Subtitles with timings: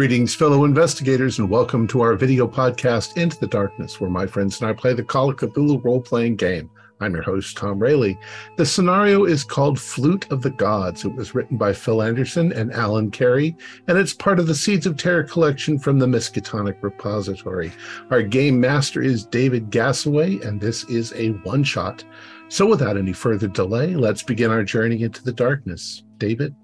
[0.00, 4.58] Greetings, fellow investigators, and welcome to our video podcast, Into the Darkness, where my friends
[4.58, 6.70] and I play the Call of Cthulhu role playing game.
[7.00, 8.14] I'm your host, Tom Rayleigh.
[8.56, 11.04] The scenario is called Flute of the Gods.
[11.04, 13.54] It was written by Phil Anderson and Alan Carey,
[13.88, 17.70] and it's part of the Seeds of Terror collection from the Miskatonic Repository.
[18.10, 22.04] Our game master is David Gassaway, and this is a one shot.
[22.48, 26.04] So, without any further delay, let's begin our journey into the darkness.
[26.16, 26.54] David?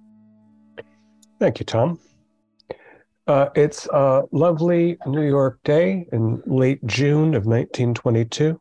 [1.38, 1.98] Thank you, Tom.
[3.26, 8.60] Uh, it's a lovely New York day in late June of 1922.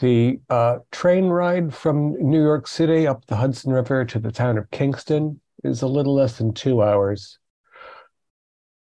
[0.00, 4.58] The uh, train ride from New York City up the Hudson River to the town
[4.58, 7.38] of Kingston is a little less than two hours.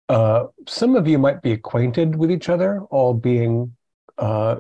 [0.08, 3.76] Uh, some of you might be acquainted with each other, all being
[4.18, 4.56] uh,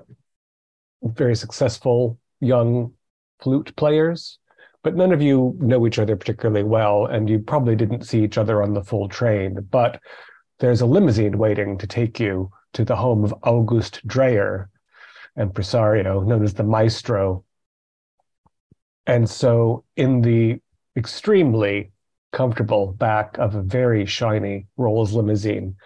[1.02, 2.92] very successful young
[3.40, 4.38] flute players
[4.82, 8.38] but none of you know each other particularly well, and you probably didn't see each
[8.38, 9.58] other on the full train.
[9.70, 10.00] But
[10.58, 14.70] there's a limousine waiting to take you to the home of August Dreyer,
[15.38, 17.44] impresario known as the Maestro.
[19.06, 20.60] And so, in the
[20.96, 21.92] extremely
[22.32, 25.76] comfortable back of a very shiny Rolls limousine,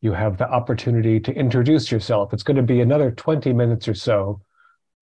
[0.00, 2.32] you have the opportunity to introduce yourself.
[2.32, 4.40] It's going to be another 20 minutes or so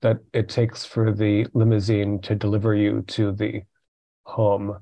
[0.03, 3.63] that it takes for the limousine to deliver you to the
[4.25, 4.79] home.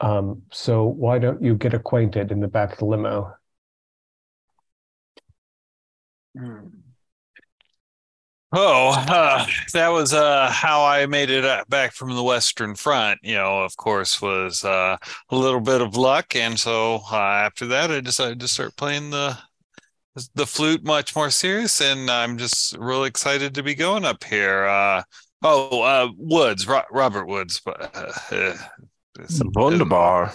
[0.00, 3.34] Um, so why don't you get acquainted in the back of the limo?
[6.36, 6.68] Hmm.
[8.54, 13.20] Oh, uh, that was uh, how I made it back from the Western Front.
[13.22, 14.98] You know, of course, was uh,
[15.30, 19.10] a little bit of luck, and so uh, after that, I decided to start playing
[19.10, 19.38] the
[20.34, 24.64] the flute much more serious, and I'm just really excited to be going up here.
[24.64, 25.02] Uh,
[25.42, 28.56] oh, uh, Woods, Ro- Robert Woods, but uh, uh,
[29.54, 30.34] wunderbar.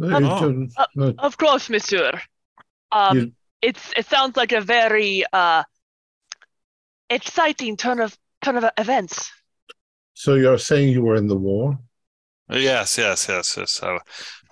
[0.00, 0.66] Oh.
[0.76, 2.12] Uh, of course, Monsieur.
[2.92, 3.32] Um, you...
[3.62, 5.62] it's it sounds like a very uh,
[7.10, 9.30] exciting turn of turn of events.
[10.14, 11.78] So you're saying you were in the war?
[12.50, 13.82] Yes, yes, yes, yes.
[13.82, 13.98] I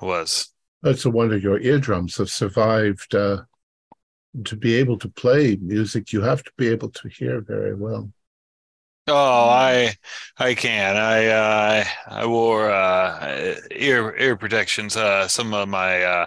[0.00, 0.52] was.
[0.82, 3.42] That's a wonder your eardrums have survived uh,
[4.44, 8.10] to be able to play music, you have to be able to hear very well.
[9.08, 9.94] Oh, I
[10.36, 10.96] I can.
[10.96, 14.96] I uh, I wore uh, ear ear protections.
[14.96, 16.26] Uh, some of my uh,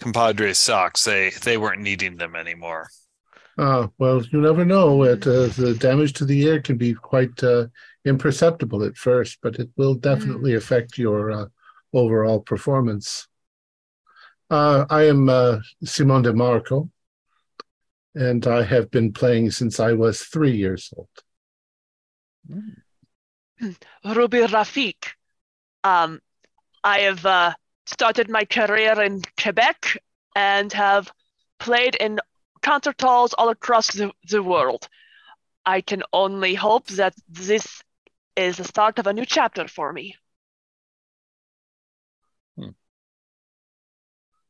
[0.00, 2.88] compadres socks they they weren't needing them anymore.
[3.58, 5.02] Ah, well, you never know.
[5.04, 7.66] It, uh, the damage to the ear can be quite uh,
[8.04, 10.56] imperceptible at first, but it will definitely mm.
[10.56, 11.46] affect your uh,
[11.92, 13.28] overall performance.
[14.50, 16.90] Uh, I am uh, Simon De Marco
[18.14, 21.08] and I have been playing since I was three years old.
[24.04, 25.08] Ruby Rafik.
[25.82, 26.20] Um,
[26.82, 27.54] I have uh,
[27.86, 29.98] started my career in Quebec
[30.36, 31.10] and have
[31.58, 32.20] played in
[32.62, 34.88] concert halls all across the, the world.
[35.66, 37.82] I can only hope that this
[38.36, 40.16] is the start of a new chapter for me.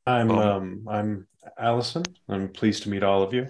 [0.06, 1.26] I'm um, I'm
[1.58, 2.04] Allison.
[2.28, 3.48] I'm pleased to meet all of you.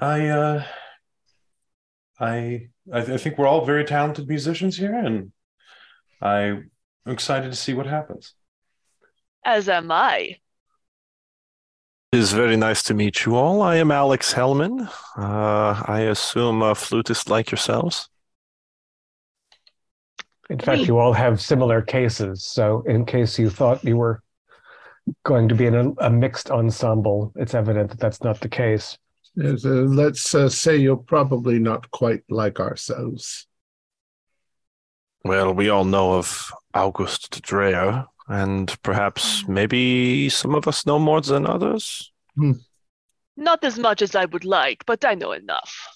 [0.00, 0.64] I uh
[2.18, 5.32] I I, th- I think we're all very talented musicians here and
[6.20, 6.70] I'm
[7.06, 8.34] excited to see what happens.
[9.44, 10.36] As am I.
[12.12, 13.62] It is very nice to meet you all.
[13.62, 14.90] I am Alex Hellman.
[15.16, 18.08] Uh, I assume a flutist like yourselves.
[20.50, 22.42] In fact, you all have similar cases.
[22.44, 24.20] So, in case you thought you were
[25.24, 28.98] going to be in a, a mixed ensemble, it's evident that that's not the case.
[29.36, 33.46] Yes, uh, let's uh, say you're probably not quite like ourselves.
[35.24, 41.20] Well, we all know of August Dreyer, and perhaps maybe some of us know more
[41.20, 42.10] than others.
[42.36, 42.52] Hmm.
[43.36, 45.88] Not as much as I would like, but I know enough.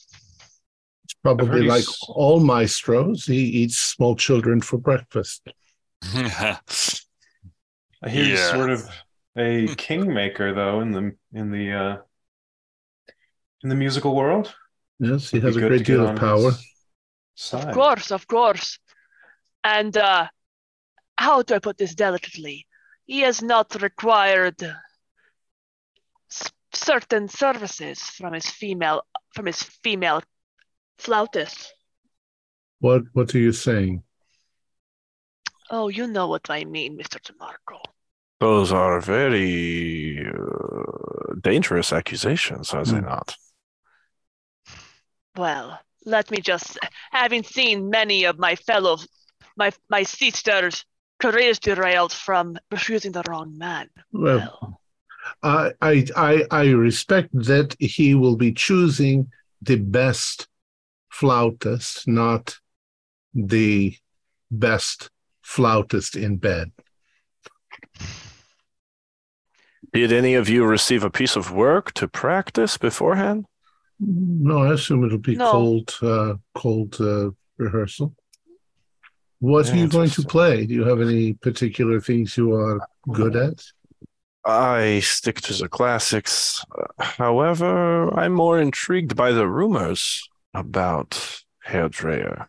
[1.05, 3.26] It's probably like all maestros.
[3.26, 5.49] He eats small children for breakfast.
[8.05, 8.31] I hear yeah.
[8.31, 8.89] he's sort of
[9.37, 11.97] a kingmaker, though, in the in the uh,
[13.62, 14.55] in the musical world.
[14.99, 16.53] Yes, he has a great deal of power.
[17.53, 18.79] Of course, of course.
[19.65, 20.29] And uh,
[21.19, 22.67] how do I put this delicately?
[23.06, 24.56] He has not required
[26.73, 29.03] certain services from his female
[29.35, 30.23] from his female
[30.99, 31.73] flautist.
[32.81, 34.04] What What are you saying?
[35.70, 37.81] Oh, you know what I mean, Mister DeMarco.
[38.40, 43.06] Those are very uh, dangerous accusations, are they hmm.
[43.06, 43.37] not?
[45.37, 46.78] Well, let me just,
[47.11, 48.99] having seen many of my fellow,
[49.56, 50.84] my my sisters
[51.19, 53.88] career is derailed from refusing the wrong man.
[54.12, 54.81] Well,
[55.43, 59.31] I, I, I, I respect that he will be choosing
[59.62, 60.49] the best
[61.10, 62.58] flautist, not
[63.32, 63.96] the
[64.50, 65.10] best
[65.44, 66.73] flautist in bed.
[69.93, 73.46] Did any of you receive a piece of work to practice beforehand?
[74.00, 75.50] No, I assume it'll be No.
[75.52, 78.14] cold, uh, cold uh, rehearsal.
[79.38, 80.67] What are you going to play?
[80.67, 82.81] Do you have any particular things you are
[83.12, 83.62] good at?
[84.44, 86.64] I stick to the classics.
[86.99, 92.49] However, I'm more intrigued by the rumors about Herr Dreyer.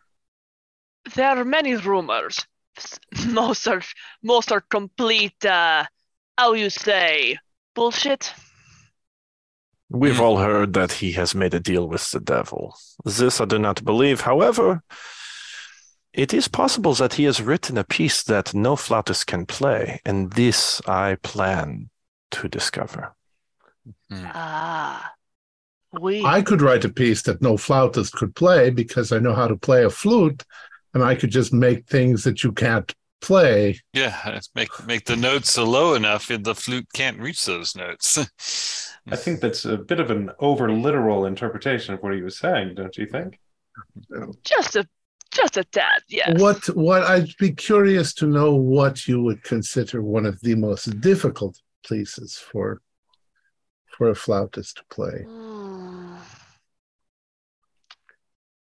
[1.14, 2.44] There are many rumors.
[2.76, 3.82] S- Most are
[4.22, 5.44] most are complete.
[5.44, 5.84] Uh,
[6.38, 7.38] how you say
[7.74, 8.32] bullshit.
[9.88, 10.22] We've Hmm.
[10.22, 12.76] all heard that he has made a deal with the devil.
[13.04, 14.22] This I do not believe.
[14.22, 14.82] However,
[16.12, 20.32] it is possible that he has written a piece that no flautist can play, and
[20.32, 21.90] this I plan
[22.32, 23.14] to discover.
[24.10, 25.12] Ah,
[26.00, 26.24] we.
[26.24, 29.56] I could write a piece that no flautist could play because I know how to
[29.56, 30.42] play a flute,
[30.96, 32.90] and I could just make things that you can't
[33.20, 33.78] play.
[33.92, 38.16] Yeah, make make the notes so low enough and the flute can't reach those notes.
[39.06, 42.76] I think that's a bit of an over literal interpretation of what he was saying,
[42.76, 43.38] don't you think?
[44.42, 44.88] just a
[45.32, 46.00] just a tad.
[46.08, 46.40] Yes.
[46.40, 50.98] What what I'd be curious to know what you would consider one of the most
[51.02, 52.80] difficult pieces for
[53.98, 55.24] for a flautist to play.
[55.28, 55.45] Hmm.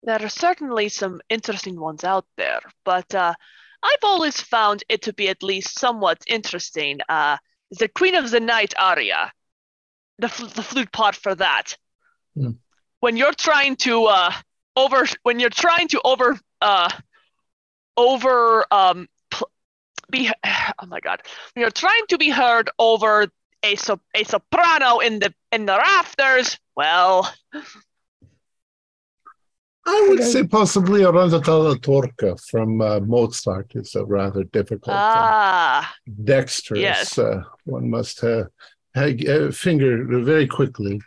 [0.03, 3.33] There are certainly some interesting ones out there, but uh,
[3.81, 6.99] I've always found it to be at least somewhat interesting.
[7.07, 7.37] Uh,
[7.71, 9.31] the Queen of the Night aria,
[10.19, 11.77] the fl- the flute part for that.
[12.35, 12.51] Hmm.
[12.99, 14.31] When you're trying to uh,
[14.75, 16.89] over, when you're trying to over, uh,
[17.95, 19.49] over, um, pl-
[20.09, 20.29] be,
[20.79, 21.21] oh my God,
[21.53, 23.27] when you're trying to be heard over
[23.63, 27.33] a so- a soprano in the in the rafters, well.
[29.85, 30.29] I would Okay.
[30.29, 35.93] say possibly Rondo alla Turca from uh, Mozart is a rather difficult, and Ah,
[36.23, 36.79] dexterous.
[36.81, 37.17] yes.
[37.17, 38.45] Uh, one must uh,
[38.95, 41.01] ha- uh, finger very quickly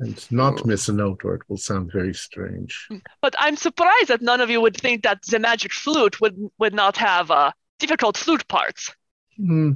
[0.00, 2.88] and not miss a note, or it will sound very strange.
[3.22, 6.74] but I'm surprised that none of you would think that the magic flute would would
[6.74, 8.92] not have uh, difficult flute parts.
[9.38, 9.72] Hmm,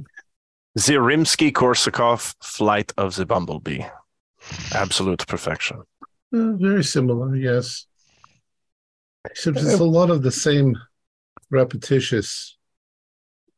[0.75, 3.83] The Rimsky-Korsakov Flight of the Bumblebee.
[4.73, 5.81] Absolute perfection.
[6.33, 7.85] Uh, very similar, yes.
[9.25, 10.75] Except it's a lot of the same
[11.49, 12.57] repetitious.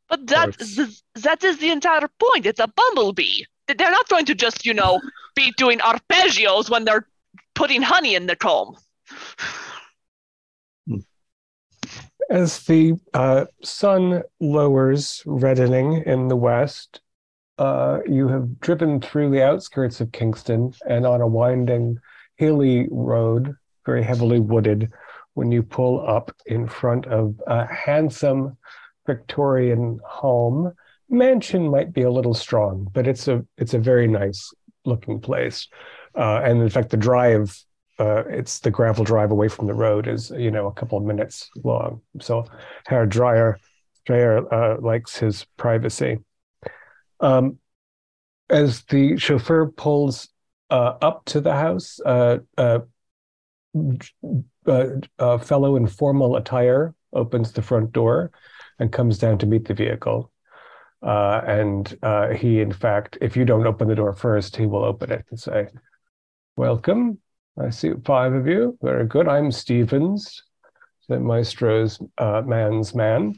[0.10, 2.46] But that th- that is the entire point.
[2.46, 3.44] It's a bumblebee.
[3.68, 5.02] They're not going to just you know
[5.36, 7.08] be doing arpeggios when they're
[7.56, 8.76] putting honey in the comb.
[12.30, 17.02] As the uh, sun lowers, reddening in the west,
[17.58, 22.00] uh, you have driven through the outskirts of Kingston and on a winding,
[22.38, 24.92] hilly road, very heavily wooded,
[25.34, 28.58] when you pull up in front of a handsome
[29.06, 30.74] Victorian home.
[31.10, 34.54] Mansion might be a little strong, but it's a it's a very nice
[34.86, 35.68] looking place.
[36.16, 37.58] Uh, and in fact, the drive
[38.00, 41.04] uh, it's the gravel drive away from the road is you know a couple of
[41.04, 42.02] minutes long.
[42.20, 42.46] So
[42.88, 43.60] Herr Dreyer
[44.06, 46.20] Dreyer uh, likes his privacy.
[47.20, 47.60] Um,
[48.50, 50.30] as the chauffeur pulls
[50.74, 52.80] uh, up to the house, uh, uh,
[54.68, 54.86] uh,
[55.20, 58.32] a fellow in formal attire opens the front door
[58.80, 60.32] and comes down to meet the vehicle.
[61.04, 62.00] Uh, and
[62.36, 65.40] he, in fact, if you don't open the door first, he will open it and
[65.40, 65.68] say,
[66.56, 67.20] Welcome.
[67.60, 68.76] I see five of you.
[68.82, 69.28] Very good.
[69.28, 70.42] I'm Stevens,
[71.08, 73.36] the maestro's man's man.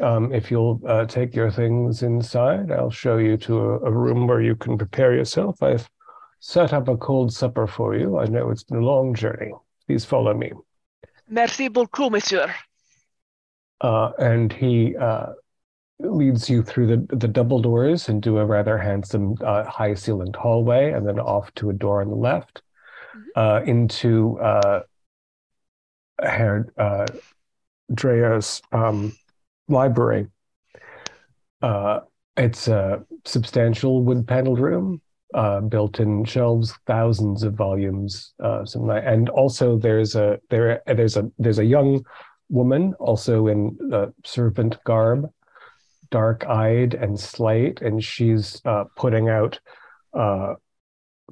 [0.00, 4.26] Um, if you'll uh, take your things inside, I'll show you to a, a room
[4.26, 5.62] where you can prepare yourself.
[5.62, 5.86] I've
[6.42, 8.18] set up a cold supper for you.
[8.18, 9.52] I know it's been a long journey.
[9.86, 10.50] Please follow me.
[11.28, 12.52] Merci beaucoup, monsieur.
[13.80, 15.26] Uh, and he uh,
[16.00, 20.90] leads you through the, the double doors into a rather handsome uh, high ceilinged hallway
[20.90, 22.62] and then off to a door on the left
[23.36, 24.80] uh, into uh,
[26.20, 27.06] Herr uh,
[27.94, 29.16] Dreyer's um,
[29.68, 30.26] library.
[31.60, 32.00] Uh,
[32.36, 35.00] it's a substantial wood paneled room,
[35.34, 41.16] uh, built in shelves, thousands of volumes, uh, some, and also there's a there there's
[41.16, 42.04] a there's a young
[42.48, 45.30] woman also in uh, servant garb,
[46.10, 49.58] dark eyed and slight, and she's uh, putting out
[50.14, 50.54] uh,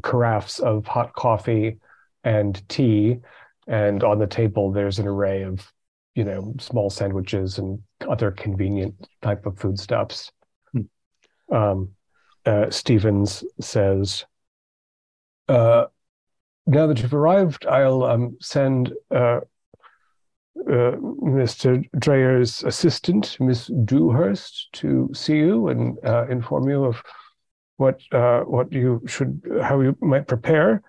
[0.02, 1.78] carafes of hot coffee
[2.24, 3.18] and tea.
[3.66, 5.70] And on the table, there's an array of
[6.14, 10.32] you know, small sandwiches and other convenient type of foodstuffs.
[10.72, 11.54] Hmm.
[11.54, 11.90] Um,
[12.46, 14.24] uh, Stevens says,
[15.48, 15.86] uh,
[16.66, 19.40] "Now that you've arrived, I'll um, send uh,
[20.66, 21.88] uh, Mr.
[21.98, 27.02] Dreyer's assistant, Miss Dewhurst, to see you and uh, inform you of
[27.76, 30.82] what what you should, how you might prepare.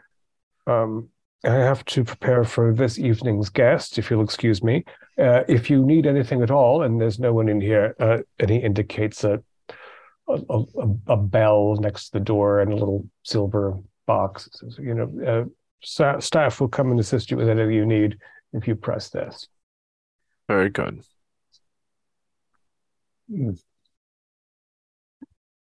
[0.67, 1.09] Um,
[1.43, 4.85] I have to prepare for this evening's guest, if you'll excuse me.
[5.17, 8.49] Uh, if you need anything at all, and there's no one in here, uh, and
[8.49, 9.41] he indicates a,
[10.49, 14.49] a, a a bell next to the door and a little silver box.
[14.53, 15.49] Says, you know,
[15.83, 18.17] uh, staff will come and assist you with anything you need
[18.53, 19.47] if you press this.
[20.47, 21.03] Very good.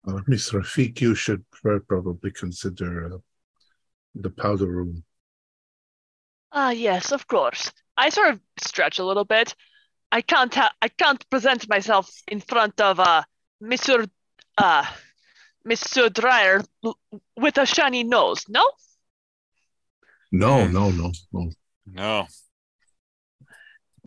[0.06, 3.18] Uh, Miss Rafik, you should probably consider uh,
[4.14, 5.04] the powder room.
[6.52, 7.73] Ah, yes, of course.
[7.96, 9.54] I sort of stretch a little bit.
[10.12, 13.23] I can't ha- I can't present myself in front of uh
[13.62, 14.08] Mr.
[14.58, 14.84] uh
[15.66, 16.12] Mr.
[16.12, 16.62] Dreyer
[17.37, 18.44] with a shiny nose.
[18.49, 18.64] No?
[20.30, 21.50] No, no, no, no.
[21.87, 22.26] No.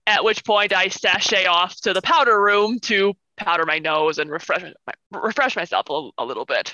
[0.06, 4.30] At which point I sashay off to the powder room to powder my nose and
[4.30, 6.74] refresh my, refresh myself a, a little bit.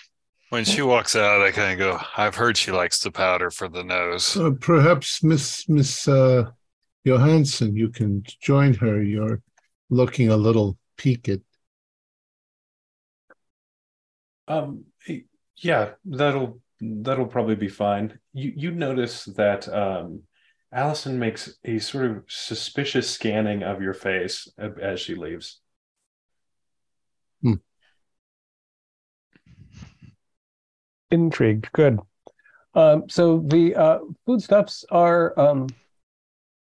[0.50, 3.68] When she walks out, I kind of go, I've heard she likes the powder for
[3.68, 4.38] the nose.
[4.38, 6.52] Uh, perhaps Miss Miss uh,
[7.06, 9.02] Johansson, you can join her.
[9.02, 9.42] You're
[9.90, 11.30] looking a little peaked.
[14.48, 14.86] Um,
[15.58, 18.20] yeah, that'll that'll probably be fine.
[18.34, 20.24] You you notice that um,
[20.72, 25.62] Allison makes a sort of suspicious scanning of your face as she leaves.
[31.14, 31.72] Intrigued.
[31.74, 32.00] Good.
[32.74, 35.68] Um, so the uh, foodstuffs are, um,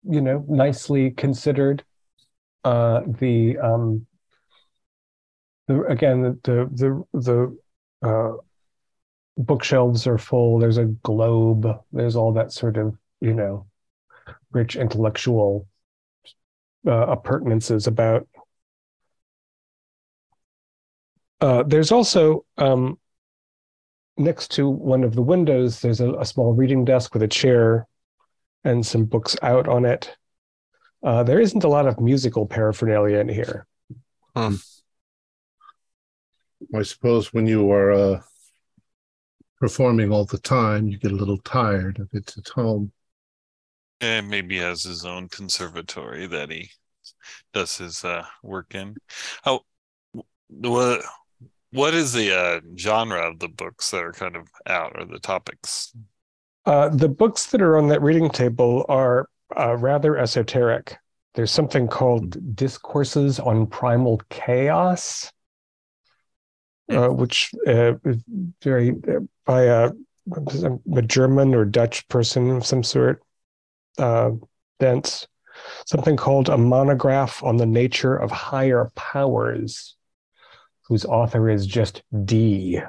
[0.04, 1.82] you know, nicely considered.
[2.62, 4.06] Uh, the um,
[5.68, 7.58] the again the the the,
[8.02, 8.32] uh,
[9.36, 10.58] bookshelves are full.
[10.58, 11.66] There's a globe.
[11.92, 13.66] There's all that sort of you know
[14.50, 15.68] rich intellectual
[16.86, 18.26] uh, appurtenances about.
[21.40, 22.98] Uh, there's also um,
[24.18, 27.86] next to one of the windows, there's a, a small reading desk with a chair
[28.64, 30.16] and some books out on it.
[31.02, 33.66] Uh, there isn't a lot of musical paraphernalia in here.
[36.74, 38.20] I suppose when you are uh,
[39.60, 42.92] performing all the time, you get a little tired if it's at home.
[44.00, 46.70] And maybe has his own conservatory that he
[47.52, 48.96] does his uh, work in.
[49.44, 49.60] Oh,
[50.48, 51.02] what
[51.70, 55.18] what is the uh, genre of the books that are kind of out or the
[55.18, 55.92] topics?
[56.64, 60.96] Uh, the books that are on that reading table are uh, rather esoteric.
[61.34, 65.30] There's something called Discourses on Primal Chaos,
[66.90, 68.22] uh, which uh, is
[68.62, 69.90] very uh, by a,
[70.94, 73.22] a German or Dutch person of some sort.
[73.98, 74.30] Uh,
[74.78, 75.26] dense.
[75.86, 79.96] Something called a monograph on the nature of higher powers,
[80.86, 82.80] whose author is just D.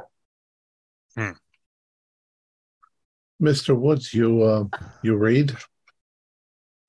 [3.40, 4.66] Mister Woods, you uh,
[5.02, 5.52] you read?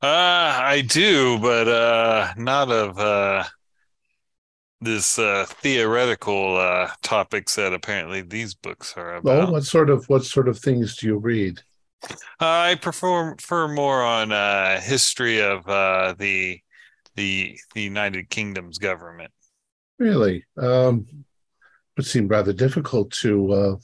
[0.03, 3.45] Uh, I do, but uh, not of uh,
[4.81, 9.53] this uh, theoretical uh, topics that apparently these books are about.
[9.53, 11.61] what sort of what sort of things do you read?
[12.39, 16.61] I prefer prefer more on uh, history of uh, the
[17.15, 19.33] the the United Kingdom's government.
[19.99, 21.07] Really, um,
[21.97, 23.77] it seemed rather difficult to uh,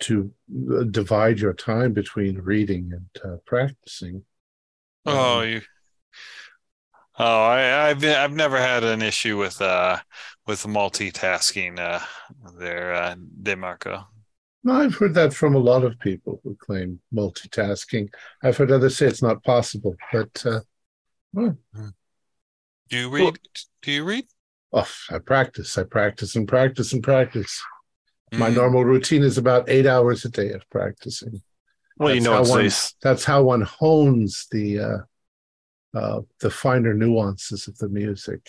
[0.00, 0.30] to
[0.70, 4.24] uh, divide your time between reading and uh, practicing.
[5.06, 5.60] Oh, Um, you.
[7.16, 9.98] Oh, I, I've I've never had an issue with uh
[10.46, 12.00] with multitasking uh
[12.58, 14.06] there, uh, Demarco.
[14.64, 18.08] No, I've heard that from a lot of people who claim multitasking.
[18.42, 20.60] I've heard others say it's not possible, but uh,
[21.32, 21.56] well,
[22.88, 23.38] Do you read?
[23.82, 24.24] Do you read?
[24.72, 27.62] oh, I practice, I practice and practice and practice.
[28.32, 28.54] My Mm.
[28.56, 31.42] normal routine is about eight hours a day of practicing.
[31.98, 32.70] Well, you know how one- they
[33.02, 34.98] That's how one hones the uh,
[35.94, 38.48] uh, the finer nuances of the music.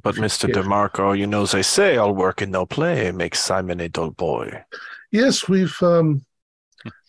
[0.00, 0.48] but Mr.
[0.48, 0.56] Yeah.
[0.56, 4.64] DeMarco, you know they say all work and no play makes Simon a dull boy.
[5.10, 5.82] Yes, we've.
[5.82, 6.24] Um,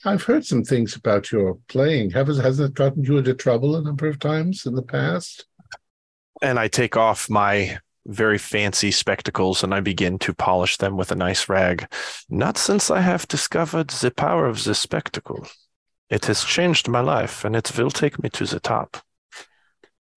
[0.06, 2.12] I've heard some things about your playing.
[2.12, 5.46] Have hasn't it gotten you into trouble a number of times in the past?
[6.42, 11.12] And I take off my very fancy spectacles and I begin to polish them with
[11.12, 11.88] a nice rag.
[12.30, 15.48] Not since I have discovered the power of the spectacle.
[16.10, 18.98] It has changed my life and it will take me to the top.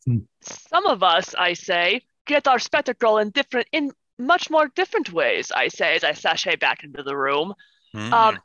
[0.07, 0.19] Hmm.
[0.41, 5.53] Some of us, I say, get our spectacle in different, in much more different ways.
[5.53, 7.55] I say as I sashay back into the room.
[7.95, 8.13] Mm.
[8.13, 8.39] Um,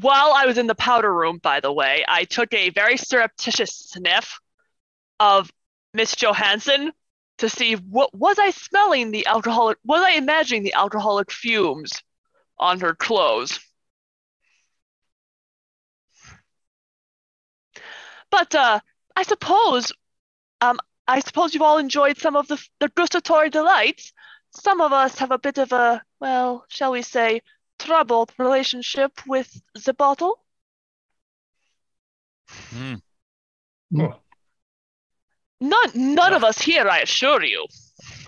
[0.00, 3.70] while I was in the powder room, by the way, I took a very surreptitious
[3.74, 4.38] sniff
[5.18, 5.50] of
[5.94, 6.92] Miss Johansson
[7.38, 11.90] to see what was I smelling the alcoholic was I imagining the alcoholic fumes
[12.58, 13.58] on her clothes.
[18.30, 18.80] But uh,
[19.16, 19.92] I suppose
[20.60, 20.78] um,
[21.10, 24.12] I suppose you've all enjoyed some of the, the gustatory delights.
[24.52, 27.42] Some of us have a bit of a, well, shall we say,
[27.80, 30.38] troubled relationship with the bottle.
[32.72, 33.00] Mm.
[35.60, 37.66] None, none of us here, I assure you.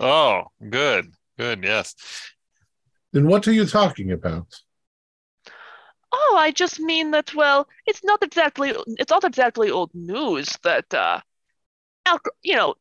[0.01, 1.13] Oh, good.
[1.37, 1.63] Good.
[1.63, 1.95] Yes.
[3.13, 4.47] Then what are you talking about?
[6.11, 7.33] Oh, I just mean that.
[7.33, 11.32] Well, it's not exactly it's not exactly old news that uh, alco-
[12.43, 12.75] you know,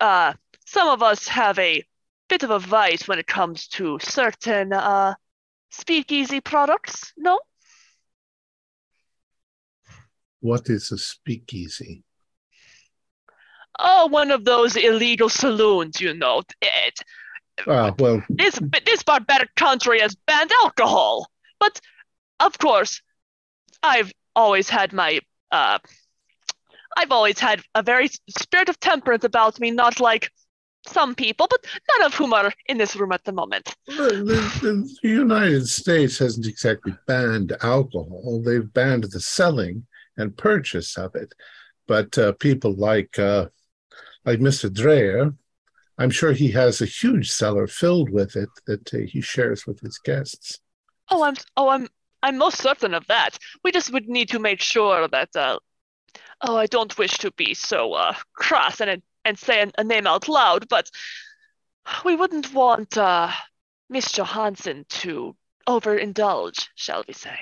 [0.00, 0.32] uh,
[0.66, 1.82] some of us have a
[2.28, 5.14] bit of a vice when it comes to certain uh,
[5.70, 7.12] speakeasy products.
[7.16, 7.40] No,
[10.40, 12.04] What is a speakeasy?
[13.78, 16.42] oh, one of those illegal saloons, you know.
[16.60, 17.00] It,
[17.66, 21.30] Ah, well, this this barbaric country has banned alcohol,
[21.60, 21.80] but
[22.40, 23.00] of course,
[23.82, 25.20] I've always had my
[25.50, 25.78] uh,
[26.96, 30.30] I've always had a very spirit of temperance about me, not like
[30.86, 33.74] some people, but none of whom are in this room at the moment.
[33.86, 33.94] the,
[34.62, 38.42] the, the United States hasn't exactly banned alcohol.
[38.44, 39.86] They've banned the selling
[40.16, 41.32] and purchase of it.
[41.86, 43.46] But uh, people like uh,
[44.24, 44.72] like Mr.
[44.72, 45.34] Dreyer,
[45.98, 49.80] I'm sure he has a huge cellar filled with it that uh, he shares with
[49.80, 50.60] his guests.
[51.10, 51.88] Oh, I'm oh I'm
[52.22, 53.38] I'm most certain of that.
[53.62, 55.58] We just would need to make sure that uh,
[56.40, 60.06] oh, I don't wish to be so uh, cross and and say a, a name
[60.06, 60.90] out loud, but
[62.04, 63.30] we wouldn't want uh,
[63.88, 67.38] Miss Johansson to overindulge, shall we say?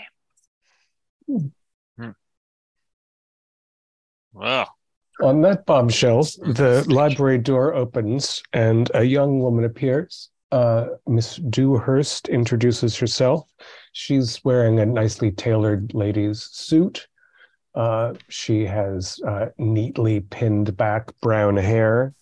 [4.32, 4.68] Wow.
[5.22, 10.30] On that bombshell, the library door opens and a young woman appears.
[10.50, 13.48] Uh, Miss Dewhurst introduces herself.
[13.92, 17.08] She's wearing a nicely tailored lady's suit.
[17.74, 22.12] Uh, she has uh, neatly pinned back brown hair.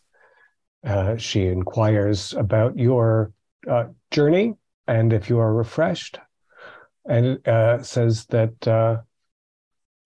[0.84, 3.32] Uh, she inquires about your
[3.68, 4.54] uh, journey
[4.86, 6.18] and if you are refreshed,
[7.06, 8.96] and uh, says that uh,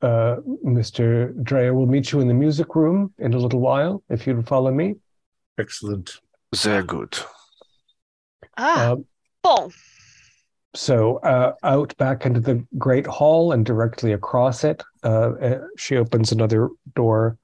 [0.02, 1.32] uh, Mr.
[1.42, 4.70] Dreyer will meet you in the music room in a little while, if you'd follow
[4.70, 4.96] me.
[5.58, 6.20] Excellent.
[6.52, 7.16] Sehr good.
[8.58, 8.96] Ah, Uh,
[9.42, 9.72] bon.
[10.74, 15.96] So uh, out back into the great hall and directly across it, uh, uh, she
[15.96, 17.38] opens another door.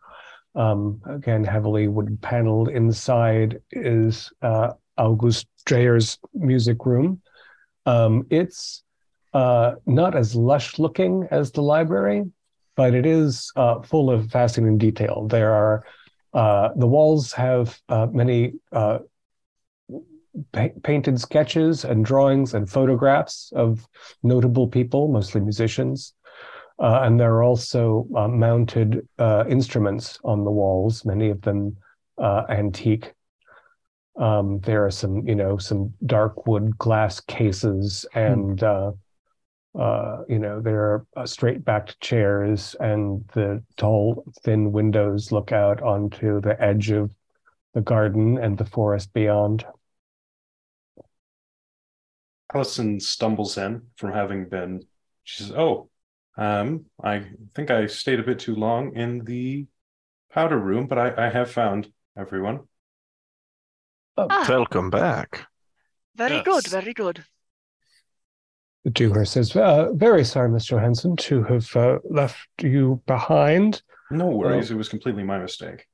[0.56, 2.68] Um, again, heavily wood paneled.
[2.68, 7.22] Inside is uh, August Dreyer's music room.
[7.86, 8.82] Um, it's
[9.32, 12.24] uh, not as lush looking as the library,
[12.74, 15.28] but it is uh, full of fascinating detail.
[15.28, 15.84] There are
[16.32, 18.54] the walls have many
[20.52, 23.86] pa- painted sketches and drawings and photographs of
[24.22, 26.14] notable people, mostly musicians.
[26.78, 31.76] Uh, and there are also uh, mounted uh, instruments on the walls, many of them
[32.16, 33.12] uh, antique.
[34.16, 38.92] Um, there are some, you know, some dark wood glass cases, and uh,
[39.78, 45.80] uh, you know, there are uh, straight-backed chairs, and the tall, thin windows look out
[45.82, 47.14] onto the edge of
[47.74, 49.64] the garden and the forest beyond.
[52.54, 54.82] Allison stumbles in from having been.
[55.24, 55.88] She says, "Oh,
[56.36, 59.66] um, I think I stayed a bit too long in the
[60.32, 62.60] powder room, but I, I have found everyone."
[64.16, 65.46] Ah, Welcome back.
[66.16, 67.24] very good, very good.
[68.84, 73.82] The Dewar says, uh, "Very sorry, Miss Johansson, to have uh, left you behind.
[74.10, 75.86] No worries, it was completely my mistake.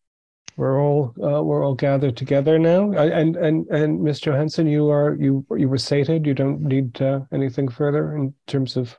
[0.57, 2.93] We're all uh, we're all gathered together now.
[2.95, 6.27] I- And and and Miss Johansson, you are you you were sated.
[6.27, 8.97] You don't need uh, anything further in terms of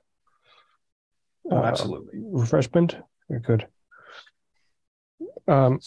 [1.49, 2.19] Oh, uh, absolutely.
[2.23, 2.97] refreshment.
[3.29, 3.67] Very good.
[5.47, 5.79] Um,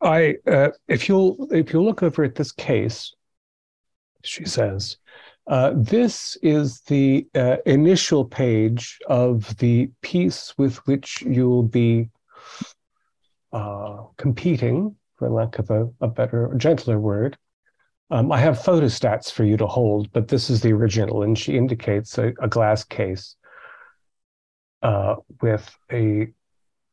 [0.00, 3.14] I uh, if you'll if you look over at this case,
[4.24, 4.96] she says,
[5.48, 12.10] uh, this is the uh, initial page of the piece with which you'll be
[13.52, 17.36] uh, competing, for lack of a, a better, gentler word.
[18.10, 21.56] Um, I have photostats for you to hold, but this is the original, and she
[21.56, 23.36] indicates a, a glass case
[24.82, 26.28] uh, with a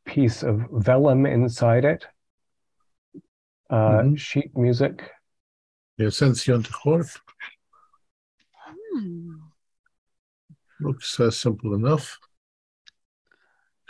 [0.06, 2.06] piece of vellum inside it,
[3.70, 4.18] uh, Mhm.
[4.18, 5.12] sheet music.
[5.98, 7.08] The Ascension de Corp
[8.96, 9.34] Hmm.
[10.80, 12.18] looks uh, simple enough.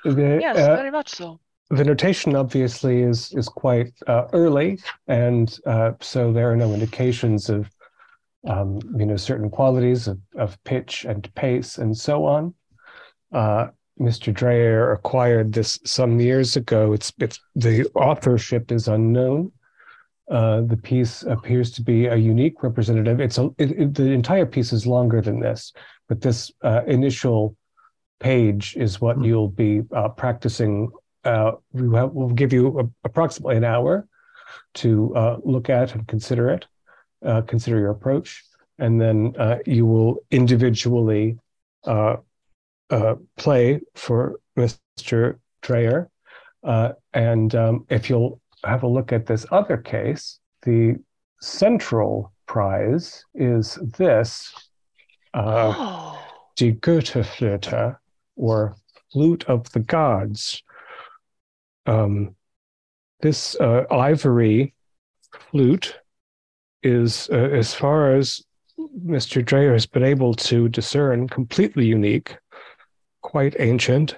[0.04, 1.40] The, Yes, uh, very much so.
[1.70, 7.50] the notation obviously is is quite uh, early, and uh, so there are no indications
[7.50, 7.70] of
[8.48, 12.54] um, you know certain qualities of, of pitch and pace and so on.
[13.32, 13.68] Uh,
[14.00, 14.34] Mr.
[14.34, 16.94] Dreyer acquired this some years ago.
[16.94, 19.52] It's it's the authorship is unknown.
[20.30, 23.20] Uh, the piece appears to be a unique representative.
[23.20, 25.74] It's a it, it- the entire piece is longer than this,
[26.10, 27.56] but this uh, initial
[28.20, 29.24] page is what Hmm.
[29.24, 30.90] you'll be uh, practicing.
[31.24, 34.08] Uh, we will we'll give you a, approximately an hour
[34.76, 36.66] to uh, look at and consider it,
[37.26, 38.44] uh, consider your approach,
[38.80, 41.38] and then uh, you will individually
[41.86, 42.18] uh,
[42.90, 45.38] uh, play for Mr.
[45.62, 46.10] Dreyer.
[46.64, 50.96] Uh, and um, if you'll have a look at this other case, the
[51.42, 54.54] central prize is this
[55.34, 56.22] uh, oh.
[56.56, 57.98] Die Götterflöte,
[58.38, 58.76] or
[59.12, 60.64] Flute of the Gods.
[61.86, 62.36] Um,
[63.22, 64.74] this uh, ivory
[65.52, 66.00] flute
[66.82, 68.42] is, uh, as far as
[69.06, 69.44] Mr.
[69.44, 72.38] Dreyer has been able to discern, completely unique,
[73.22, 74.16] quite ancient,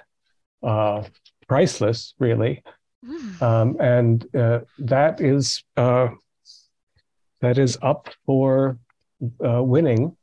[0.62, 1.02] uh,
[1.48, 2.62] priceless, really.
[3.04, 3.32] Hmm.
[3.40, 6.08] Um, and uh, that is uh,
[7.40, 8.78] that is up for
[9.44, 10.16] uh, winning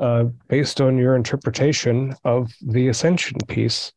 [0.00, 3.92] uh, based on your interpretation of the Ascension piece.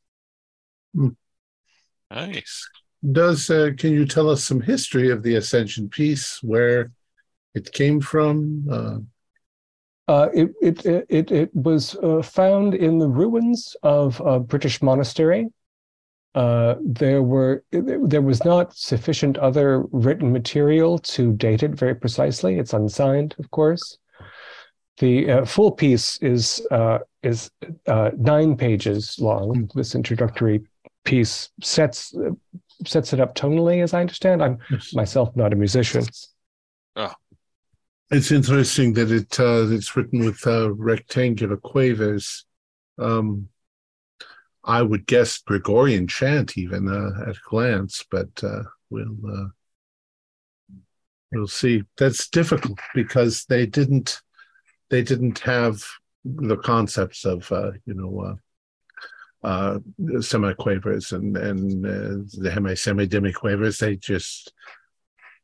[2.09, 2.69] Nice.
[3.11, 6.91] Does uh, can you tell us some history of the Ascension piece, where
[7.53, 8.65] it came from?
[8.69, 8.97] Uh,
[10.07, 14.81] Uh, it, it it it it was uh, found in the ruins of a British
[14.81, 15.49] monastery.
[16.35, 22.59] Uh, there were there was not sufficient other written material to date it very precisely.
[22.59, 23.97] It's unsigned, of course.
[24.97, 27.49] The uh, full piece is uh, is
[27.87, 29.69] uh, nine pages long.
[29.75, 30.61] This introductory
[31.05, 32.13] piece sets
[32.85, 34.43] sets it up tonally, as I understand.
[34.43, 34.57] I'm
[34.93, 36.05] myself not a musician.
[36.97, 37.13] Oh.
[38.11, 42.45] it's interesting that it uh, it's written with uh, rectangular quavers.
[42.97, 43.47] Um,
[44.65, 49.47] I would guess Gregorian chant even uh, at a glance, but uh, we'll uh,
[51.31, 51.83] we'll see.
[51.97, 54.21] That's difficult because they didn't
[54.89, 55.83] they didn't have
[56.23, 58.37] the concepts of uh, you know
[59.43, 59.79] uh, uh,
[60.15, 63.79] semiquavers and and uh, the hemi semi demiquavers.
[63.79, 64.51] They just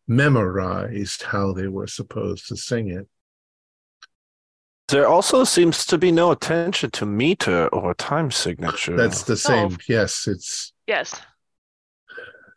[0.08, 3.08] memorized how they were supposed to sing it.
[4.92, 8.98] There also seems to be no attention to meter or time signature.
[8.98, 9.72] That's the same.
[9.72, 9.78] Oh.
[9.88, 11.20] Yes, it's Yes.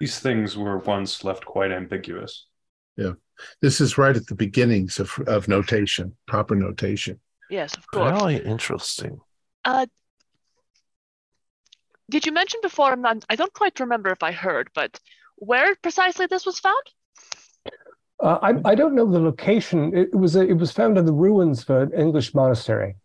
[0.00, 2.46] These things were once left quite ambiguous.
[2.96, 3.12] Yeah,
[3.62, 7.20] this is right at the beginnings of of notation, proper notation.
[7.48, 8.20] Yes, of course.
[8.20, 9.20] Really interesting.
[9.64, 9.86] Uh,
[12.10, 12.90] did you mention before?
[12.92, 14.98] I'm not, I don't quite remember if I heard, but
[15.36, 16.84] where precisely this was found?
[18.24, 19.94] Uh, I I don't know the location.
[19.94, 22.96] It was a, it was found in the ruins of an English monastery.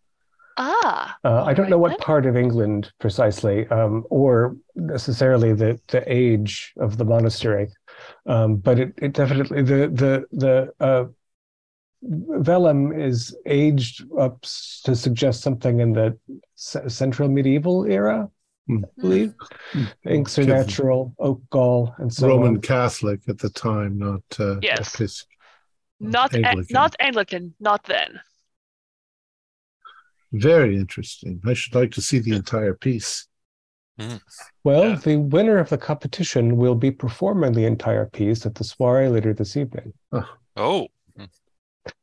[0.57, 1.99] Ah, Uh, I don't know what then.
[1.99, 7.67] part of England precisely, um, or necessarily the the age of the monastery,
[8.25, 11.05] um, but it, it definitely the the the uh,
[12.01, 14.41] vellum is aged up
[14.85, 16.17] to suggest something in the
[16.55, 18.29] central medieval era.
[18.69, 18.83] Hmm.
[18.85, 19.33] I believe
[20.07, 22.61] inks are natural, oak gall, and so Roman on.
[22.61, 24.95] Catholic at the time, not uh, Yes.
[24.95, 25.25] Epis-
[25.99, 26.73] not a- Anglican.
[26.73, 28.19] not Anglican, not then.
[30.31, 31.41] Very interesting.
[31.45, 33.27] I should like to see the entire piece.
[34.63, 34.95] Well, Yeah.
[34.95, 39.33] the winner of the competition will be performing the entire piece at the soiree later
[39.33, 39.93] this evening.
[40.55, 40.87] Oh,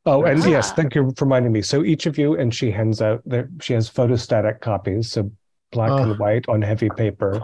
[0.05, 0.75] Oh, and yes, Ah.
[0.75, 1.61] thank you for reminding me.
[1.61, 3.49] So each of you, and she hands out there.
[3.61, 5.31] She has photostatic copies, so
[5.71, 6.03] black Ah.
[6.03, 7.41] and white on heavy paper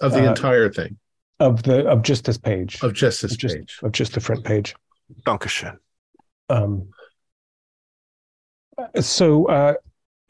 [0.00, 0.96] Of the Uh, entire thing,
[1.40, 3.78] of the of just this page, of just this of just page.
[3.82, 4.74] of just the front page.
[5.26, 5.76] Dankeschön.
[6.48, 6.90] Um,
[8.76, 9.74] uh, so uh,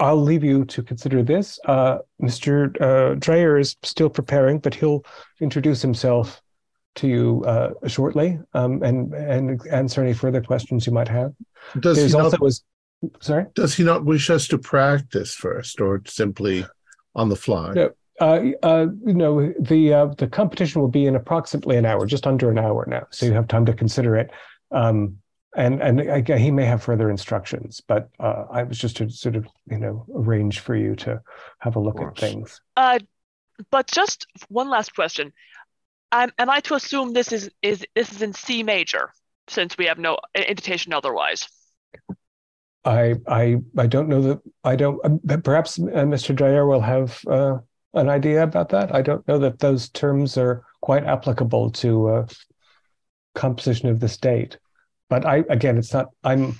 [0.00, 1.58] I'll leave you to consider this.
[1.64, 2.80] Uh, Mr.
[2.80, 5.04] Uh, Dreyer is still preparing, but he'll
[5.40, 6.40] introduce himself
[6.96, 11.32] to you uh, shortly um, and and answer any further questions you might have.
[11.80, 12.64] Does he, There's not, also was
[13.20, 13.46] sorry.
[13.54, 16.64] does he not wish us to practice first or simply
[17.18, 17.72] on the fly?
[17.74, 17.90] No.
[18.20, 22.26] Uh, uh, you know, the uh, the competition will be in approximately an hour, just
[22.26, 24.30] under an hour now, so you have time to consider it.
[24.72, 25.18] Um,
[25.56, 29.36] and and again, he may have further instructions, but uh, I was just to sort
[29.36, 31.20] of you know arrange for you to
[31.58, 32.60] have a look at things.
[32.76, 32.98] Uh,
[33.70, 35.32] but just one last question.
[36.10, 39.12] Um, am I to assume this is is this is in C major
[39.46, 41.46] since we have no indication otherwise?
[42.88, 44.98] I I I don't know that I don't.
[45.04, 46.34] Uh, perhaps uh, Mr.
[46.34, 47.58] Dyer will have uh,
[47.92, 48.94] an idea about that.
[48.94, 52.26] I don't know that those terms are quite applicable to uh,
[53.34, 54.58] composition of the state.
[55.10, 56.08] But I again, it's not.
[56.24, 56.58] I'm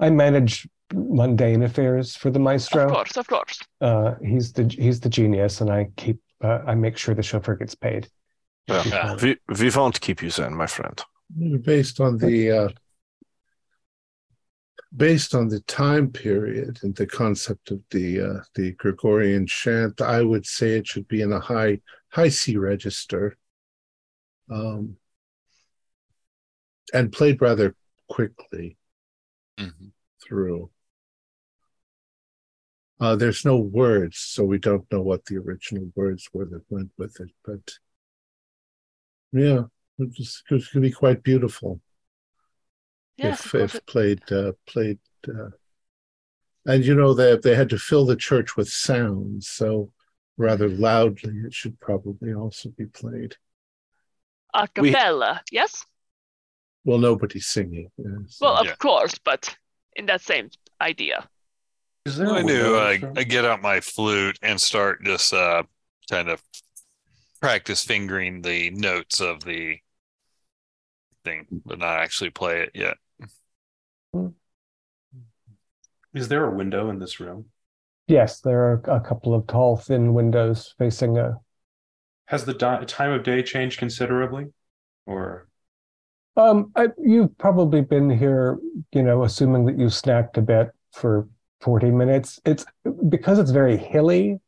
[0.00, 2.86] I manage mundane affairs for the maestro.
[2.86, 3.60] Of course, of course.
[3.80, 7.56] Uh, he's the he's the genius, and I keep uh, I make sure the chauffeur
[7.56, 8.08] gets paid.
[8.66, 9.16] Yeah.
[9.22, 11.00] We, we won't keep you then, my friend.
[11.62, 12.68] Based on the uh,
[14.96, 20.22] based on the time period and the concept of the uh, the Gregorian chant, I
[20.22, 23.36] would say it should be in a high high C register,
[24.50, 24.96] um,
[26.94, 27.74] and played rather
[28.08, 28.76] quickly
[29.58, 29.86] Mm-hmm.
[30.22, 30.70] through.
[33.00, 36.90] Uh, there's no words, so we don't know what the original words were that went
[36.98, 37.30] with it.
[37.44, 37.72] But
[39.32, 39.64] yeah,
[39.98, 41.80] it's, it's going to be quite beautiful
[43.16, 44.98] Yes, if if played uh, played.
[45.26, 45.50] Uh,
[46.66, 49.92] and you know they they had to fill the church with sounds, so
[50.36, 53.36] rather loudly it should probably also be played.
[54.54, 55.84] A We- cappella, yes?
[56.84, 57.90] Well, nobody's singing.
[57.96, 58.76] yeah, so- Well, of Yeah.
[58.76, 59.56] course, but
[59.96, 60.50] in that same
[60.80, 61.28] idea.
[62.04, 62.76] Is there a I window do.
[62.78, 63.20] I.
[63.20, 65.64] I get out my flute and start just uh,
[66.10, 66.40] kind of
[67.40, 69.78] practice fingering the notes of the
[71.24, 72.96] thing, but not actually play it yet.
[76.14, 77.46] Is there a window in this room?
[78.08, 81.34] Yes, there are a couple of tall, thin windows facing a.
[82.26, 84.46] Has the di- time of day changed considerably?
[85.06, 85.48] Or
[86.36, 88.58] Um, I, you've probably been here,
[88.92, 91.28] you know, assuming that you snacked a bit for
[91.60, 92.40] 40 minutes.
[92.44, 92.64] It's
[93.08, 94.40] because it's very hilly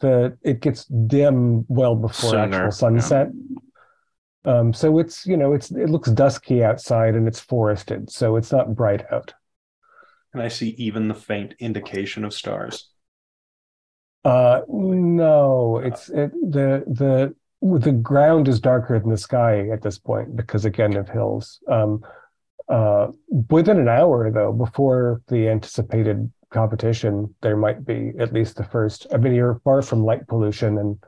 [0.00, 3.26] that it gets dim well before Sooner, actual yeah.
[4.44, 8.50] Um, so it's, you know, it's it looks dusky outside and it's forested, so it's
[8.50, 9.32] not bright out.
[10.32, 12.88] can I see even the faint indication of stars?
[14.24, 19.98] Uh, no, it's it the the the ground is darker than the sky at this
[19.98, 21.60] point because again of hills.
[21.68, 22.02] Um,
[22.68, 23.08] uh,
[23.50, 29.06] within an hour though, before the anticipated competition, there might be at least the first.
[29.12, 30.98] I mean, you're far from light pollution and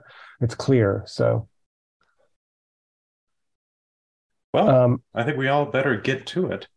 [0.40, 1.04] it's clear.
[1.06, 1.48] So,
[4.54, 6.68] Well, um, I think we all better get to it.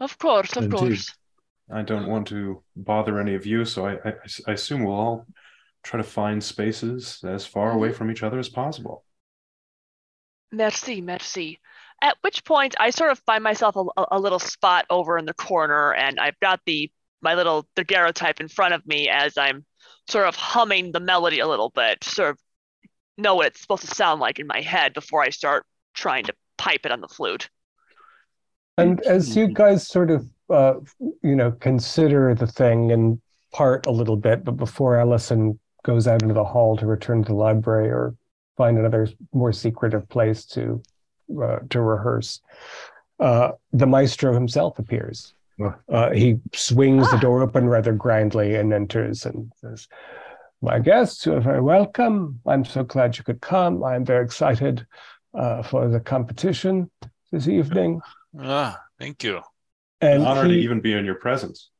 [0.00, 0.78] Of course, of Indeed.
[0.78, 1.14] course.
[1.70, 4.12] I don't want to bother any of you, so I, I,
[4.48, 5.26] I assume we'll all
[5.82, 9.04] try to find spaces as far away from each other as possible.
[10.50, 11.60] Merci, merci.
[12.02, 15.26] At which point I sort of find myself a, a- a little spot over in
[15.26, 19.66] the corner, and I've got the my little daguerreotype in front of me as I'm
[20.08, 22.38] sort of humming the melody a little bit, sort of
[23.18, 26.34] know what it's supposed to sound like in my head before I start trying to
[26.64, 27.48] pipe it on the flute.
[28.78, 30.20] and as you guys sort of,
[30.50, 30.74] uh,
[31.22, 33.20] you know, consider the thing and
[33.52, 37.28] part a little bit, but before Allison goes out into the hall to return to
[37.28, 38.14] the library or
[38.56, 40.82] find another more secretive place to
[41.42, 42.40] uh, to rehearse,
[43.20, 45.34] uh, the maestro himself appears.
[45.88, 47.20] Uh, he swings the Ah.
[47.20, 49.88] door open rather grandly and enters and says,
[50.62, 52.40] "My guests, you are very welcome.
[52.46, 53.84] I'm so glad you could come.
[53.84, 54.86] I'm very excited
[55.34, 56.90] uh, for the competition
[57.32, 58.00] this evening."
[58.38, 59.40] Ah, thank you.
[60.00, 61.70] And An honor to even be in your presence.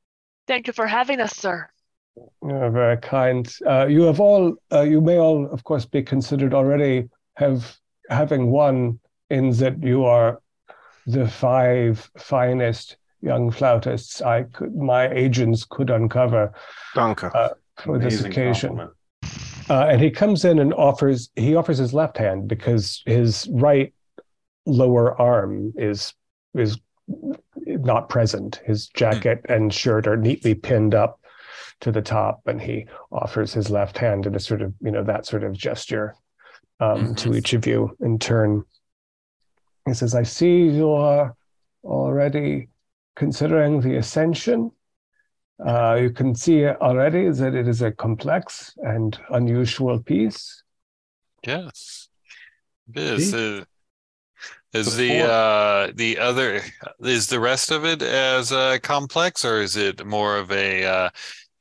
[0.46, 1.68] Thank you for having us, sir.
[2.42, 3.50] You're very kind.
[3.66, 8.50] Uh, you have all, uh, you may all, of course, be considered already have having
[8.50, 8.98] won
[9.30, 10.40] in that you are
[11.06, 16.52] the five finest young flautists I could, my agents could uncover
[16.94, 17.30] Danke.
[17.34, 18.70] uh, for this occasion.
[18.70, 18.96] compliment.
[19.70, 23.94] Uh, and he comes in and offers, he offers his left hand because his right
[24.66, 26.12] lower arm is
[26.54, 26.78] is
[27.66, 28.60] not present.
[28.66, 31.20] His jacket and shirt are neatly pinned up
[31.82, 35.04] to the top, and he offers his left hand in a sort of, you know,
[35.04, 36.16] that sort of gesture
[36.80, 37.38] um, to Mhm.
[37.38, 38.64] each of you in turn.
[39.86, 41.36] He says, I see you are
[41.84, 42.68] already
[43.14, 44.72] considering the ascension.
[45.64, 50.62] Uh, you can see already that it is a complex and unusual piece.
[51.46, 52.08] Yes.
[52.88, 53.32] This
[54.72, 56.60] is the uh the other
[57.00, 61.10] is the rest of it as uh complex or is it more of a uh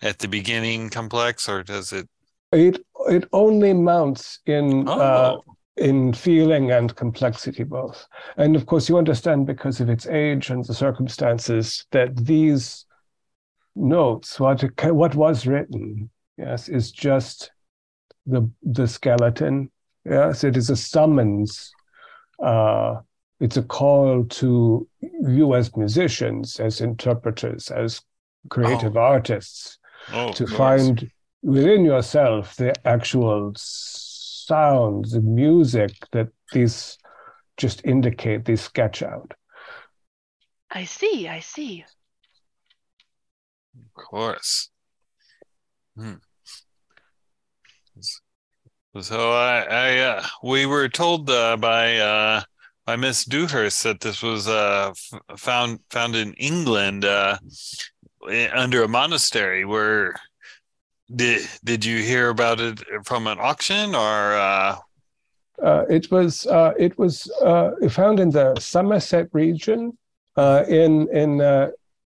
[0.02, 2.08] at the beginning complex or does it
[2.52, 5.44] It it only mounts in uh, oh
[5.78, 8.06] in feeling and complexity both.
[8.38, 12.86] And of course, you understand because of its age and the circumstances that these
[13.76, 14.62] notes, what
[14.94, 17.52] what was written, yes, is just
[18.26, 19.72] the the skeleton.
[20.06, 21.76] Yes, it is a summons
[22.44, 23.02] Uh,
[23.40, 28.02] it's a call to you as musicians, as interpreters, as
[28.50, 29.02] creative Oh.
[29.02, 29.78] artists
[30.12, 36.98] Oh, to of find within yourself the actual sounds, the music that these
[37.58, 39.34] just indicate, these sketch out.
[40.72, 41.86] I see, I see.
[43.80, 44.70] Of course.
[45.96, 46.16] Hmm.
[49.02, 52.42] So I, I uh, we were told uh, by uh,
[52.86, 57.38] by Miss Dewhurst that this was uh, f- found found in England uh,
[58.54, 59.64] under a monastery.
[59.64, 60.16] Where
[61.16, 64.34] did did you hear about it from an auction or?
[64.34, 64.76] Uh,
[65.90, 67.32] it was it was
[67.90, 69.98] found in the Somerset region.
[70.38, 71.72] In in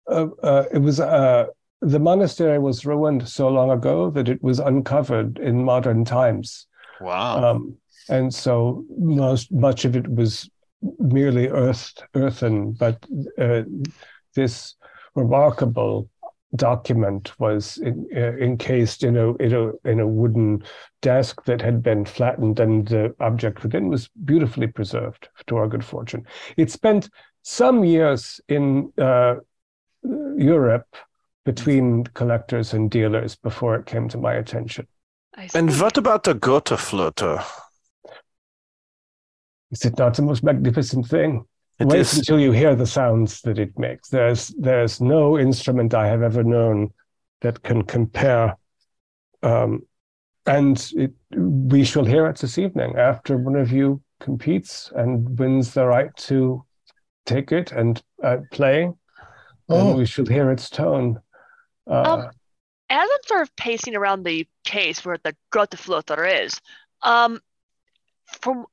[0.08, 1.46] uh, uh, it was uh,
[1.80, 6.66] the monastery was ruined so long ago that it was uncovered in modern times,
[7.00, 7.42] wow.
[7.42, 7.76] um,
[8.08, 10.48] and so most much of it was
[10.98, 12.72] merely earth earthen.
[12.72, 13.04] But
[13.38, 13.62] uh,
[14.34, 14.74] this
[15.14, 16.08] remarkable
[16.54, 20.62] document was in, uh, encased in a in a in a wooden
[21.00, 25.28] desk that had been flattened, and the object within was beautifully preserved.
[25.46, 27.08] To our good fortune, it spent
[27.42, 29.36] some years in uh,
[30.04, 30.96] Europe
[31.44, 34.86] between collectors and dealers before it came to my attention.
[35.54, 37.44] And what about the Götterflöte?
[39.70, 41.46] Is it not the most magnificent thing?
[41.78, 44.08] It Wait is until you hear the sounds that it makes.
[44.10, 46.90] There's there's no instrument I have ever known
[47.40, 48.56] that can compare.
[49.42, 49.80] Um,
[50.46, 55.74] and it, we shall hear it this evening after one of you competes and wins
[55.74, 56.64] the right to
[57.24, 58.90] take it and uh, play.
[59.72, 61.20] And Oh, we should hear its tone.
[61.88, 62.20] Uh, Um,
[62.90, 66.60] As I'm sort of pacing around the case where the Götterflöte is,
[67.02, 67.40] um,
[68.40, 68.66] from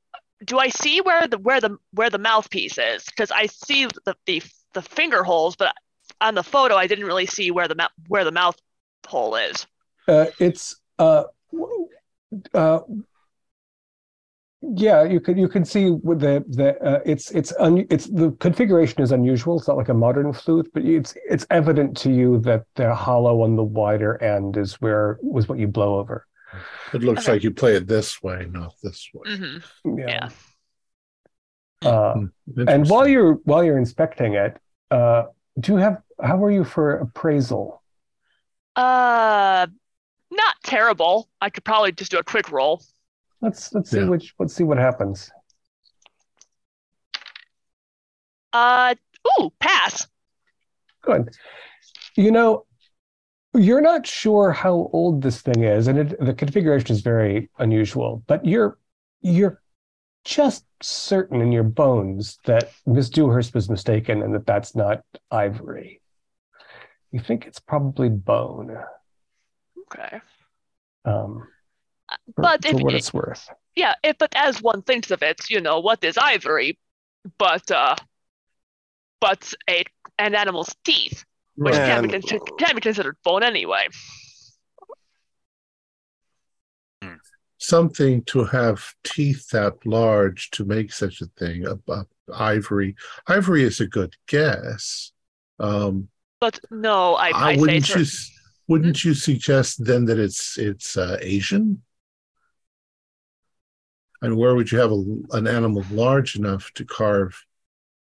[0.44, 3.04] do I see where the where the where the mouthpiece is?
[3.04, 4.42] Because I see the, the
[4.74, 5.74] the finger holes, but
[6.20, 8.56] on the photo I didn't really see where the mouth where the mouth
[9.06, 9.66] hole is.
[10.06, 11.24] Uh, it's uh,
[12.54, 12.80] uh,
[14.62, 18.30] yeah, you can you can see with the the uh, it's it's un, it's the
[18.40, 19.58] configuration is unusual.
[19.58, 23.42] It's not like a modern flute, but it's it's evident to you that the hollow
[23.42, 26.26] on the wider end is where was what you blow over.
[26.92, 27.28] it looks Okay.
[27.28, 29.30] like you play it this way, not this way.
[29.36, 30.10] hmm Yeah.
[30.10, 30.30] Yeah.
[31.84, 32.26] Uh, Hmm,
[32.66, 34.58] and while you're while you're inspecting it,
[34.90, 35.24] uh,
[35.58, 37.82] do you have how are you for appraisal?
[38.76, 39.66] Uh,
[40.30, 41.30] not terrible.
[41.40, 42.82] I could probably just do a quick roll.
[43.40, 44.08] Let's let's see Yeah.
[44.08, 45.30] which let's see what happens.
[48.52, 48.94] Uh,
[49.40, 50.08] ooh, pass.
[51.02, 51.30] Good.
[52.16, 52.66] You know,
[53.54, 58.22] you're not sure how old this thing is, and it, the configuration is very unusual.
[58.26, 58.78] But you're
[59.22, 59.60] you're
[60.24, 66.00] just certain in your bones that Miss Dewhurst was mistaken, and that that's not ivory.
[67.12, 68.76] You think it's probably bone.
[69.92, 70.20] Okay.
[71.04, 71.48] Um, for,
[72.36, 73.48] But for if what it's worth.
[73.76, 76.78] Yeah, if but as one thinks of it, you know, what is ivory?
[77.38, 77.96] But uh,
[79.20, 79.84] but a
[80.18, 81.24] an animal's teeth,
[81.56, 81.86] which Right.
[81.86, 83.86] can be, con- can be considered bone anyway.
[87.62, 91.66] something to have teeth that large to make such a thing.
[91.66, 95.12] Uh, uh, ivory, ivory is a good guess.
[95.58, 96.08] Um,
[96.40, 98.06] But no, I, I I wouldn't cer- you
[98.66, 101.82] wouldn't you suggest then that it's it's uh, Asian?
[104.22, 107.44] And where would you have a, an animal large enough to carve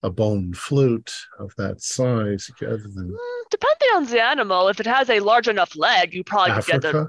[0.04, 4.86] a bone flute of that size, other than Mm, depending on the animal, if it
[4.86, 7.08] has a large enough leg, you probably could get the Africa?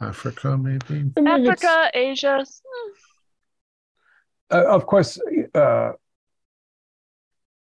[0.00, 1.10] Africa, maybe.
[1.16, 2.44] I mean, Africa, Asia.
[2.44, 2.92] mm,
[4.50, 5.18] uh, of course,
[5.54, 5.92] uh,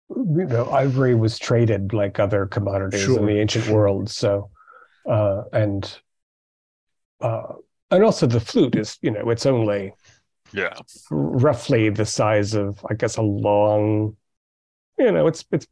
[0.09, 4.09] you know, ivory was traded like other commodities in the ancient world.
[4.09, 4.49] So,
[5.09, 5.99] uh, and
[7.21, 7.53] uh,
[7.91, 9.93] and also the flute is, you know, it's only
[10.53, 10.73] Yeah.
[11.09, 14.15] roughly the size of, I guess, a long,
[14.97, 15.67] you know, it's it's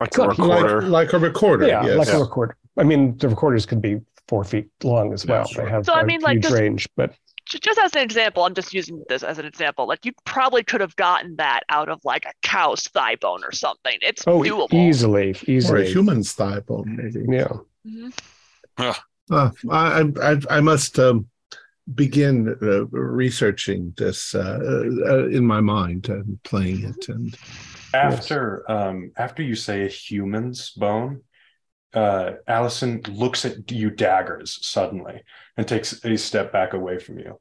[0.00, 0.82] like It's a recorder.
[0.82, 1.66] Like, like a recorder.
[1.66, 1.96] yeah, yes.
[1.98, 2.56] like a recorder.
[2.76, 5.46] I mean, the recorders could be four feet long as Yeah, well.
[5.46, 5.64] sure.
[5.64, 7.14] They have So, I a mean, like, huge just- range, but
[7.46, 9.86] Just as an example, I'm just using this as an example.
[9.86, 13.52] Like you probably could have gotten that out of like a cow's thigh bone or
[13.52, 13.98] something.
[14.00, 14.72] It's oh, doable.
[14.72, 17.26] easily, or a easily, human's thigh bone, maybe.
[17.28, 17.48] yeah.
[17.86, 18.12] Mhm.
[19.30, 21.26] Uh, I, I, I must um,
[21.92, 24.58] begin uh, researching this uh,
[25.06, 27.08] uh, in my mind and playing it.
[27.08, 27.36] And
[27.92, 31.22] After um after you say a human's bone,
[31.92, 35.22] uh Allison looks at you daggers suddenly
[35.56, 37.38] and takes a step back away from you.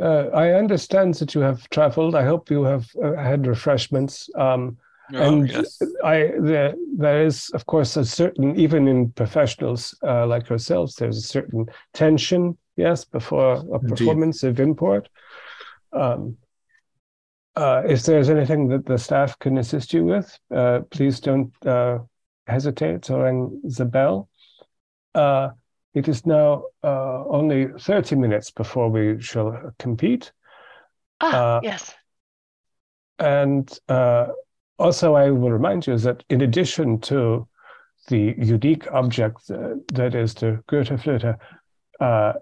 [0.00, 2.14] Uh, I understand that you have traveled.
[2.14, 4.30] I hope you have uh, had refreshments.
[4.34, 4.78] Um,
[5.14, 5.78] Oh, and yes.
[6.04, 11.18] I there there is of course a certain even in professionals uh, like ourselves, there's
[11.18, 13.88] a certain tension yes before a Indeed.
[13.88, 15.08] performance of import.
[15.92, 16.36] Um,
[17.56, 21.98] uh, if there's anything that the staff can assist you with, uh, please don't uh,
[22.46, 24.28] hesitate to ring the bell.
[25.14, 25.50] Uh,
[25.94, 30.32] it is now uh, only 30 minutes before we shall compete.
[31.20, 31.94] Ah, Uh, yes.
[33.18, 34.28] And uh,
[34.80, 37.46] also, I will remind you that in addition to
[38.08, 41.38] the unique object uh, that is the Götterflöte,
[42.00, 42.32] uh,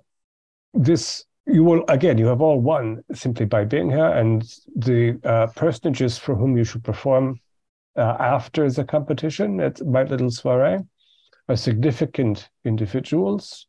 [0.72, 4.42] this you will again you have all won simply by being here, and
[4.76, 7.40] the uh, personages for whom you should perform
[7.96, 10.78] uh, after the competition at my little soiree
[11.48, 13.66] are significant individuals,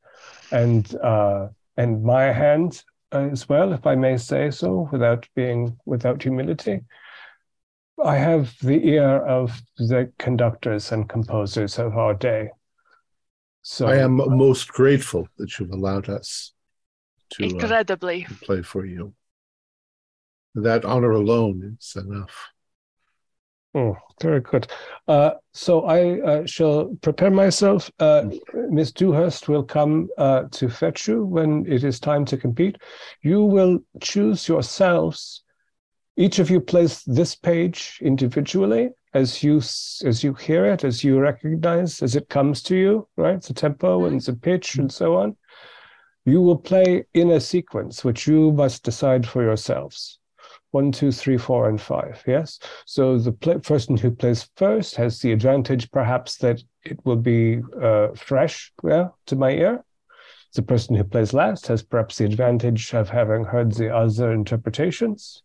[0.51, 1.47] and uh,
[1.77, 6.81] and my hand as well, if I may say so, without being without humility.
[8.03, 12.49] I have the ear of the conductors and composers of our day.
[13.61, 16.53] So I am most grateful that you've allowed us
[17.31, 18.27] to uh, Incredibly.
[18.41, 19.13] play for you.
[20.55, 22.47] That honor alone is enough.
[23.75, 24.67] Oh, very good.
[25.07, 27.91] Uh, so I uh, shall prepare myself.
[27.99, 28.25] Uh,
[28.69, 32.77] Miss Dewhurst will come uh, to fetch you when it is time to compete.
[33.21, 35.43] You will choose yourselves.
[36.19, 41.17] Each of you plays this page individually as you as you hear it, as you
[41.17, 43.07] recognize, as it comes to you.
[43.15, 45.37] Right, the tempo and the pitch and so on.
[46.25, 50.19] You will play in a sequence which you must decide for yourselves.
[50.71, 52.21] One, two, three, four, and five.
[52.27, 52.59] Yes.
[52.85, 57.61] So the play, person who plays first has the advantage, perhaps, that it will be
[57.81, 59.85] uh, fresh yeah, to my ear.
[60.53, 65.43] The person who plays last has perhaps the advantage of having heard the other interpretations.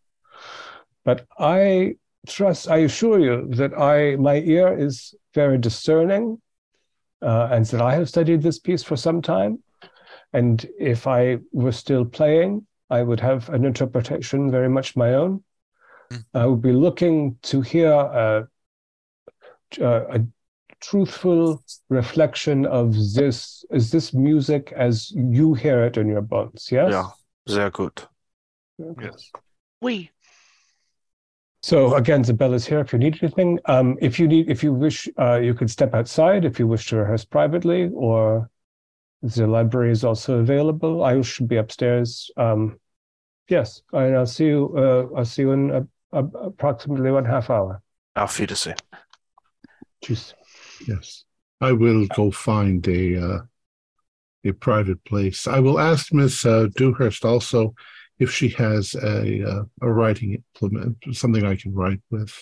[1.05, 6.41] But I trust, I assure you that I my ear is very discerning,
[7.22, 9.62] uh, and that I have studied this piece for some time.
[10.32, 15.45] And if I were still playing, I would have an interpretation very much my own.
[16.32, 18.49] I would be looking to hear a,
[19.80, 20.26] a, a
[20.80, 26.68] truthful reflection of this is this music as you hear it in your bones.
[26.70, 26.91] Yes.
[26.91, 27.09] Yeah,
[27.47, 28.09] sehr gut.
[28.78, 29.30] Yes.
[29.80, 30.11] We.
[31.65, 33.59] So again, the bell is here if you need anything.
[33.65, 36.89] Um, if you need, if you wish, uh, you could step outside if you wish
[36.89, 38.51] to rehearse privately, or
[39.23, 41.03] the library is also available.
[41.03, 42.31] I should be upstairs.
[42.37, 42.79] Um,
[43.49, 44.75] yes, and I'll see you.
[44.77, 47.81] Uh, I'll see you in a, a, approximately one half hour.
[48.15, 48.77] Auf Wiedersehen.
[50.03, 50.35] Tschüss.
[50.87, 51.25] Yes,
[51.62, 53.39] I will go find a uh,
[54.45, 55.47] a private place.
[55.47, 57.75] I will ask Miss uh, Dewhurst also
[58.19, 62.33] if she has a uh, a writing implement, something I can write with,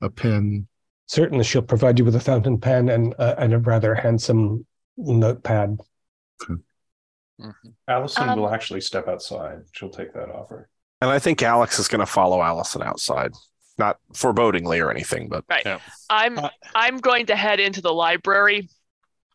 [0.00, 0.68] a pen.
[1.06, 4.66] Certainly, she'll provide you with a fountain pen and uh, and a rather handsome
[4.96, 5.76] notepad.
[6.42, 7.52] Mhm.
[7.86, 9.58] Allison Um, will actually step outside.
[9.72, 10.68] She'll take that offer.
[11.02, 13.32] And I think Alex is going to follow Allison outside.
[13.78, 15.78] Not forebodingly or anything, but right.
[16.08, 18.70] I'm Uh, I'm going to head into the library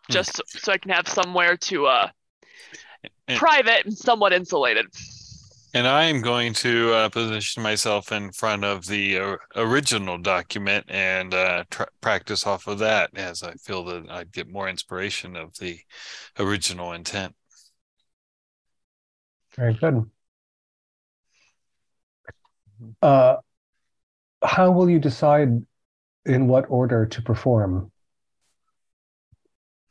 [0.07, 0.13] Hmm.
[0.13, 2.09] just so, so I can have somewhere to uh
[3.27, 4.87] And- private and somewhat insulated.
[5.73, 10.85] And I am going to uh, position myself in front of the uh, original document
[10.89, 15.37] and uh, tr- practice off of that, as I feel that I'd get more inspiration
[15.37, 15.79] of the
[16.37, 17.35] original intent.
[19.55, 20.09] Very good.
[23.01, 23.37] Uh,
[24.43, 25.65] how will you decide
[26.25, 27.91] in what order to perform?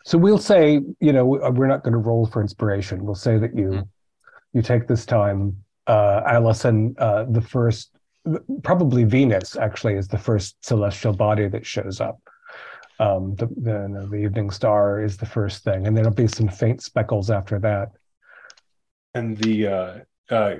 [0.04, 3.04] So we'll say, you know, we're not going to roll for inspiration.
[3.04, 3.88] We'll say that you Mm.
[4.52, 5.62] you take this time.
[5.90, 7.90] Uh, Allison, uh, the first,
[8.62, 12.18] probably Venus actually is the first celestial body that shows up.
[13.00, 16.80] Um, the, the the evening star is the first thing, and there'll be some faint
[16.80, 17.88] speckles after that.
[19.14, 19.94] And the uh,
[20.30, 20.54] uh,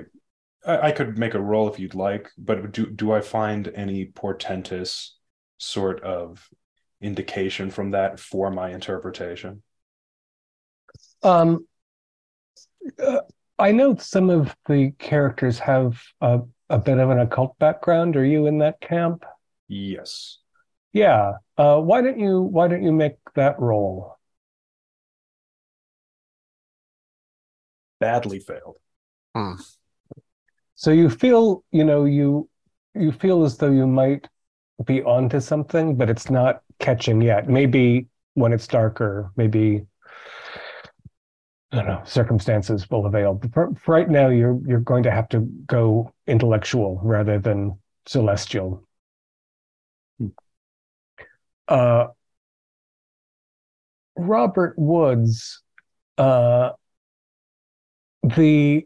[0.65, 4.05] I, I could make a roll if you'd like, but do do I find any
[4.05, 5.15] portentous
[5.59, 6.45] sort of
[6.99, 9.63] indication from that for my interpretation?
[11.23, 11.67] Um,
[13.01, 13.21] uh,
[13.61, 16.39] I know some of the characters have a,
[16.71, 18.15] a bit of an occult background.
[18.15, 19.23] Are you in that camp?
[19.67, 20.39] Yes.
[20.93, 21.33] Yeah.
[21.59, 24.17] Uh, why don't you Why don't you make that roll?
[27.99, 28.77] Badly failed.
[30.73, 32.49] So you feel, you know, you
[32.95, 34.27] you feel as though you might
[34.85, 37.47] be onto something, but it's not catching yet.
[37.47, 39.85] Maybe when it's darker, maybe
[41.71, 43.35] I don't know, circumstances will avail.
[43.35, 47.79] But for, for right now, you're you're going to have to go intellectual rather than
[48.05, 48.85] celestial.
[50.19, 50.27] Hmm.
[51.67, 52.07] Uh,
[54.17, 55.63] Robert Woods,
[56.17, 56.71] uh,
[58.23, 58.85] the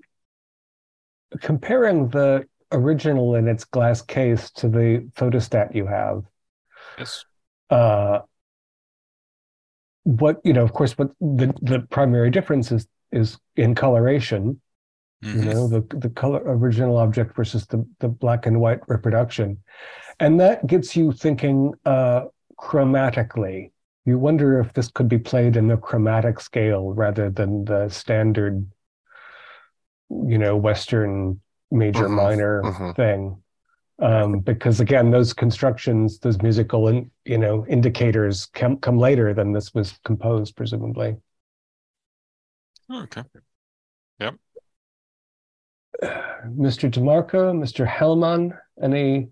[1.42, 6.24] comparing the original in its glass case to the photostat you have,
[6.98, 7.26] Yes.
[7.70, 8.20] uh,
[10.06, 14.62] what you know, of course, what the the primary difference is is in coloration.
[15.34, 15.46] You Mhm.
[15.46, 19.60] know, the the color original object versus the the black and white reproduction,
[20.20, 22.26] and that gets you thinking uh,
[22.60, 23.72] chromatically.
[24.06, 28.66] You wonder if this could be played in the chromatic scale rather than the standard,
[30.10, 31.42] you know, Western
[31.72, 32.96] major Mhm, minor mhm.
[32.96, 33.42] thing.
[34.00, 39.54] Um, because again, those constructions, those musical, and you know, indicators come come later than
[39.54, 41.16] this was composed, presumably.
[42.92, 43.24] Okay.
[44.20, 44.36] Yep.
[46.04, 46.92] Mr.
[46.92, 47.88] DeMarco, Mr.
[47.88, 49.30] Hellman, any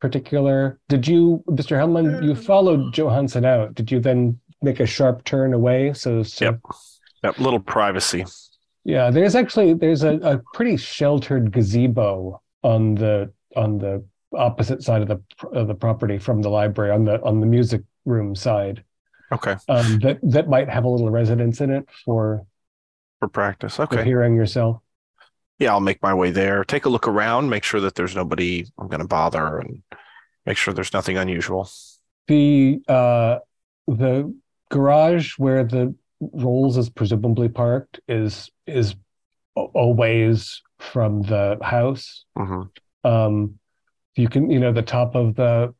[0.00, 0.78] particular?
[0.88, 1.76] Did you, Mr.
[1.78, 3.74] Hellman, you followed Johansson out?
[3.74, 5.94] Did you then make a sharp turn away?
[5.94, 6.60] So, so Yep.
[7.24, 8.26] Yep, little privacy.
[8.84, 14.04] yeah, there's actually there's a, a pretty sheltered gazebo on the on the
[14.36, 15.20] opposite side of the
[15.52, 18.82] of the property from the library on the on the music room side
[19.32, 22.46] Okay, um, that that might have a little residence in it for,
[23.20, 23.76] for practice.
[23.76, 24.04] for Okay.
[24.04, 24.80] hearing yourself.
[25.58, 26.62] Yeah, I'll make my way there.
[26.64, 29.82] Take a look around, make sure that there's nobody I'm going to bother, and
[30.46, 31.68] make sure there's nothing unusual.
[32.28, 33.38] The uh,
[33.86, 34.34] the
[34.70, 38.94] garage where the Rolls is presumably parked is is
[39.56, 42.24] a ways from the house.
[42.36, 42.62] hmm
[43.04, 43.58] Um,
[44.16, 45.74] you can, you know, the top of the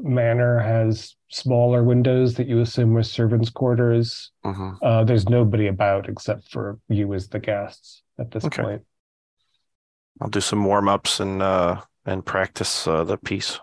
[0.00, 4.30] manor has smaller windows that you assume were servants' quarters.
[4.44, 8.62] hmm Uh, there's nobody about except for you as the guests at this Okay.
[8.62, 8.82] point.
[10.20, 13.60] I'll do some warm ups and uh, and practice uh, the piece.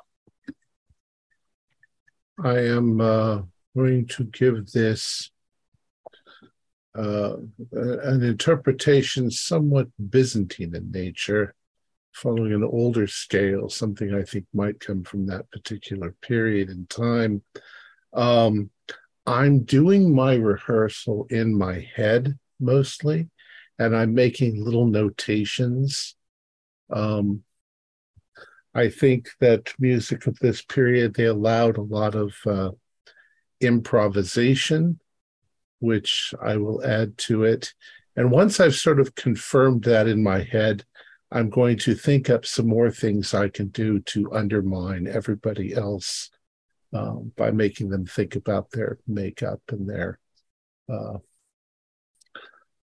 [2.44, 3.42] I am uh,
[3.76, 5.32] going to give this
[6.98, 7.36] uh,
[7.72, 11.54] an interpretation somewhat Byzantine in nature,
[12.14, 17.43] following an older scale, something I think might come from that particular period in time.
[18.14, 18.70] Um,
[19.26, 23.30] I'm doing my rehearsal in my head mostly,
[23.78, 26.16] and I'm making little notations.
[26.91, 27.43] Um,
[28.74, 32.72] I think that music of this period, they allowed a lot of uh,
[33.62, 34.99] improvisation,
[35.80, 37.74] which I will add to it.
[38.16, 40.84] And once I've sort of confirmed that in my head,
[41.32, 46.30] I'm going to think up some more things I can do to undermine everybody else
[46.93, 50.19] um, by making them think about their makeup and their
[50.91, 51.19] uh,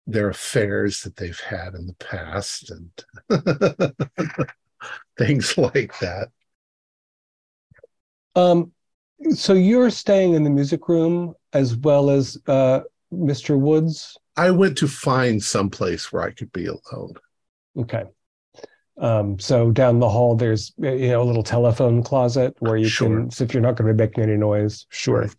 [0.07, 3.93] their affairs that they've had in the past and
[5.17, 6.29] things like that.
[8.35, 8.71] Um,
[9.31, 12.81] so you're staying in the music room as well as uh,
[13.13, 13.59] Mr.
[13.59, 14.17] Woods.
[14.35, 17.13] I went to find someplace where I could be alone.
[17.77, 18.05] Okay.
[19.00, 22.89] Um, so down the hall, there's uh, you know a little telephone closet where you
[22.89, 23.08] Sure.
[23.18, 25.30] can, so if you're not going to be making any noise, sure.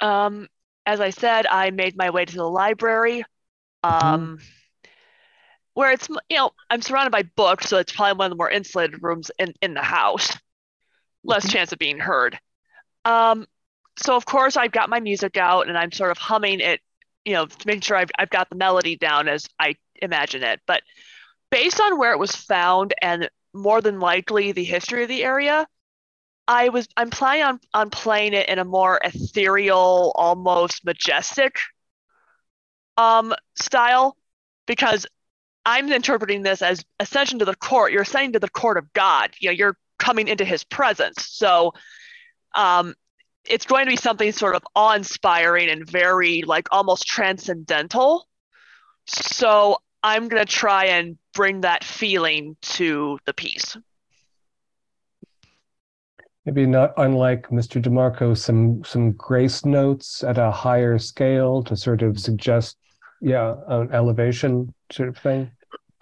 [0.00, 0.48] Um,
[0.86, 3.24] as I said, I made my way to the library,
[3.84, 4.40] um,
[5.74, 8.50] where it's you know I'm surrounded by books, so it's probably one of the more
[8.50, 10.36] insulated rooms in in the house.
[11.24, 12.38] Less chance of being heard.
[13.04, 13.46] Um,
[13.98, 16.80] so of course I've got my music out and I'm sort of humming it,
[17.24, 20.60] you know, to make sure I've I've got the melody down as I imagine it.
[20.66, 20.82] But
[21.54, 25.64] based on where it was found and more than likely the history of the area,
[26.48, 31.60] I was I'm planning on on playing it in a more ethereal, almost majestic
[32.96, 34.16] um style
[34.66, 35.06] because
[35.64, 37.92] I'm interpreting this as ascension to the court.
[37.92, 39.30] You're ascending to the court of God.
[39.38, 41.28] You know, you're coming into his presence.
[41.30, 41.72] So
[42.56, 42.94] um
[43.44, 48.26] it's going to be something sort of awe-inspiring and very like almost transcendental.
[49.06, 53.74] So I'm gonna try and bring that feeling to the piece.
[56.44, 57.82] Maybe not unlike Mr.
[57.82, 62.76] DeMarco, some some grace notes at a higher scale to sort of suggest,
[63.22, 65.50] yeah, an elevation sort of thing.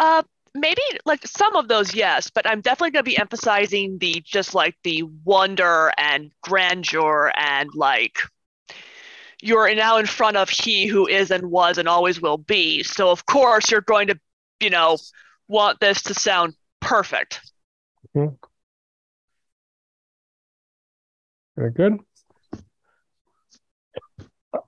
[0.01, 4.21] Uh, maybe like some of those, yes, but I'm definitely going to be emphasizing the
[4.25, 8.19] just like the wonder and grandeur and like
[9.43, 12.83] you're now in front of he who is and was and always will be.
[12.85, 14.19] So of course you're going to,
[14.61, 14.97] you know,
[15.49, 17.41] want this to sound perfect.
[21.57, 21.99] Very good.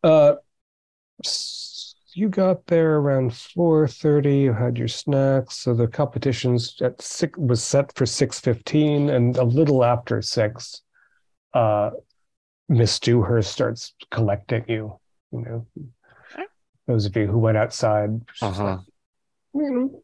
[0.02, 0.34] Uh,
[2.14, 7.62] you got there around 4.30 you had your snacks so the competitions at six was
[7.62, 10.82] set for 6.15 and a little after six
[11.54, 11.90] uh
[12.68, 14.98] miss dewhurst starts collecting you
[15.32, 15.66] you know
[16.34, 16.46] Okay.
[16.86, 18.10] those of you who went outside
[18.42, 18.64] Uh-huh.
[18.64, 18.78] like,
[19.54, 20.00] "Mm."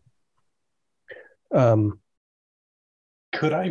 [1.53, 1.99] um
[3.33, 3.67] Could I,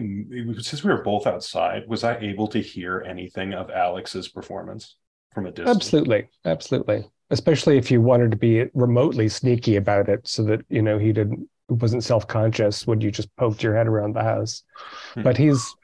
[0.61, 4.95] since we were both outside, was I able to hear anything of Alex's performance
[5.33, 5.75] from a distance?
[5.75, 10.81] absolutely absolutely especially if you wanted to be remotely sneaky about it so that you
[10.81, 14.63] know he didn't wasn't self-conscious when you just poked your head around the house
[15.13, 15.21] Hmm.
[15.23, 15.75] but he's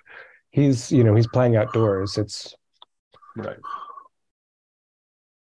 [0.51, 2.55] he's you know he's playing outdoors it's
[3.35, 3.57] Right.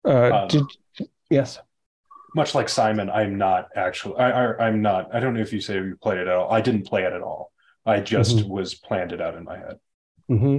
[0.05, 1.59] uh Um, did yes
[2.35, 4.17] Much like Simon, I'm not actually.
[4.17, 5.15] I, I I'm not.
[5.15, 6.51] I don't know if you say you played it at all.
[6.53, 7.53] I didn't play it at all.
[7.87, 8.49] I just Mhm.
[8.49, 9.79] was planned it out in my head.
[10.31, 10.59] Mm-hmm.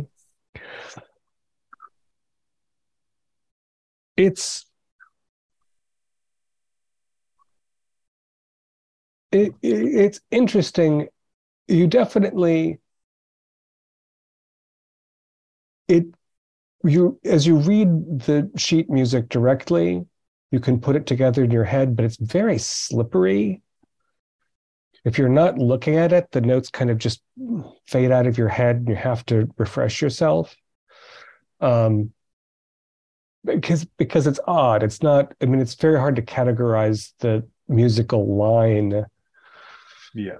[4.17, 4.65] it's
[9.31, 9.75] it, it
[10.05, 11.07] it's interesting
[11.67, 12.79] you definitely
[15.88, 16.05] it
[16.88, 17.88] you as you read
[18.21, 20.05] the sheet music directly
[20.51, 23.61] you can put it together in your head but it's very slippery.
[25.03, 27.21] If you're not looking at it the notes kind of just
[27.88, 30.55] fade out of your head and you have to refresh yourself.
[31.61, 32.11] Um
[33.43, 34.81] because because it's odd.
[34.83, 39.05] It's not i mean it's very hard to categorize the musical line
[40.13, 40.39] Yeah.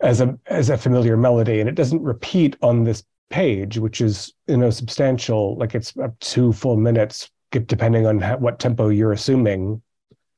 [0.00, 4.34] as a as a familiar melody and it doesn't repeat on this page which is
[4.46, 9.12] you know substantial like it's up two full minutes depending on how, what tempo you're
[9.12, 9.80] assuming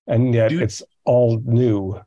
[0.07, 0.62] and yet Dude.
[0.62, 2.01] it's all new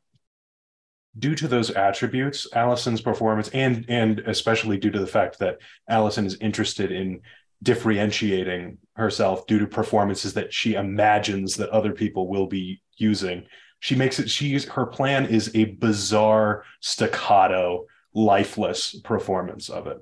[1.20, 5.58] Due to those attributes, Allison's performance, and and especially due to the fact that
[5.90, 7.22] Allison is interested in
[7.64, 13.46] differentiating herself due to performances that she imagines that other people will be using.
[13.80, 14.30] She makes it.
[14.30, 19.98] She's her plan is a bizarre staccato, lifeless performance of it.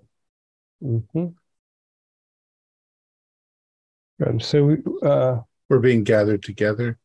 [0.81, 1.35] Mhm.
[4.25, 6.97] Um, so uh We're being gathered together.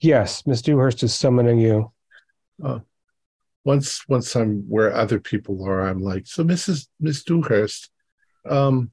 [0.00, 1.90] yes miss dewhurst is summoning you
[3.64, 6.88] Once once I'm where other people are, I'm like, so Mrs.
[7.00, 7.88] Miss Dewhurst,
[8.44, 8.92] um,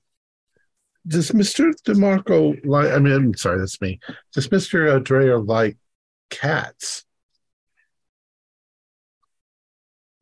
[1.05, 1.74] does Mr.
[1.86, 3.99] DeMarco like I mean, I'm sorry, that's me.
[4.34, 5.03] Does Mr.
[5.03, 5.78] Dreyer like
[6.30, 7.03] cats?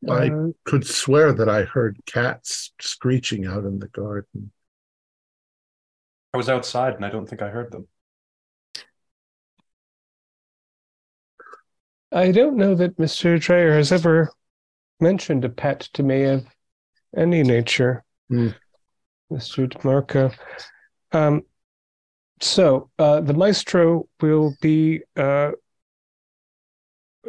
[0.08, 4.50] I Uh, could swear that I heard cats screeching out in the garden.
[6.32, 7.86] I was outside and I don't think I heard them.
[12.12, 13.40] I don't know that Mr.
[13.40, 14.30] Dreyer has ever
[15.00, 16.46] mentioned a pet to me of
[17.16, 18.48] any nature, Hmm.
[19.30, 19.68] Mr.
[19.68, 20.34] DeMarco.
[21.12, 21.42] Um,
[22.40, 25.52] so uh, the maestro will be uh,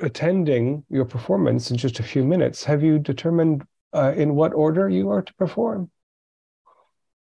[0.01, 2.63] attending your performance in just a few minutes.
[2.63, 3.63] Have you determined
[3.93, 5.89] uh, in what order you are to perform?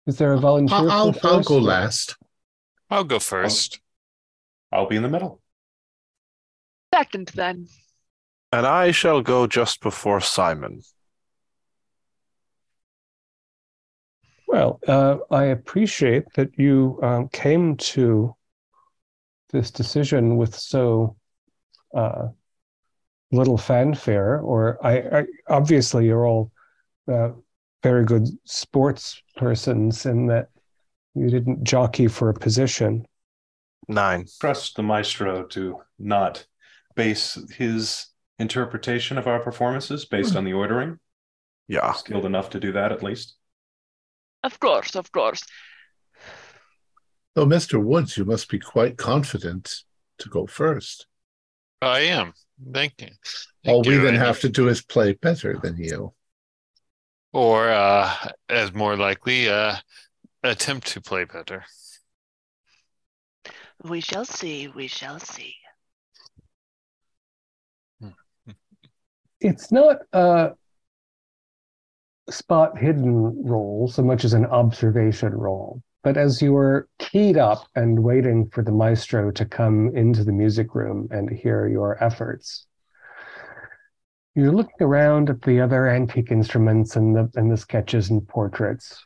[0.06, 0.78] Is there a volunteer?
[0.78, 2.16] I'll, I'll, I'll go last.
[2.90, 3.80] I'll go first.
[4.70, 5.40] I'll be in the middle.
[6.94, 7.68] Second, then.
[8.52, 10.82] And I shall go just before Simon.
[14.46, 18.36] Well, uh, I appreciate that you um, came to
[19.50, 21.16] this decision with so
[21.94, 22.28] uh,
[23.32, 24.38] little fanfare.
[24.38, 26.52] Or I, I obviously you're all
[27.08, 27.30] uh,
[27.82, 30.48] very good sports persons in that
[31.14, 33.06] you didn't jockey for a position.
[33.88, 34.26] Nine.
[34.40, 36.46] Trust the maestro to not
[36.94, 38.06] base his
[38.38, 40.98] interpretation of our performances based on the ordering.
[41.68, 41.92] Yeah.
[41.92, 43.34] Skilled enough to do that at least.
[44.44, 45.42] Of course, of course.
[47.34, 47.82] Though, Mr.
[47.82, 49.84] Woods, you must be quite confident
[50.18, 51.06] to go first.
[51.80, 52.34] I am.
[52.72, 53.08] Thank you.
[53.66, 54.00] All we you.
[54.02, 56.14] then And- have to do is play better than you.
[57.32, 58.14] Or, uh,
[58.48, 59.76] as more likely, uh,
[60.42, 61.64] attempt to play better.
[63.82, 65.56] We shall see, we shall see.
[69.40, 70.52] It's not a
[72.30, 75.82] spot hidden roll so much as an observation roll.
[76.02, 80.32] But as you were keyed up and waiting for the maestro to come into the
[80.32, 82.66] music room and hear your efforts,
[84.34, 89.04] you're looking around at the other antique instruments and the and the sketches and portraits,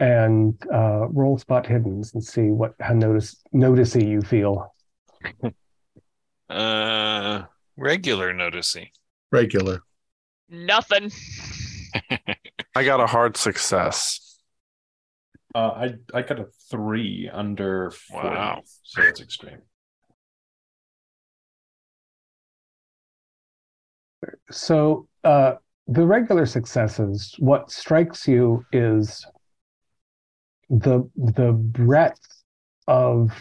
[0.00, 4.74] and uh, roll spot hiddens and see what how notice noticey you feel.
[6.48, 7.42] Uh,
[7.76, 8.86] regular noticing.
[9.32, 9.80] Regular.
[10.48, 11.10] Nothing.
[12.76, 14.25] I got a hard success.
[15.56, 18.62] Uh, I I got a three under 40, Wow.
[18.82, 19.62] so it's extreme.
[24.50, 25.54] So uh,
[25.86, 29.24] the regular successes, what strikes you is
[30.68, 32.42] the the breadth
[32.86, 33.32] of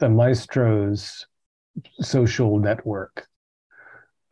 [0.00, 1.24] the maestro's
[2.00, 3.28] social network.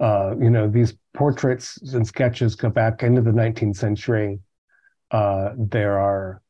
[0.01, 4.41] Uh, you know, these portraits and sketches go back into the 19th century.
[5.13, 6.43] Uh, there are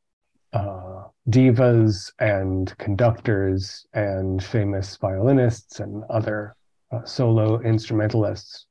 [0.53, 6.55] uh, divas and conductors and famous violinists and other
[6.91, 8.65] uh, solo instrumentalists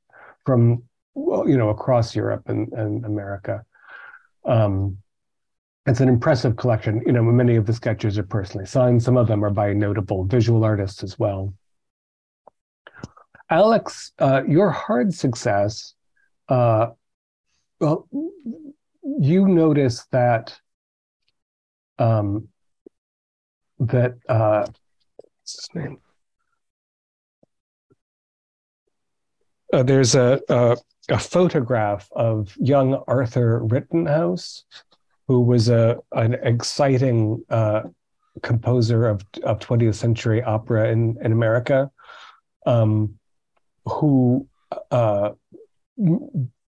[0.44, 0.82] from
[1.14, 3.64] you know across Europe and, and America.
[4.44, 4.98] Um,
[5.86, 7.02] it's an impressive collection.
[7.06, 9.02] You know, many of the sketches are personally signed.
[9.02, 11.54] Some of them are by notable visual artists as well.
[13.50, 15.94] Alex, uh, your hard success,
[16.50, 16.88] uh,
[17.80, 18.06] well,
[19.18, 20.60] you notice that
[21.98, 22.48] um,
[23.80, 24.66] that uh,
[25.16, 25.98] what's his name?
[29.72, 30.76] Uh, there's a, a,
[31.10, 34.64] a photograph of young Arthur Rittenhouse,
[35.26, 37.82] who was a an exciting uh,
[38.42, 41.90] composer of of 20th century opera in in America,
[42.66, 43.18] um,
[43.84, 44.46] who
[44.90, 45.30] uh,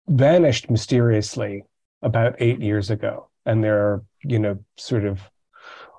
[0.07, 1.63] vanished mysteriously
[2.01, 5.19] about eight years ago, and there are you know sort of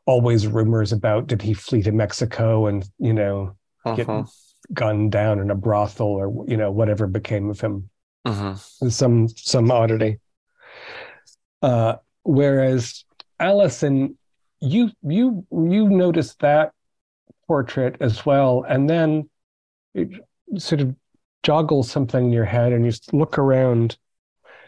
[0.06, 3.96] always rumors about did he flee to Mexico and you know uh-huh.
[3.96, 4.26] get
[4.72, 7.88] gunned down in a brothel or you know whatever became of him.
[8.24, 8.54] Uh-huh.
[8.88, 10.18] Some some oddity.
[11.62, 13.04] Uh, whereas
[13.38, 14.16] Allison,
[14.60, 16.72] you you you noticed that
[17.46, 19.28] portrait as well, and then
[19.94, 20.08] it
[20.58, 20.94] sort of
[21.42, 23.96] joggles something in your head, and you look around.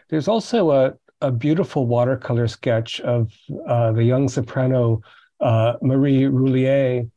[0.09, 0.93] There's also a
[1.23, 3.31] a beautiful watercolor sketch of
[3.67, 5.01] uh, the young soprano
[5.39, 7.09] uh, Marie Roulier,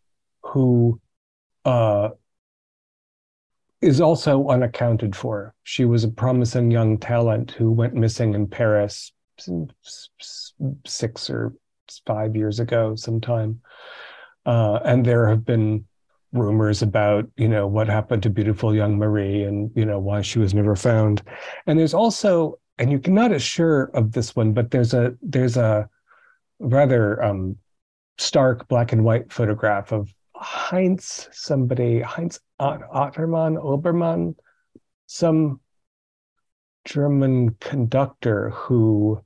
[0.43, 1.01] who
[1.65, 2.11] uh,
[3.83, 5.55] is also unaccounted for.
[5.65, 9.13] She was a promising young talent who went missing in Paris
[10.87, 11.53] six or
[12.07, 13.61] five years ago, sometime.
[14.47, 15.85] Uh, and there have been
[16.33, 20.39] rumors about you know what happened to beautiful young Marie and you know why she
[20.39, 21.23] was never found.
[21.67, 25.57] And there's also and you're not as sure of this one, but there's a there's
[25.57, 25.89] a
[26.59, 27.57] rather um,
[28.19, 34.35] stark black and white photograph of Heinz, somebody Heinz Ottermann Obermann,
[35.07, 35.61] some
[36.85, 39.21] German conductor who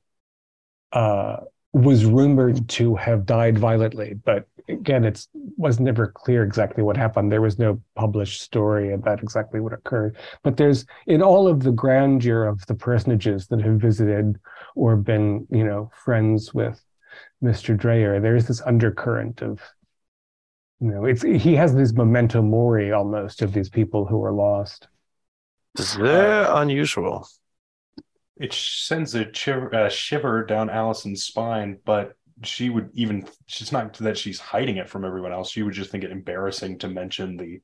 [0.92, 1.38] uh,
[1.72, 7.30] was rumored to have died violently, but again, it was never clear exactly what happened.
[7.30, 10.16] There was no published story about exactly what occurred.
[10.42, 14.38] But there's in all of the grandeur of the personages that have visited
[14.74, 16.82] or been, you know, friends with
[17.42, 17.76] Mr.
[17.76, 19.60] Dreyer, there is this undercurrent of,
[20.80, 24.88] you know, it's he has this memento mori almost of these people who are lost.
[25.78, 27.26] Uh, very unusual.
[28.36, 33.94] It sends a shiver, uh, shiver down Allison's spine, but she would even she's not
[33.94, 35.50] that she's hiding it from everyone else.
[35.50, 37.60] She would just think it embarrassing to mention the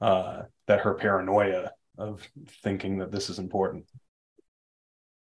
[0.00, 2.26] uh that her paranoia of
[2.62, 3.86] thinking that this is important.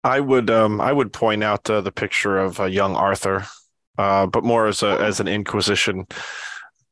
[0.04, 3.46] I would um i would point out uh, the picture of uh, young arthur
[3.98, 6.06] uh but more as a as an inquisition.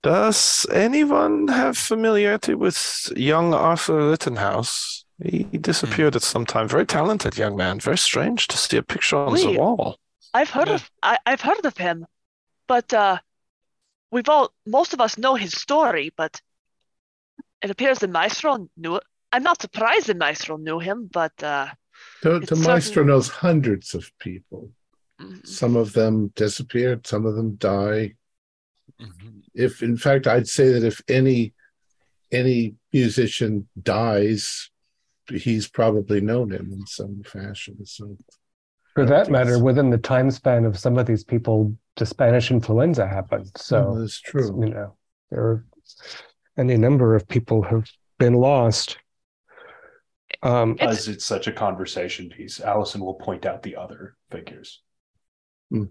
[0.03, 5.05] Does anyone have familiarity with young arthur rittenhouse?
[5.23, 6.17] He disappeared mm.
[6.17, 6.69] at some time.
[6.69, 7.81] Very talented young man.
[7.81, 9.47] Very strange to see a picture on Wait.
[9.47, 9.99] the wall
[10.35, 10.75] I've heard yeah.
[10.75, 12.05] of I, I've heard of him,
[12.67, 13.19] but uh,
[14.11, 16.13] we've all most of us know his story.
[16.15, 16.43] But
[17.63, 19.05] it appears the maestro knew it.
[19.33, 21.69] I'm not surprised the maestro knew him, but uh,
[22.23, 24.71] the, the maestro knows hundreds of people.
[25.21, 25.45] Mm-hmm.
[25.45, 27.07] Some of them disappeared.
[27.07, 28.15] Some of them die.
[29.01, 29.39] Mm-hmm.
[29.55, 31.55] If in fact, I'd say that if any
[32.33, 34.71] any musician dies,
[35.29, 37.87] he's probably known him in some fashion.
[37.87, 38.17] So
[38.95, 43.07] for that matter, within the time span of some of these people, the Spanish influenza
[43.07, 43.51] happened.
[43.57, 44.57] So oh, that's true.
[44.61, 44.97] You know,
[45.31, 45.65] there are
[46.57, 48.99] any number of people have been lost.
[50.43, 54.83] Um, As it's such a conversation piece, Allison will point out the other figures.
[55.71, 55.85] Hmm.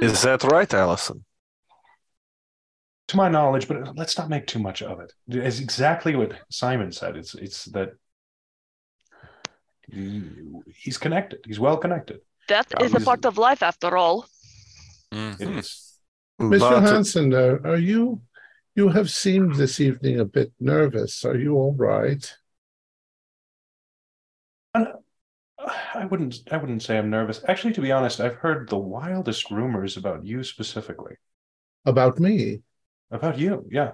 [0.00, 1.24] Is that right, Allison?
[3.08, 5.12] To my knowledge, but let's not make too much of it.
[5.26, 7.16] It's exactly what Simon said.
[7.16, 7.90] It's it's that
[9.92, 11.40] he's connected.
[11.44, 12.20] He's well connected.
[12.50, 14.26] That is a part of life, after all.
[15.14, 15.42] Mm-hmm.
[15.42, 15.98] It is.
[16.40, 16.82] Mr.
[16.82, 18.22] Hansen, uh, are you?
[18.74, 21.24] You have seemed this evening a bit nervous.
[21.24, 22.24] Are you all right?
[24.74, 26.40] I wouldn't.
[26.50, 27.42] I wouldn't say I'm nervous.
[27.46, 31.16] Actually, to be honest, I've heard the wildest rumors about you specifically.
[31.84, 32.62] About me?
[33.10, 33.66] About you?
[33.70, 33.92] Yeah.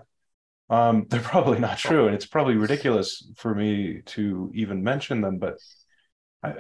[0.71, 5.39] Um, they're probably not true, and it's probably ridiculous for me to even mention them.
[5.39, 5.59] But
[6.43, 6.55] I,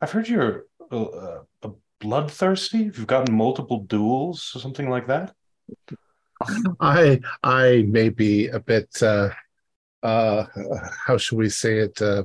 [0.00, 1.70] I've heard you're a, a
[2.00, 2.78] bloodthirsty.
[2.78, 5.34] You've gotten multiple duels or something like that.
[6.80, 9.30] I I may be a bit uh,
[10.04, 10.44] uh,
[11.06, 12.00] how should we say it?
[12.00, 12.24] Uh,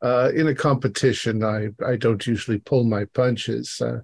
[0.00, 3.80] uh, in a competition, I I don't usually pull my punches.
[3.80, 4.00] Uh,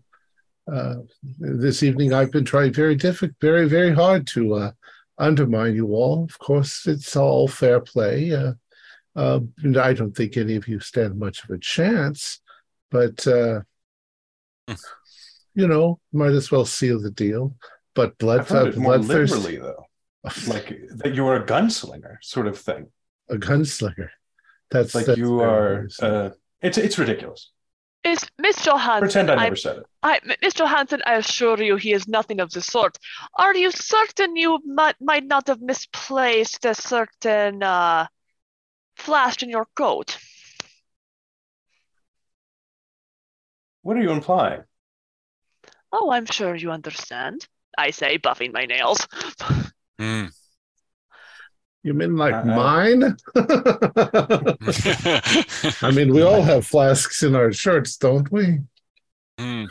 [0.71, 0.97] uh,
[1.39, 4.73] this evening, I've been trying very difficult, very very hard to uh,
[5.19, 6.25] undermine you all.
[6.25, 8.33] Of course, it's all fair play.
[8.33, 8.53] Uh,
[9.17, 12.41] uh, and I don't think any of you stand much of a chance,
[12.97, 13.61] but uh,
[14.69, 14.75] Hmm.
[15.61, 17.55] you know, might as well seal the deal.
[17.95, 19.85] But blood, I've heard it more bloodthirst, liberally, though,
[20.55, 20.69] like
[21.01, 22.83] that you are a gunslinger, sort of thing.
[23.29, 24.09] a gunslinger.
[24.71, 25.89] That's Like that's you are.
[26.01, 26.31] Uh,
[26.67, 27.51] it's it's ridiculous.
[28.13, 29.01] Is Miss Johansson?
[29.09, 29.87] Pretend I I'm- never said it.
[30.03, 32.95] I, Miss Johansson, I assure you, he is nothing of the sort.
[33.45, 38.07] Are you certain you might might not have misplaced a certain uh,
[38.97, 40.19] flash in your coat?
[43.85, 44.63] What are you implying?
[45.93, 47.47] Oh, I'm sure you understand.
[47.77, 49.07] I say, buffing my nails.
[49.99, 50.27] Hmm.
[51.83, 53.17] you mean like Uh, uh, mine?
[55.83, 58.61] I mean, we all have flasks in our shirts, don't we?
[59.39, 59.65] Hmm.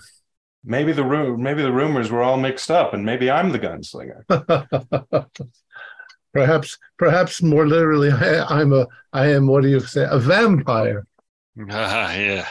[0.64, 4.24] Maybe the ru- maybe the rumors were all mixed up, and maybe I'm the gunslinger.
[6.34, 9.48] perhaps, perhaps more literally, I, I'm a, I am.
[9.48, 10.06] What do you say?
[10.10, 11.08] A vampire.
[11.70, 12.48] Ah, yeah.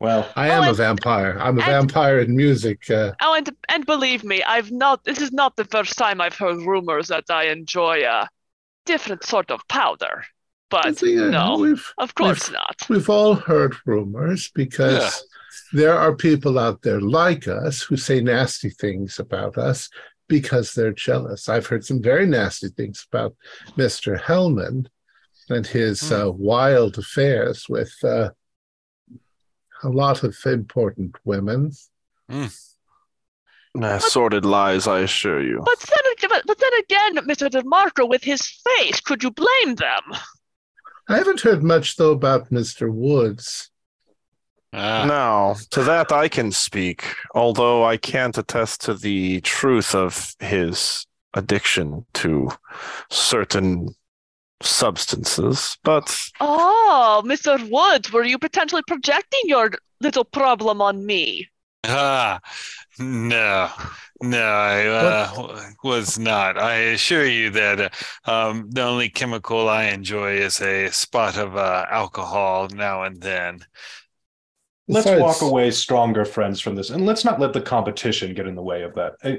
[0.00, 1.36] Well, I Oh, am a vampire.
[1.38, 2.88] I'm a and- vampire in music.
[2.90, 5.04] Uh, Oh, and and believe me, I've not.
[5.04, 8.28] This is not the first time I've heard rumors that I enjoy a
[8.86, 10.24] different sort of powder.
[10.70, 12.76] But see, uh, no, we've of course not.
[12.88, 15.02] we've all heard rumors because
[15.72, 15.80] Yeah.
[15.80, 19.88] there are people out there like us who say nasty things about us
[20.28, 21.48] because they're jealous.
[21.48, 23.36] I've heard some very nasty things about
[23.76, 24.18] Mr.
[24.18, 24.86] Hellman
[25.50, 26.14] and his Hmm.
[26.14, 28.30] uh, wild affairs with uh,
[29.82, 31.72] a lot of important women.
[33.74, 35.62] Nah, sordid lies, I assure you.
[35.64, 37.48] But then, but, but then again, Mr.
[37.48, 40.02] DeMarco, with his face, could you blame them?
[41.08, 42.92] I haven't heard much though about Mr.
[42.92, 43.70] Woods.
[44.74, 47.04] Ah, Now, to that I can speak,
[47.34, 52.50] although I can't attest to the truth of his addiction to
[53.10, 53.94] certain
[54.66, 55.76] substances.
[55.84, 57.58] But Oh, Mr.
[57.70, 61.48] Woods, were you potentially projecting your little problem on me?
[61.84, 62.38] ah,
[62.98, 63.68] no,
[64.20, 66.56] no, I uh, was not.
[66.56, 67.92] I assure you that
[68.26, 73.20] uh, um, the only chemical I enjoy is a spot of uh, alcohol now and
[73.20, 73.64] then.
[74.86, 78.46] let's Besides- walk away stronger friends from this, and let's not let the competition get
[78.46, 79.14] in the way of that.
[79.24, 79.36] Uh,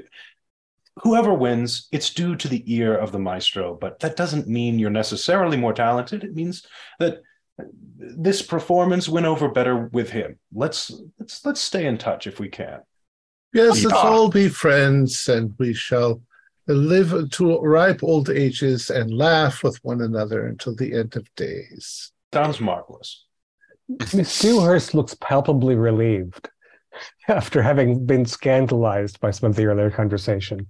[1.02, 4.90] Whoever wins, it's due to the ear of the maestro, but that doesn't mean you're
[4.90, 6.22] necessarily more talented.
[6.22, 6.64] It means
[7.00, 7.20] that
[7.98, 10.38] this performance went over better with him.
[10.52, 12.80] Let's let's let's stay in touch if we can.
[13.52, 16.20] Yes, let's all be friends, and we shall
[16.66, 22.12] live to ripe old ages and laugh with one another until the end of days.
[22.32, 23.26] Sounds marvelous.
[24.14, 26.48] Miss Dewhurst looks palpably relieved
[27.28, 30.66] after having been scandalized by some of the earlier conversation.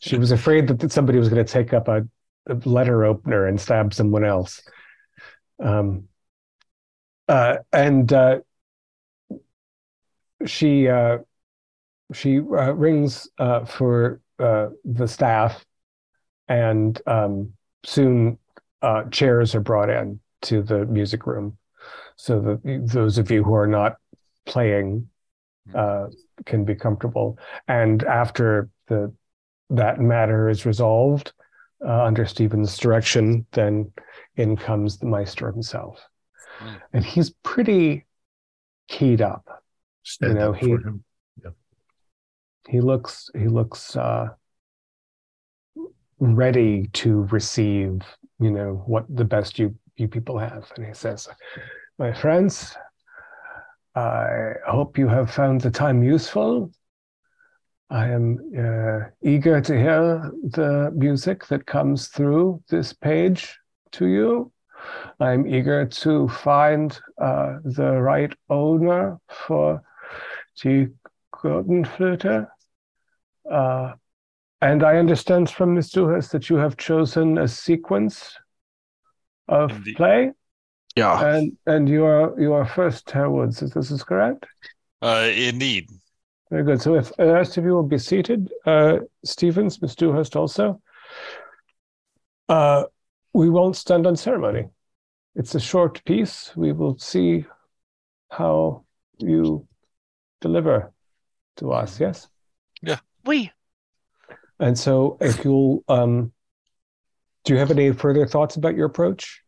[0.00, 2.06] She was afraid that somebody was going to take up a,
[2.48, 4.60] a letter opener and stab someone else.
[5.62, 6.08] Um,
[7.28, 8.40] uh, and uh,
[10.46, 11.18] she uh,
[12.14, 15.64] she uh, rings uh, for uh, the staff,
[16.48, 17.52] and um,
[17.84, 18.38] soon
[19.10, 21.58] chairs are brought in to the music room,
[22.16, 23.96] so that those of you who are not
[24.46, 25.08] playing
[25.74, 26.06] uh,
[26.46, 27.38] can be comfortable.
[27.68, 29.12] And after the
[29.70, 31.32] that matter is resolved
[31.84, 33.92] uh, under Stephen's direction, then
[34.36, 36.00] in comes the Meister himself,
[36.58, 36.74] Hmm.
[36.92, 38.06] and he's pretty
[38.88, 39.62] keyed up.
[40.02, 41.04] Stand know, up he- for him.
[42.68, 44.28] He looks he looks uh,
[46.18, 48.02] ready to receive,
[48.40, 51.28] you know, what the best you you people have, and he says,
[51.98, 52.76] "My friends."
[53.94, 56.70] I hope you have found the time useful.
[57.90, 63.58] I am uh, eager to hear the music that comes through this page
[63.92, 64.52] to you.
[65.18, 69.82] I'm eager to find uh, the right owner for
[70.62, 70.92] the
[71.34, 72.48] Götterflöte.
[73.50, 73.92] Uh,
[74.60, 75.90] and I understand from Ms.
[75.90, 78.36] Dewhurst that you have chosen a sequence
[79.48, 79.96] of Indeed.
[79.96, 80.32] play.
[80.98, 83.62] Yeah, And and you are you are first, Herr Woods.
[83.62, 84.46] If this is correct.
[85.00, 85.88] Uh, indeed.
[86.50, 86.82] Very good.
[86.82, 90.80] So if the rest of you will be seated, uh, Stevens, Miss Dewhurst also.
[92.48, 92.84] Uh,
[93.32, 94.64] we won't stand on ceremony.
[95.34, 96.50] It's a short piece.
[96.56, 97.44] We will see
[98.30, 98.84] how
[99.18, 99.68] you
[100.40, 100.92] deliver
[101.58, 102.00] to us.
[102.00, 102.28] Yes.
[102.82, 102.98] Yeah.
[103.24, 103.52] We.
[104.58, 106.32] And so, if you'll, um,
[107.44, 109.42] do you have any further thoughts about your approach?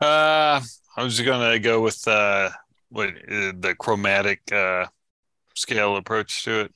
[0.00, 0.60] Uh,
[0.96, 2.50] I was gonna go with uh,
[2.88, 4.86] what uh, the chromatic uh,
[5.54, 6.74] scale approach to it.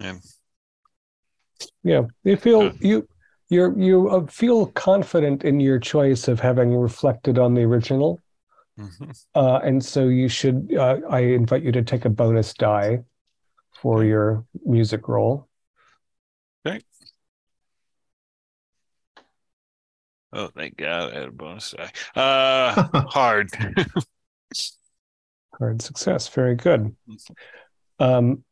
[0.00, 0.20] And
[1.82, 2.72] Yeah, you feel Uh.
[2.80, 3.08] you
[3.50, 8.20] you're you uh, feel confident in your choice of having reflected on the original,
[8.78, 9.16] Mhm.
[9.34, 10.72] uh, and so you should.
[10.74, 13.04] Uh, I invite you to take a bonus die
[13.82, 15.47] for your music roll.
[20.32, 21.90] Oh, thank God, I had a bonus die.
[22.14, 23.50] Uh, hard.
[25.58, 26.28] Hard success.
[26.28, 26.94] Very good.
[27.98, 28.44] Um,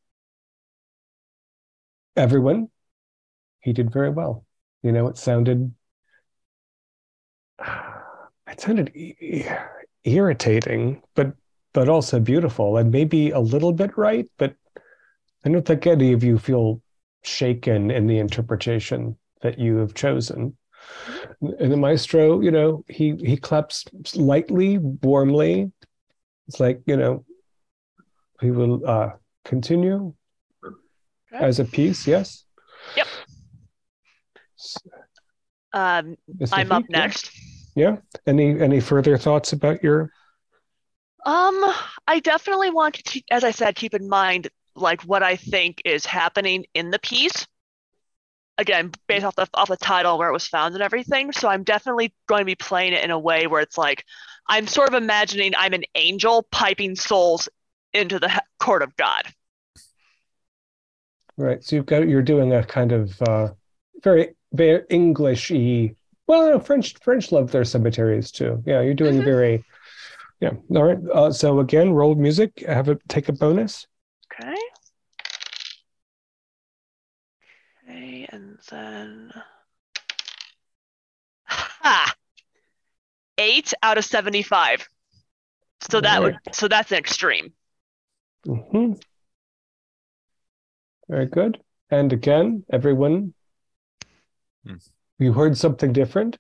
[2.17, 2.69] everyone,
[3.61, 4.45] he did very well.
[4.83, 5.73] You know, it sounded,
[8.49, 8.93] it sounded
[10.05, 11.35] irritating, but
[11.73, 14.27] but also beautiful, and maybe a little bit right.
[14.39, 14.55] But
[15.45, 16.81] I don't think any of you feel
[17.23, 20.57] shaken in the interpretation that you have chosen.
[21.41, 23.85] And the maestro, you know, he he claps
[24.15, 25.71] lightly, warmly.
[26.49, 27.25] It's like you know,
[28.43, 29.11] we will uh,
[29.45, 30.15] continue
[30.65, 31.45] Okay.
[31.45, 32.07] as a piece.
[32.07, 32.45] Yes.
[32.97, 33.07] Yep.
[34.59, 34.77] S-
[35.73, 36.49] Um, Mr.
[36.53, 36.99] I'm up Feek, yeah?
[36.99, 37.31] next.
[37.75, 37.97] Yeah.
[38.27, 40.11] Any any further thoughts about your?
[41.27, 41.65] Um,
[42.07, 46.07] I definitely want to, as I said, keep in mind like what I think is
[46.07, 47.47] happening in the piece.
[48.59, 51.33] Again, based off the off the title where it was found and everything.
[51.33, 54.05] So I'm definitely going to be playing it in a way where it's like
[54.49, 57.49] I'm sort of imagining I'm an angel piping souls
[57.93, 59.23] into the court of God.
[61.37, 61.63] Right.
[61.63, 63.49] So you've got you're doing a kind of uh,
[64.03, 65.95] very very Englishy.
[66.27, 68.63] Well, no, French French love their cemeteries too.
[68.67, 69.25] Yeah, you're doing Mhm.
[69.25, 69.65] very.
[70.41, 70.53] Yeah.
[70.75, 70.99] All right.
[71.13, 72.61] Uh, so again, roll music.
[72.67, 73.87] Have it take a bonus.
[74.33, 74.55] Okay.
[77.89, 79.33] Okay, and then
[81.45, 82.15] ha!
[83.39, 84.89] Eight out of seventy-five.
[85.91, 87.53] So that would so that's an extreme.
[88.45, 88.93] hmm
[91.09, 91.59] Very good.
[91.91, 93.35] And again, everyone,
[94.67, 94.77] Hmm.
[95.19, 96.39] you heard something different.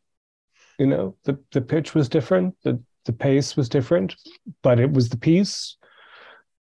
[0.79, 4.17] You know, the, the pitch was different, the, the pace was different,
[4.63, 5.77] but it was the piece.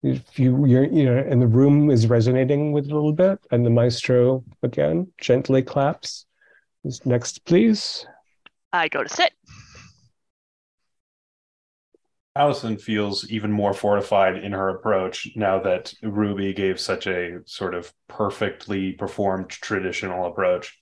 [0.03, 3.65] If you you're you know, and the room is resonating with a little bit, and
[3.65, 6.27] the maestro again gently claps.
[7.05, 8.07] Next, please.
[8.73, 9.33] I go to sit.
[12.35, 17.75] Allison feels even more fortified in her approach now that Ruby gave such a sort
[17.75, 20.79] of perfectly performed traditional approach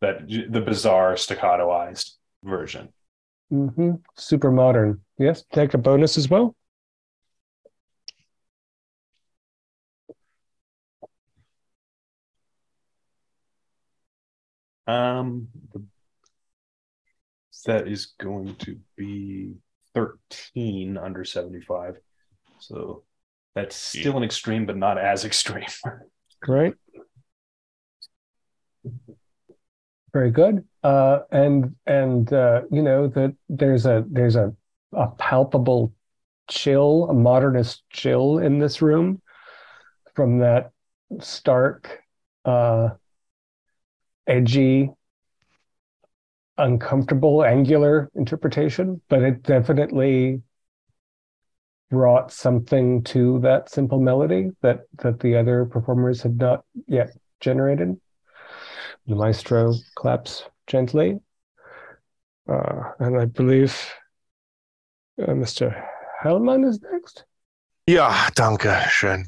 [0.00, 2.12] that the bizarre staccatoized
[2.42, 2.88] version.
[3.52, 3.92] mm-hmm.
[4.16, 5.02] Super modern.
[5.18, 6.56] Yes, take a bonus as well.
[14.86, 15.48] Um,
[17.66, 19.54] that is going to be
[19.94, 21.96] 13 under 75.
[22.58, 23.02] So
[23.54, 25.66] that's still an extreme, but not as extreme.
[26.46, 26.74] Right.
[30.12, 30.64] Very good.
[30.82, 34.54] Uh, and and uh, you know that there's a there's a
[34.92, 35.92] a palpable
[36.48, 39.20] chill, a modernist chill in this room
[40.14, 40.70] from that
[41.20, 42.02] stark,
[42.44, 42.90] uh,
[44.26, 44.90] edgy,
[46.58, 50.42] uncomfortable, angular interpretation, but it definitely
[51.90, 57.10] brought something to that simple melody that that the other performers had not yet
[57.40, 57.96] generated.
[59.06, 61.20] The maestro claps gently,
[62.48, 63.92] uh, and I believe
[65.22, 65.80] uh, Mr.
[66.24, 67.24] Hellman is next.
[67.86, 69.26] Yeah, danke schön.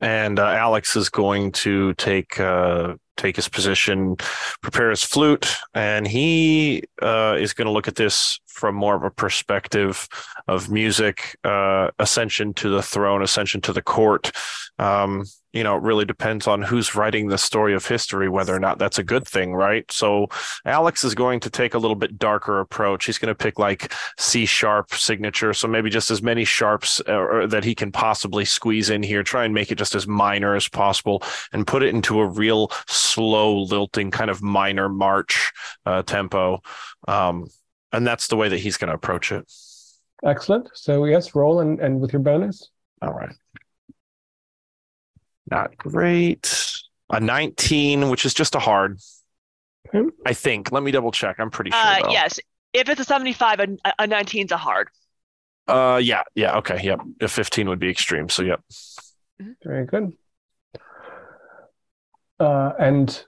[0.00, 4.16] And uh, Alex is going to take uh, take his position,
[4.62, 9.02] prepare his flute, and he uh, is going to look at this from more of
[9.02, 10.06] a perspective
[10.46, 14.32] of music, uh, ascension to the throne, ascension to the court.
[14.78, 18.60] Um, you know, it really depends on who's writing the story of history, whether or
[18.60, 19.90] not that's a good thing, right?
[19.90, 20.28] So
[20.64, 23.06] Alex is going to take a little bit darker approach.
[23.06, 27.46] He's going to pick like C sharp signature, so maybe just as many sharps uh,
[27.48, 29.22] that he can possibly squeeze in here.
[29.22, 32.70] Try and make it just as minor as possible, and put it into a real
[32.86, 35.52] slow, lilting kind of minor march
[35.84, 36.62] uh, tempo.
[37.08, 37.48] Um,
[37.92, 39.50] and that's the way that he's going to approach it.
[40.24, 40.68] Excellent.
[40.74, 42.68] So yes, roll and, and with your bonus.
[43.02, 43.34] All right.
[45.50, 46.72] Not great.
[47.10, 48.98] A 19, which is just a hard.
[50.24, 50.70] I think.
[50.70, 51.40] Let me double check.
[51.40, 51.80] I'm pretty sure.
[51.80, 52.38] Uh, yes.
[52.72, 53.64] If it's a 75, a,
[53.98, 54.88] a 19's a hard.
[55.66, 56.56] Uh, yeah, yeah.
[56.58, 57.00] Okay, yep.
[57.20, 58.28] A 15 would be extreme.
[58.28, 58.60] So, yep.
[59.64, 60.12] Very good.
[62.38, 63.24] Uh, and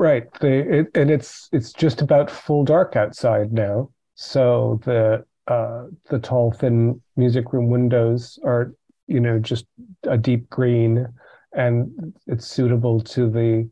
[0.00, 3.90] right, the it, and it's it's just about full dark outside now.
[4.14, 8.72] So the uh, the tall, thin music room windows are,
[9.06, 9.66] you know, just
[10.04, 11.06] a deep green,
[11.52, 13.68] and it's suitable to the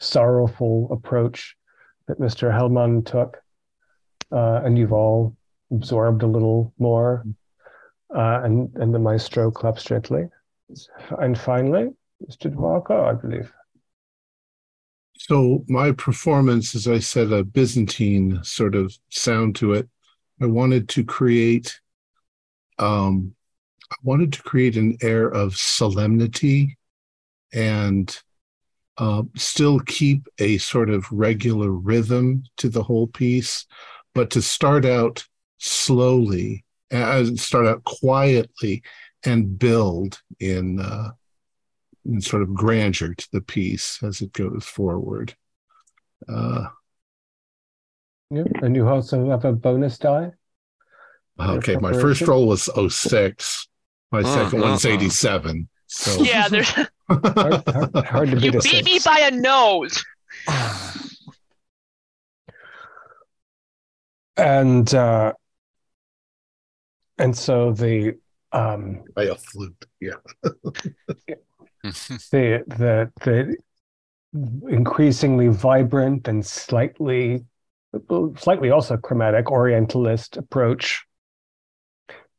[0.00, 1.56] sorrowful approach
[2.08, 2.52] that Mr.
[2.52, 3.38] Hellman took.
[4.32, 5.36] Uh, and you've all
[5.72, 7.24] absorbed a little more,
[8.14, 9.90] uh, and and the maestro claps.
[9.90, 11.88] And finally,
[12.28, 12.54] Mr.
[12.54, 13.52] DeMarco, I believe.
[15.30, 19.88] So my performance, as I said, a Byzantine sort of sound to it.
[20.42, 21.80] I wanted to create,
[22.80, 23.36] um,
[23.92, 26.76] I wanted to create an air of solemnity,
[27.52, 28.20] and
[28.98, 33.66] uh, still keep a sort of regular rhythm to the whole piece,
[34.16, 35.24] but to start out
[35.58, 38.82] slowly, and start out quietly,
[39.24, 40.80] and build in.
[40.80, 41.10] Uh,
[42.04, 45.34] in sort of grandeur to the piece as it goes forward.
[46.28, 46.68] Uh,
[48.30, 50.32] Yeah, and you also have a bonus die.
[51.40, 53.68] okay, my first roll was 06.
[54.12, 54.94] My Mm, second one's mm, mm.
[54.94, 55.68] 87.
[55.86, 56.70] So Yeah, there's
[57.08, 60.04] Hard, hard, hard to you beat a beat me by a nose.
[64.36, 65.32] and uh,
[67.18, 68.16] and so the
[68.52, 69.84] um, by a flute.
[70.00, 70.14] Yeah.
[71.82, 73.56] the the the
[74.68, 77.44] increasingly vibrant and slightly
[78.36, 81.04] slightly also chromatic orientalist approach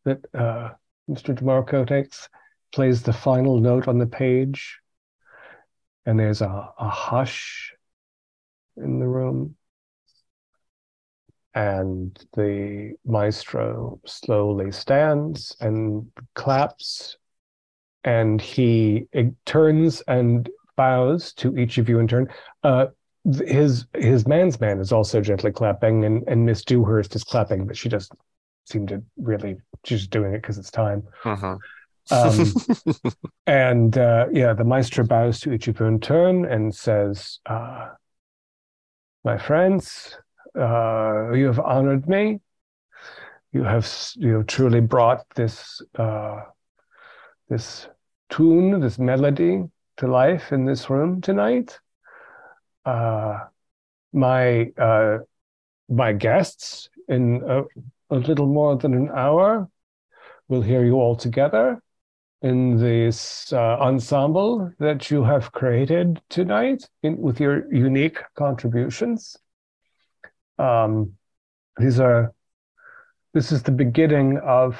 [0.05, 0.69] that uh,
[1.09, 1.35] Mr.
[1.35, 2.29] DeMarco takes
[2.71, 4.79] plays the final note on the page
[6.05, 7.73] and there's a, a hush
[8.77, 9.55] in the room
[11.53, 17.17] and the maestro slowly stands and claps
[18.03, 22.27] and he eh, turns and bows to each of you in turn.
[22.63, 22.87] Uh,
[23.45, 27.77] his his man's man is also gently clapping, and and Miss Dewhurst is clapping, but
[27.77, 28.19] she doesn't
[28.65, 29.57] seem to really.
[29.83, 31.03] She's just doing it because it's time.
[31.23, 31.59] Mhm.
[32.11, 33.11] Um,
[33.47, 37.89] and uh, yeah, the maestro bows to each of you in turn and says, uh,
[39.23, 40.17] "My friends,
[40.57, 42.39] uh, you have honored me.
[43.51, 46.41] You have you have truly brought this uh,
[47.51, 47.89] this
[48.29, 49.61] tune, this melody
[49.97, 51.77] to life in this room tonight.
[52.85, 53.39] Uh,
[54.13, 55.17] my uh,
[55.89, 59.69] my guests in a, a little more than an hour
[60.47, 61.81] will hear you all together
[62.41, 69.35] in this uh, ensemble that you have created tonight in, with your unique contributions.
[70.57, 71.13] Um,
[71.77, 72.33] these are
[73.33, 74.79] this is the beginning of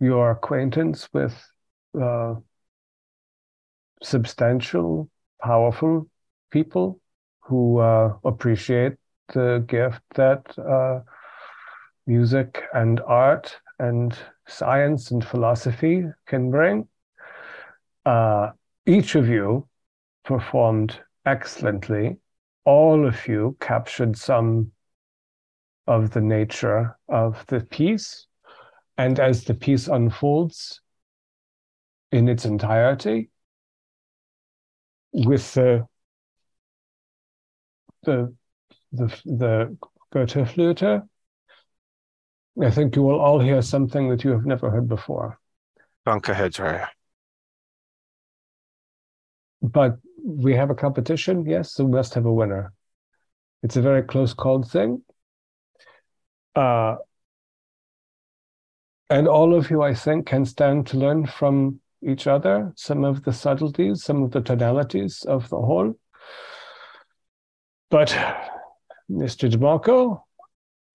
[0.00, 1.34] your acquaintance with
[2.00, 2.34] uh,
[4.02, 5.08] substantial,
[5.42, 6.08] powerful
[6.50, 7.00] people
[7.40, 8.94] who uh, appreciate
[9.32, 11.00] the gift that uh,
[12.06, 14.16] music and art and
[14.46, 16.86] science and philosophy can bring.
[18.04, 18.50] Uh,
[18.86, 19.66] each of you
[20.24, 22.16] performed excellently.
[22.64, 24.72] All of you captured some
[25.86, 28.26] of the nature of the piece.
[28.98, 30.80] And as the piece unfolds
[32.10, 33.30] in its entirety,
[35.12, 35.86] with the
[38.02, 38.34] the
[38.92, 39.76] the the
[40.14, 41.06] Götterflöte,
[42.62, 45.38] I think you will all hear something that you have never heard before.
[46.06, 46.90] Danke, Herr.
[49.60, 52.72] But we have a competition, yes, so we must have a winner.
[53.62, 55.02] It's a very close called thing.
[56.54, 56.96] Uh,
[59.08, 63.24] and all of you, I think, can stand to learn from each other some of
[63.24, 65.94] the subtleties, some of the tonalities of the whole.
[67.90, 68.08] But,
[69.10, 69.50] Mr.
[69.50, 70.22] DeMarco,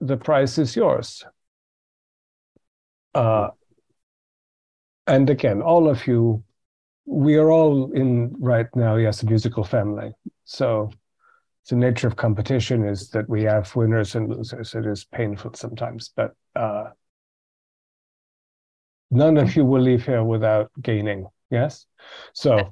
[0.02, 1.24] the prize is yours.
[3.14, 3.50] Uh,
[5.08, 6.44] and again, all of you,
[7.06, 10.14] we are all in right now, yes, a musical family.
[10.44, 10.92] So
[11.70, 14.76] the nature of competition is that we have winners and losers.
[14.76, 16.90] It is painful sometimes, but uh,
[19.12, 21.28] none of you will leave here without gaining.
[21.50, 21.86] Yes.
[22.34, 22.72] So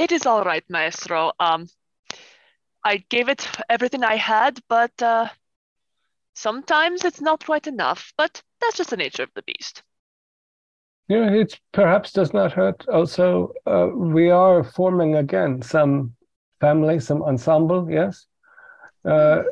[0.00, 1.32] It is all right, Maestro.
[1.38, 1.68] Um,
[2.82, 5.28] I gave it everything I had, but uh,
[6.34, 8.14] sometimes it's not quite enough.
[8.16, 9.82] But that's just the nature of the beast.
[11.08, 12.88] yeah, it perhaps does not hurt.
[12.88, 16.14] Also, uh, we are forming again some
[16.60, 18.26] family, some ensemble, yes.
[19.04, 19.42] Uh,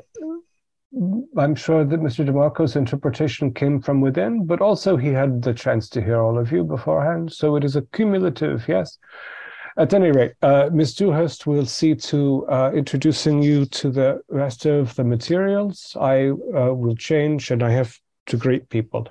[1.36, 2.26] I'm sure that Mr.
[2.26, 6.50] DeMarco's interpretation came from within, but also he had the chance to hear all of
[6.50, 7.32] you beforehand.
[7.32, 8.98] So it is a cumulative, yes.
[9.76, 10.94] At any rate, uh, Ms.
[10.94, 15.96] Dewhurst will see to uh, introducing you to the rest of the materials.
[16.00, 17.96] I uh, will change and I have
[18.26, 19.06] to greet people.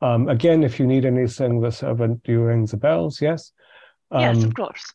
[0.00, 3.52] Um, again, if you need anything, the servant you ring the bells, yes?
[4.12, 4.92] yes, Um, of course.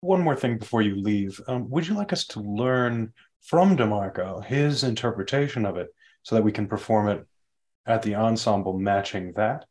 [0.00, 1.40] One more thing before you leave.
[1.48, 3.12] Um, would you like us to learn
[3.42, 5.88] from DeMarco his interpretation of it
[6.22, 7.26] so that we can perform it
[7.86, 9.64] at the ensemble matching that?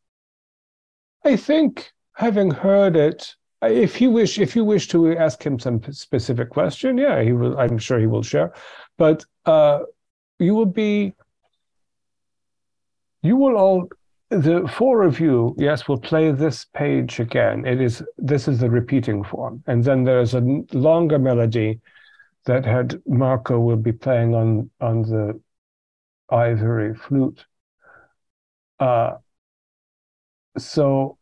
[1.24, 5.82] I think having heard it, if you wish, if you wish to ask him some
[5.92, 7.58] specific question, yeah, he will.
[7.58, 8.52] I'm sure he will share.
[8.96, 9.80] But uh,
[10.38, 11.14] you will be,
[13.22, 13.88] you will all,
[14.30, 17.64] the four of you, yes, will play this page again.
[17.64, 20.40] It is this is the repeating form, and then there's a
[20.72, 21.80] longer melody
[22.48, 25.40] that DeMarco will be playing on on the
[26.30, 27.44] ivory flute.
[28.80, 29.16] Uh,
[30.56, 31.18] so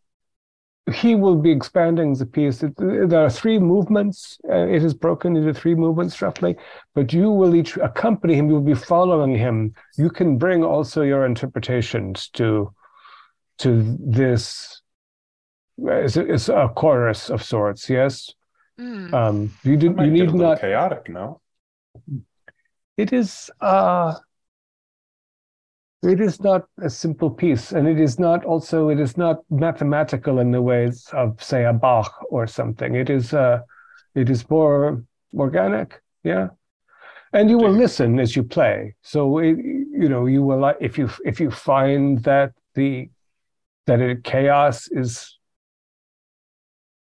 [0.92, 2.62] he will be expanding the piece.
[2.78, 4.38] There are three movements.
[4.44, 6.54] It is broken into three movements roughly,
[6.94, 8.48] but you will each accompany him.
[8.48, 9.74] You will be following him.
[9.98, 12.72] You can bring also your interpretations to
[13.58, 14.80] to this.
[15.78, 17.90] It's a chorus of sorts.
[17.90, 18.32] Yes.
[18.80, 19.12] Mm.
[19.14, 19.90] Um, you do.
[19.90, 20.60] might You get a need not.
[20.60, 21.40] chaotic, no?
[22.96, 23.50] It is.
[23.60, 24.14] Uh,
[26.02, 28.90] it is not a simple piece, and it is not also.
[28.90, 32.94] It is not mathematical in the ways of, say, a Bach or something.
[32.94, 33.32] It is.
[33.32, 33.60] Uh,
[34.14, 35.02] it is more
[35.34, 36.00] organic.
[36.22, 36.48] Yeah,
[37.32, 37.80] and you will Indeed.
[37.82, 38.94] listen as you play.
[39.02, 40.58] So it, you know you will.
[40.58, 43.08] like- If you if you find that the
[43.86, 45.35] that it, chaos is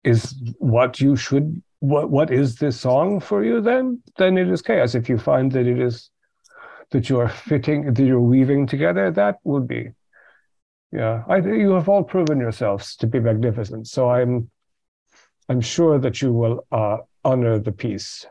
[0.04, 4.02] is what you should what what is this song for you then?
[4.16, 4.94] Then it is chaos.
[4.94, 6.10] If you find that it is
[6.90, 9.90] that you are fitting that you're weaving together that would be
[10.92, 11.24] yeah.
[11.28, 13.88] I you have all proven yourselves to be magnificent.
[13.88, 14.50] So i'm
[15.48, 18.26] i'm sure that you will uh honor the piece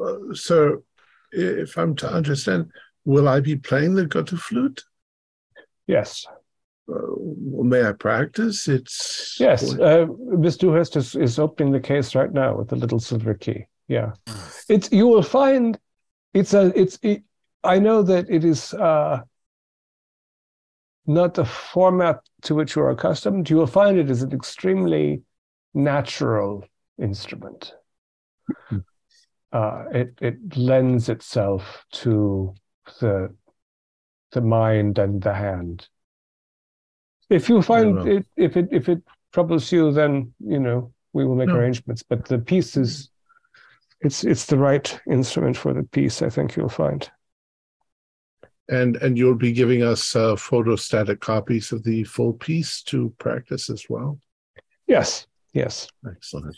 [0.00, 0.82] Uh, so,
[1.32, 2.70] if I'm to understand,
[3.04, 4.82] will I be playing the Götterflöte?
[5.86, 6.26] yes
[7.62, 8.68] may I practice?
[8.68, 13.00] It's yes uh miss Dewhurst is, is opening the case right now with the little
[13.00, 13.66] silver key.
[13.88, 14.12] Yeah.
[14.68, 15.78] It's you will find
[16.34, 17.22] it's a it's it,
[17.64, 19.20] i know that it is uh
[21.06, 23.50] not the format to which you're accustomed.
[23.50, 25.22] You will find it is an extremely
[25.74, 26.64] natural
[27.00, 27.74] instrument.
[29.52, 32.54] Uh it it lends itself to
[33.00, 33.34] the
[34.32, 35.88] the mind and the hand
[37.30, 39.02] if you find it if it if it
[39.32, 41.56] troubles you then you know we will make No.
[41.56, 43.10] arrangements but the piece is
[44.00, 47.10] it's it's the right instrument for the piece i think you'll find
[48.68, 53.68] and and you'll be giving us uh, photostatic copies of the full piece to practice
[53.70, 54.18] as well.
[54.86, 56.56] yes yes Excellent.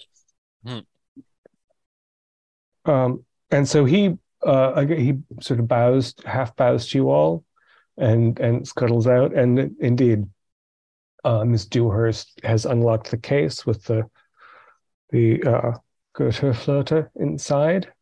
[2.85, 7.45] um and so he uh he sort of bows half bows to you all
[7.97, 10.27] and and scuttles out and indeed
[11.25, 14.05] uh miss dewhurst has unlocked the case with the
[15.11, 15.73] the uh
[16.15, 17.93] Goethe inside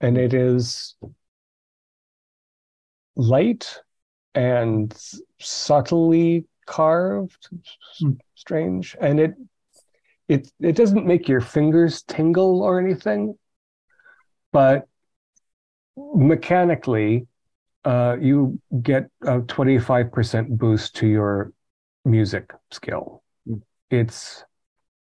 [0.00, 0.96] and it is
[3.16, 3.80] light
[4.34, 4.92] and
[5.38, 7.48] subtly carved
[8.00, 8.12] Hmm.
[8.34, 9.34] strange and it
[10.28, 13.38] it it doesn't make your fingers tingle or anything
[14.52, 14.88] but
[15.96, 17.26] mechanically
[17.84, 21.52] uh, you get a 25% boost to your
[22.04, 23.60] music skill Mm.
[23.90, 24.44] it's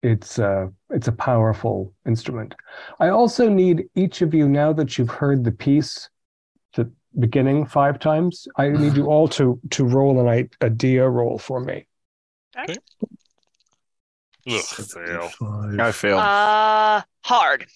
[0.01, 2.55] it's a it's a powerful instrument
[3.01, 6.09] i also need each of you now that you've heard the piece
[6.75, 6.89] the
[7.19, 11.37] beginning five times i need you all to to roll an i- a dia roll
[11.37, 11.85] for me
[14.47, 15.29] Ugh, fail.
[15.79, 16.21] I failed.
[16.21, 17.67] Uh, hard.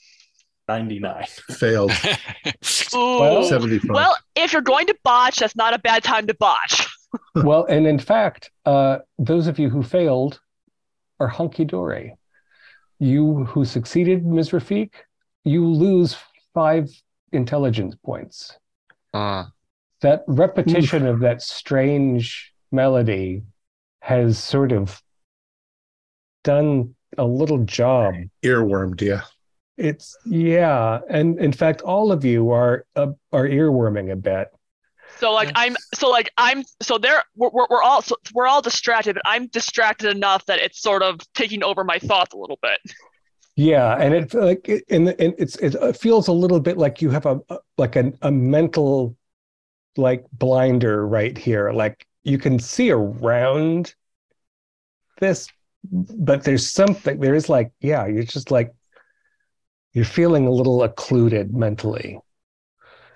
[0.68, 1.26] 99.
[1.52, 1.92] Failed.
[2.96, 3.20] Ooh.
[3.20, 3.90] Well, 75.
[3.92, 6.88] Well, if you're going to botch, that's not a bad time to botch.
[7.36, 10.40] Well and in fact uh, those of you who failed
[11.20, 12.16] are hunky-dory
[13.00, 14.52] you who succeeded ms.
[14.52, 14.92] Rafiq
[15.44, 16.16] you lose
[16.54, 16.90] five
[17.32, 18.58] intelligence points.
[19.14, 19.46] Uh,
[20.02, 23.44] that repetition of that strange melody
[24.02, 25.02] has sort of
[26.44, 28.14] done a little job.
[28.44, 29.24] Earwormed, dear.
[29.78, 34.50] it's yeah and in fact all of you are uh, are earworming a bit
[35.20, 38.62] So like I'm so like I'm so there we're, we're, we're all so we're all
[38.62, 42.60] distracted, but I'm distracted enough that it's sort of taking over my thoughts a little
[42.62, 42.80] bit.
[43.56, 47.12] Yeah, and it like it, and, and it's it feels a little bit like you
[47.12, 47.40] have a
[47.78, 49.16] like a, a mental
[49.96, 51.72] like blinder right here.
[51.72, 53.94] Like you can see around
[55.20, 55.48] this,
[55.84, 58.74] but there's something there is like yeah, you're just like
[59.94, 62.20] you're feeling a little occluded mentally.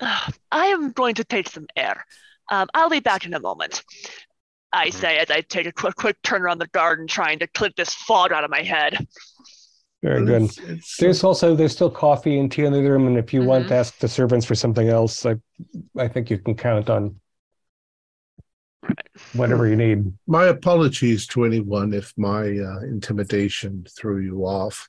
[0.02, 2.06] I am going to take some air.
[2.52, 3.84] Um, I'll be back in a moment.
[4.74, 4.98] I Mm-hmm.
[5.00, 7.94] say as I take a quick, quick turn around the garden, trying to clip this
[7.94, 8.98] fog out of my head.
[10.04, 10.44] Very good.
[10.44, 13.44] it's- it's- There's also there's still coffee and tea in the room, and if you
[13.44, 13.68] want Mhm.
[13.70, 15.36] to ask the servants for something else, I
[15.98, 17.20] I think you can count on
[19.34, 20.14] whatever you need.
[20.28, 24.88] my apologies to anyone if my uh, intimidation threw you off.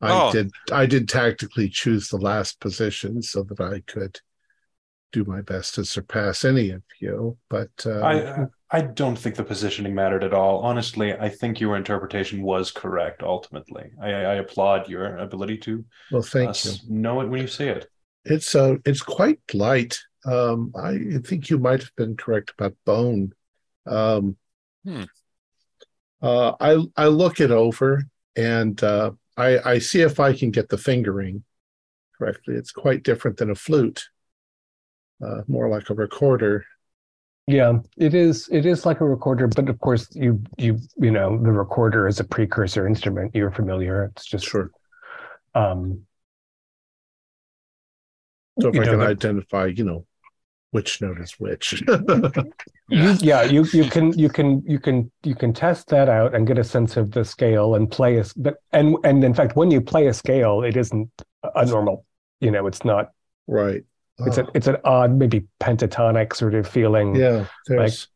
[0.00, 0.32] I Oh.
[0.32, 4.20] did I did tactically choose the last position so that I could
[5.12, 7.36] do my best to surpass any of you.
[7.48, 10.60] But uh, I I don't think the positioning mattered at all.
[10.60, 13.22] Honestly, I think your interpretation was correct.
[13.22, 16.72] Ultimately, I, I applaud your ability to well, thank uh, you.
[16.88, 17.88] know it when you see it.
[18.24, 19.98] It's uh, it's quite light.
[20.24, 23.32] Um, I think you might have been correct about bone.
[23.86, 24.36] Um,
[24.84, 25.04] Hmm.
[26.22, 28.02] uh, I I look it over
[28.36, 31.44] and uh, I I see if I can get the fingering
[32.18, 32.54] correctly.
[32.54, 34.08] It's quite different than a flute.
[35.24, 36.64] Uh, more like a recorder.
[37.46, 38.48] Yeah, it is.
[38.50, 42.20] It is like a recorder, but of course, you you you know the recorder is
[42.20, 43.34] a precursor instrument.
[43.34, 44.04] You're familiar.
[44.04, 44.70] It's just Sure.
[45.54, 46.06] um,
[48.60, 50.06] So if I know, can identify, you know,
[50.72, 51.82] which note is which.
[52.88, 56.46] you, yeah, you you can you can you can you can test that out and
[56.46, 59.70] get a sense of the scale and play a but and and in fact, when
[59.70, 61.10] you play a scale, it isn't
[61.54, 62.04] a normal.
[62.40, 63.10] You know, it's not.
[63.46, 63.84] right.
[64.26, 67.14] It's Uh, a it's an odd, maybe pentatonic sort of feeling.
[67.14, 67.46] yeah.
[67.66, 68.08] There's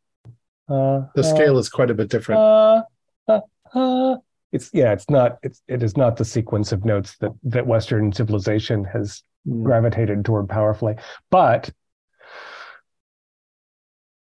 [0.68, 2.40] Uh, the uh, scale is quite a bit different.
[2.40, 2.82] uh,
[3.28, 3.40] uh,
[3.74, 4.16] uh.
[4.52, 8.12] It's yeah, it's not it's it is not the sequence of notes that that Western
[8.12, 9.62] civilization has Mm.
[9.62, 10.96] gravitated toward powerfully,
[11.30, 11.70] but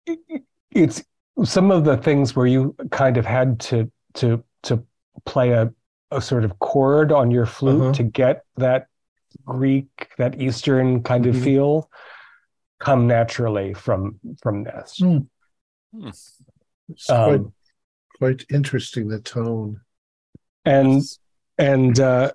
[0.07, 1.05] it- it's
[1.45, 4.85] some of the things where you kind of had to to to
[5.27, 5.71] play a
[6.11, 7.93] a sort of chord on your flute Uh-huh.
[7.93, 8.87] to get that
[9.45, 11.45] Greek, that Eastern kind of Mhm.
[11.45, 11.91] feel
[12.79, 14.99] come naturally from from this.
[15.01, 15.27] Mm.
[16.89, 17.53] It's quite Um,
[18.19, 19.81] quite interesting the tone.
[20.65, 21.03] and
[21.59, 22.33] and uh,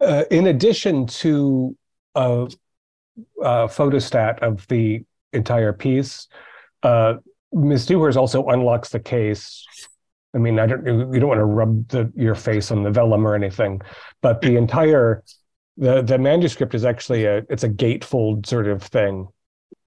[0.00, 1.76] uh, in addition to
[2.14, 2.48] a,
[3.42, 6.28] a photostat of the entire piece,
[6.82, 7.14] uh,
[7.52, 7.86] Ms.
[7.86, 9.66] Dewhurst also unlocks the case.
[10.34, 10.86] I mean, I don't.
[10.86, 13.80] You don't want to rub the, your face on the vellum or anything,
[14.22, 15.24] but the entire
[15.76, 19.28] the the manuscript is actually a it's a gatefold sort of thing,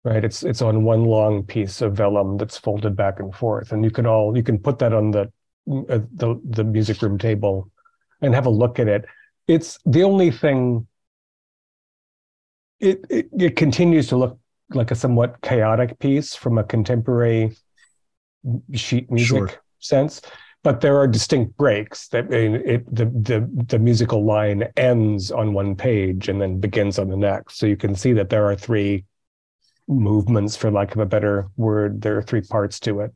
[0.04, 0.24] right?
[0.24, 3.92] It's it's on one long piece of vellum that's folded back and forth, and you
[3.92, 5.22] can all you can put that on the
[5.90, 7.70] uh, the the music room table
[8.22, 9.06] and have a look at it.
[9.48, 10.88] It's the only thing.
[12.80, 14.40] It, it it continues to look
[14.70, 17.56] like a somewhat chaotic piece from a contemporary
[18.74, 19.50] sheet music Sure.
[19.80, 20.22] sense,
[20.64, 22.07] but there are distinct breaks.
[22.10, 26.99] That mean, it the the the musical line ends on one page and then begins
[26.99, 29.06] on the next, so you can see that there are three
[29.88, 32.02] movements, for lack of a better word.
[32.02, 33.11] There are three parts to it.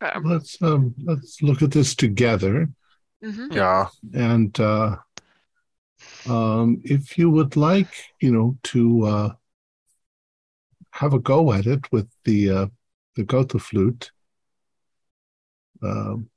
[0.00, 2.68] Um, Let's um let's look at this together.
[3.22, 3.52] mhm.
[3.54, 3.88] Yeah.
[4.14, 4.96] And uh
[6.28, 9.32] um if you would like, you know, to uh
[10.90, 12.66] have a go at it with the uh
[13.16, 14.10] the Götterflöte.
[15.82, 16.28] Um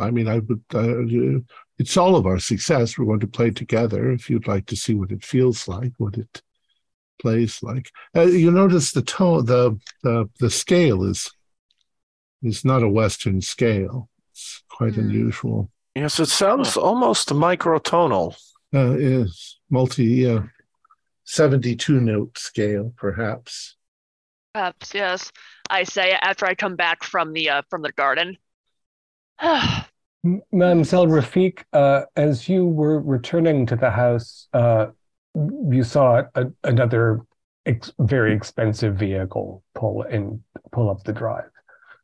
[0.00, 1.40] I mean I would uh,
[1.78, 2.98] it's all of our success.
[2.98, 6.16] We want to play together if you'd like to see what it feels like, what
[6.18, 6.42] it
[7.22, 7.90] plays like.
[8.16, 11.30] Uh, you notice the tone the the the scale is
[12.42, 14.08] is not a western scale.
[14.32, 15.00] It's quite Hmm.
[15.00, 15.70] unusual.
[15.94, 18.36] Yes, it sounds almost microtonal.
[18.74, 20.42] uh, is multi uh,
[21.24, 23.76] 72 note scale perhaps
[24.54, 25.32] Perhaps yes.
[25.70, 28.36] I say after I come back from the uh, from the garden.
[30.24, 34.86] M- Mademoiselle Rafik, uh, as you were returning to the house, uh,
[35.34, 37.20] you saw a, another
[37.66, 40.42] ex- very expensive vehicle pull in,
[40.72, 41.50] pull up the drive.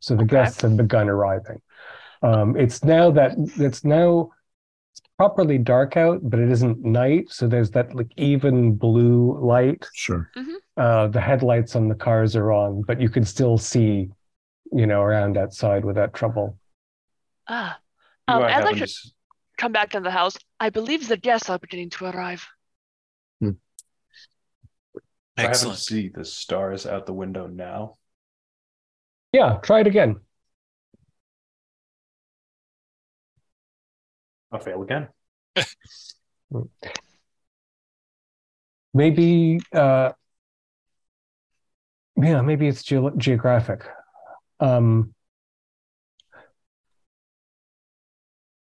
[0.01, 0.37] So the Okay.
[0.37, 1.61] guests have begun arriving.
[2.23, 4.31] Um, it's now that it's now
[4.93, 7.27] it's properly dark out, but it isn't night.
[7.31, 9.85] So there's that like even blue light.
[9.95, 10.31] sure
[10.77, 14.11] Uh, the headlights on the cars are on, but you can still see,
[14.73, 16.59] you know, around outside without trouble.
[17.49, 17.79] Ah.
[18.29, 19.11] Do Um, I I'd like to to
[19.57, 20.37] come back to the house.
[20.61, 22.47] I believe the guests are beginning to arrive.
[23.41, 23.57] do
[25.43, 25.79] I happen to Excellent.
[25.79, 27.97] see the stars out the window now?
[29.33, 30.21] Yeah, try it again.
[34.53, 35.09] I'll fail again.
[38.95, 40.13] Maybe, uh,
[42.17, 43.85] yeah, maybe it's ge- geographic.
[44.61, 45.15] Um,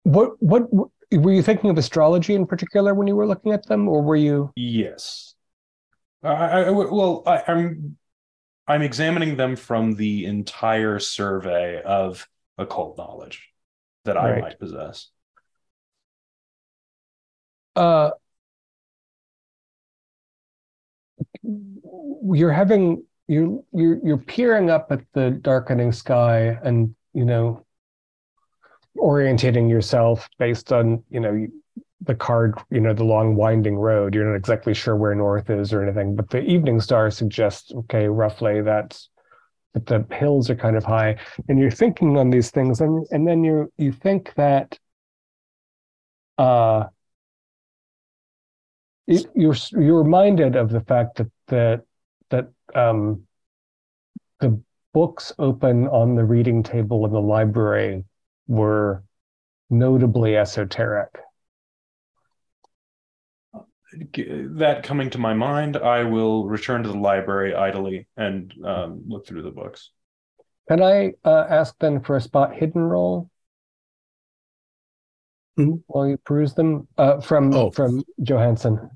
[0.09, 3.89] what what were you thinking of astrology in particular when you were looking at them,
[3.89, 4.52] or were you?
[4.56, 5.35] Yes.
[6.22, 6.30] I,
[6.64, 7.97] I well, I, I'm
[8.66, 12.28] I'm examining them from the entire survey of
[12.59, 13.48] occult knowledge
[14.05, 14.43] that I Right.
[14.43, 15.09] might possess.
[17.76, 18.10] Uh,
[22.32, 27.64] you're having you're you're you're peering up at the darkening sky and you know
[28.97, 31.47] orientating yourself based on you know
[32.02, 34.15] the card you know the long winding road.
[34.15, 38.09] You're not exactly sure where north is or anything but the evening star suggests okay
[38.09, 39.09] roughly that's
[39.74, 41.16] but the hills are kind of high.
[41.48, 44.78] And you're thinking on these things and and then you you think that
[46.39, 46.85] uh
[49.09, 51.82] it, you're you're reminded of the fact that that
[52.31, 53.23] that um,
[54.40, 54.60] the
[54.93, 58.05] books open on the reading table in the library
[58.48, 59.04] were
[59.70, 61.10] notably esoteric.
[63.92, 69.26] That coming to my mind, I will return to the library idly and um, look
[69.26, 69.90] through the books.
[70.68, 73.30] Can I uh, ask then for a spot hidden roll
[75.58, 75.82] Mhm.
[75.86, 77.70] while you peruse them uh, from Oh.
[77.70, 78.90] from Johansson?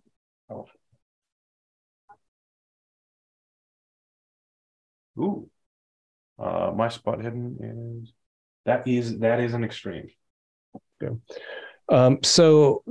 [5.18, 5.50] Ooh,
[6.38, 8.12] uh, my spot hidden is
[8.64, 10.10] that is that is an extreme.
[11.89, 12.84] Um, so,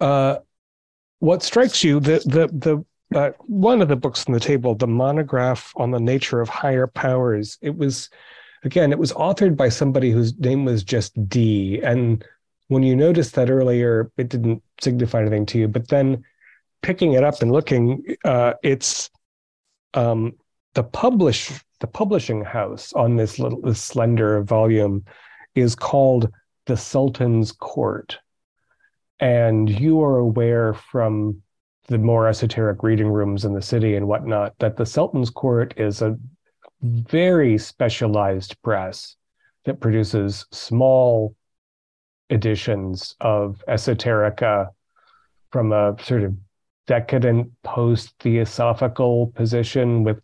[0.00, 0.38] uh,
[1.20, 2.84] what strikes you the the the
[3.14, 6.86] uh, one of the books on the table, the monograph on the nature of higher
[6.86, 7.58] powers.
[7.60, 8.08] It was,
[8.64, 11.80] again, it was authored by somebody whose name was just D.
[11.82, 12.24] And
[12.68, 15.68] when you noticed that earlier, it didn't signify anything to you.
[15.68, 16.24] But then,
[16.80, 19.10] picking it up and looking, uh, it's
[19.94, 20.32] um,
[20.74, 25.04] the publish the publishing house on this little this slender volume
[25.54, 26.30] is called
[26.66, 28.18] the Sultan's Court.
[29.20, 31.42] And you are aware from
[31.88, 36.00] the more esoteric reading rooms in the city and whatnot that the Sultan's Court is
[36.02, 36.18] a
[36.82, 39.16] very specialized press
[39.64, 41.34] that produces small
[42.30, 44.68] editions of esoterica
[45.50, 46.34] from a sort of
[46.86, 50.20] decadent post theosophical position with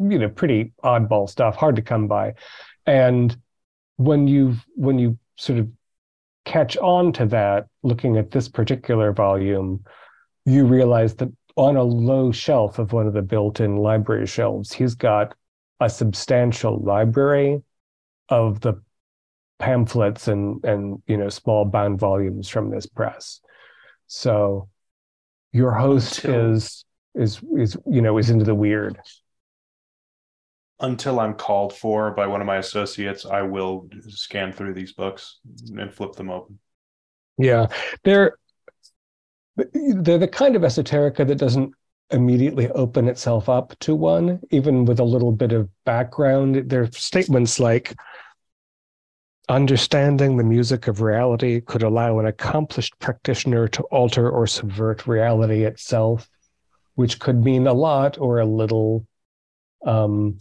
[0.00, 2.34] you know pretty oddball stuff hard to come by.
[2.86, 3.36] And
[3.96, 5.68] when you when you sort of
[6.44, 9.84] catch on to that looking at this particular volume
[10.46, 14.94] you realize that on a low shelf of one of the built-in library shelves he's
[14.94, 15.34] got
[15.80, 17.62] a substantial library
[18.30, 18.74] of the
[19.60, 23.40] pamphlets and and you know small bound volumes from this press.
[24.08, 24.68] So
[25.52, 28.98] your host Until- is is is you know is into the weird
[30.82, 35.40] Until I'm called for by one of my associates, I will scan through these books
[35.76, 36.58] and flip them open.
[37.36, 37.66] Yeah,
[38.04, 38.36] they're
[39.56, 41.74] they're the kind of esoterica that doesn't
[42.10, 46.70] immediately open itself up to one, even with a little bit of background.
[46.70, 47.94] There are statements like
[49.48, 55.64] understanding the music of reality could allow an accomplished practitioner to alter or subvert reality
[55.64, 56.28] itself,
[56.94, 59.06] which could mean a lot or a little.
[59.84, 60.38] Um,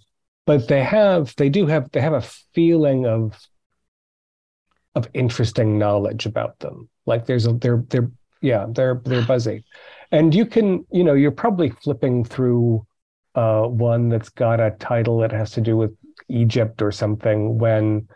[0.50, 3.40] but they have they do have they have a feeling of
[4.96, 6.90] of interesting knowledge about them.
[7.06, 8.10] Like there's a they're they're
[8.42, 9.64] yeah they're they're buzzy,
[10.12, 12.84] and you can you know you're probably flipping through
[13.36, 15.96] uh, one that's got a title that has to do with
[16.30, 18.08] Egypt or something when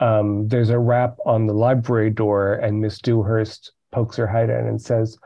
[0.00, 4.66] um, there's a rap on the library door and Miss Dewhurst pokes her head in
[4.66, 5.16] and says,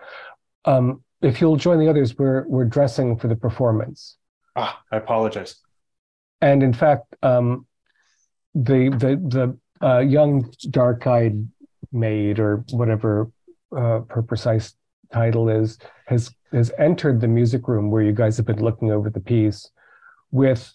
[0.66, 4.18] um, "If you'll join the others, we're we're dressing for the performance."
[4.54, 5.63] Ah, I apologize.
[6.40, 7.66] And in fact, um,
[8.54, 11.48] the the the uh, young dark-eyed
[11.92, 13.30] maid or whatever
[13.76, 14.74] uh, her precise
[15.12, 19.10] title is has has entered the music room where you guys have been looking over
[19.10, 19.70] the piece
[20.30, 20.72] with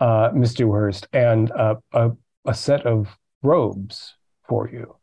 [0.00, 2.12] uh, Miss Dewhurst and a, a
[2.44, 4.14] a set of robes
[4.48, 4.96] for you.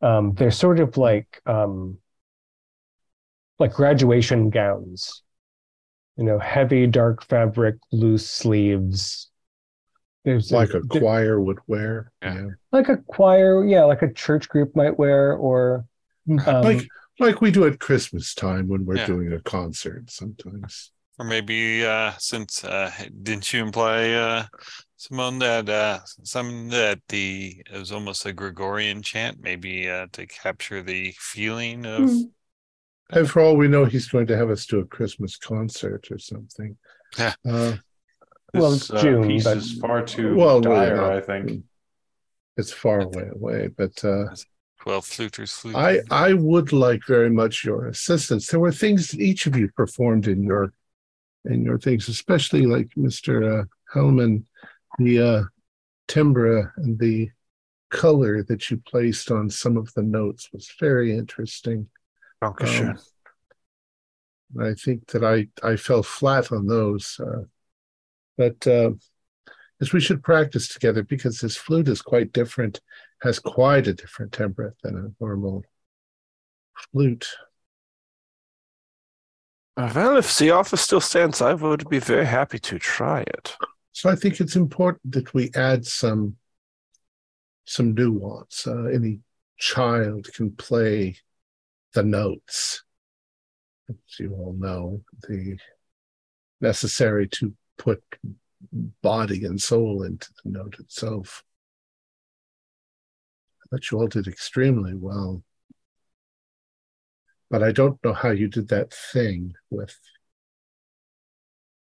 [0.00, 1.98] Um, they're sort of like um,
[3.58, 5.22] like graduation gowns
[6.16, 9.30] you know, heavy dark fabric, loose sleeves.
[10.24, 12.12] There's like a there- choir would wear.
[12.22, 12.34] Yeah.
[12.34, 12.48] Yeah.
[12.70, 15.84] like a choir, yeah, like a church group might wear, or
[16.46, 16.86] um, like
[17.18, 19.06] like we do at Christmas time when we're Yeah.
[19.06, 20.92] doing a concert sometimes.
[21.18, 22.90] Or maybe uh, since uh,
[23.22, 24.44] didn't you imply uh,
[24.96, 30.26] Simone that uh, some that the it was almost a Gregorian chant, maybe uh, to
[30.26, 32.08] capture the feeling of
[33.12, 36.18] And for all we know, he's going to have us do a Christmas concert or
[36.18, 36.76] something.
[37.18, 37.34] Yeah.
[37.46, 37.76] Uh,
[38.54, 41.64] Well, This, it's June, piece but- is far too Well, dire, well, I think.
[42.56, 44.34] it's far away away, but uh,
[44.82, 45.76] 12 fluters flute.
[45.76, 48.48] I I would like very much your assistance.
[48.48, 50.72] There were things that each of you performed in your
[51.44, 53.34] in your things, especially like Mr.
[53.62, 53.64] Uh,
[53.94, 54.44] Hellman,
[54.98, 55.42] the uh,
[56.08, 57.30] timbre and the
[57.90, 61.88] color that you placed on some of the notes was very interesting.
[62.42, 62.98] Dankeschön.
[64.56, 67.44] Um, I think that I I fell flat on those, uh,
[68.36, 68.90] but uh,
[69.80, 72.80] as we should practice together because this flute is quite different,
[73.22, 75.64] has quite a different timbre than a normal
[76.74, 77.28] flute.
[79.76, 83.56] Uh, well, if the offer still stands, I would be very happy to try it.
[83.92, 86.36] So I think it's important that we add some
[87.64, 88.66] some nuance.
[88.66, 89.20] Uh, any
[89.58, 91.16] child can play
[91.94, 92.82] the notes,
[93.88, 95.56] as you all know, the
[96.60, 98.02] necessary to put
[99.02, 101.42] body and soul into the note itself.
[103.62, 105.42] I thought you all did extremely well.
[107.50, 109.98] But I don't know how you did that thing with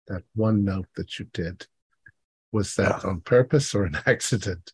[0.06, 1.66] that one note that you did.
[2.52, 4.72] Was that on purpose or an accident?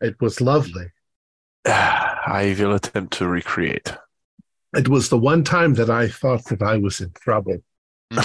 [0.00, 0.88] It was lovely.
[1.64, 3.94] I will attempt to recreate.
[4.74, 7.58] It was the one time that I thought that I was in trouble.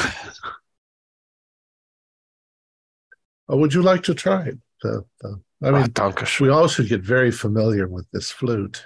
[3.50, 4.58] Oh, would you like to try it?
[4.82, 6.42] The, the, I Ah, mean, Dankeschön.
[6.42, 8.86] we all should get very familiar with this flute.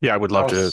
[0.00, 0.70] Yeah, I would love to.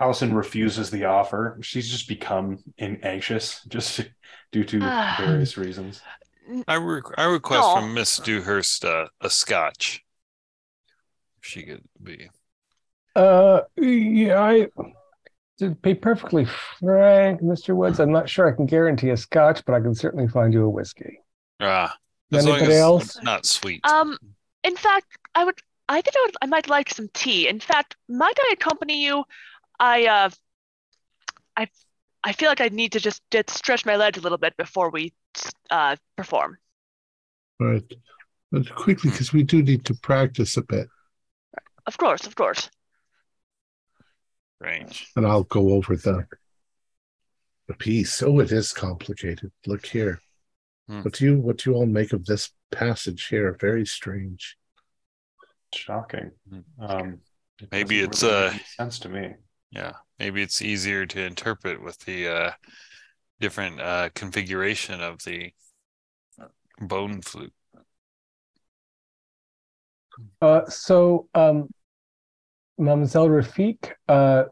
[0.00, 1.58] Allison refuses the offer.
[1.60, 4.08] She's just become in- anxious just
[4.52, 5.16] due to Ah.
[5.20, 6.00] various reasons.
[6.66, 7.74] I, re- I request No.
[7.76, 10.02] from Miss Dewhurst uh, a scotch.
[11.42, 12.30] If she could be.
[13.16, 14.68] Uh, yeah, I
[15.58, 16.44] to be perfectly
[16.78, 17.74] frank, Mr.
[17.74, 20.64] Woods, I'm not sure I can guarantee a scotch, but I can certainly find you
[20.64, 21.20] a whiskey.
[21.60, 21.96] Ah,
[22.30, 23.18] as Anybody else?
[23.22, 23.80] not sweet.
[23.86, 24.18] Um,
[24.64, 25.58] in fact, I would.
[25.88, 26.36] I think I would.
[26.42, 27.48] I might like some tea.
[27.48, 29.24] In fact, might I accompany you?
[29.80, 30.30] I uh,
[31.56, 31.68] I
[32.22, 34.90] I feel like I need to just, just stretch my legs a little bit before
[34.90, 35.14] we
[35.70, 36.58] uh perform.
[37.58, 37.82] Right.
[38.52, 40.88] But quickly, because we do need to practice a bit.
[41.86, 42.68] Of course, of course.
[44.60, 45.12] Range.
[45.16, 46.26] And I'll go over the
[47.68, 48.22] the piece.
[48.22, 49.50] Oh, it is complicated.
[49.66, 50.20] Look here.
[50.88, 51.02] Hmm.
[51.02, 53.56] What do you what do you all make of this passage here?
[53.60, 54.56] Very strange.
[55.74, 56.30] Shocking.
[56.50, 56.64] Mhm.
[56.78, 57.20] Um,
[57.60, 59.34] it Maybe it's, really uh, make sense to me.
[59.70, 62.50] Yeah, maybe it's easier to interpret with the uh,
[63.40, 65.52] different uh, configuration of the
[66.80, 67.52] bone flute.
[70.40, 71.68] Uh, so, um,
[72.78, 74.44] Mademoiselle Rafik, uh,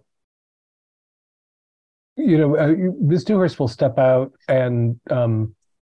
[2.17, 3.25] you know, uh, Ms.
[3.25, 5.55] Dewhurst will step out and um,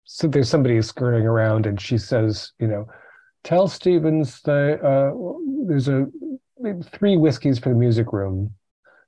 [0.06, 2.88] so there's somebody skirting around and she says, you know,
[3.44, 5.12] tell Stevens that uh,
[5.68, 6.06] there's a
[6.92, 8.54] three whiskeys for the music room.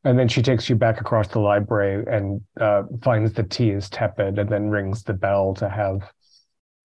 [0.04, 3.90] And then she takes you back across the library and uh, finds the tea is
[3.90, 6.02] tepid and then rings the bell to have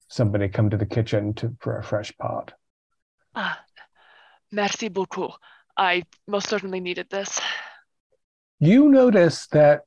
[0.09, 2.53] somebody come to the kitchen to, for a fresh pot.
[3.35, 3.61] Ah,
[4.51, 5.33] merci beaucoup.
[5.77, 7.41] I most certainly needed this.
[8.61, 9.83] you notice that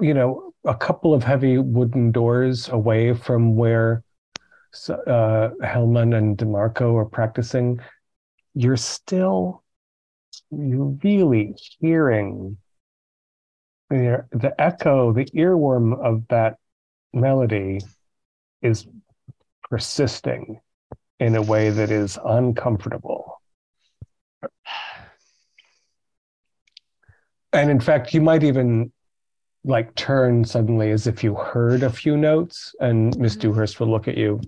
[0.00, 4.02] you know a couple of heavy wooden doors away from where
[4.88, 7.80] uh, Hellman and DeMarco are practicing,
[8.54, 9.62] you're still
[10.50, 12.56] you're really hearing
[13.90, 16.56] the, the echo, the earworm of that
[17.12, 17.80] melody
[18.62, 18.86] is
[19.70, 20.60] persisting
[21.20, 23.40] in a way that is uncomfortable.
[27.52, 28.92] And in fact, you might even
[29.64, 33.40] like turn suddenly as if you heard a few notes, and Miss Mhm.
[33.40, 34.40] Dewhurst will look at you,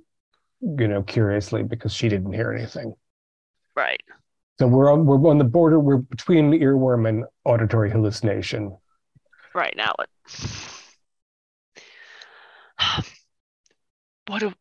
[0.60, 2.94] you know, curiously because she didn't hear anything.
[3.74, 4.00] Right.
[4.58, 5.78] So we're on we're on the border.
[5.78, 8.76] We're between earworm and auditory hallucination.
[9.54, 10.10] Right now it.
[14.28, 14.52] What a.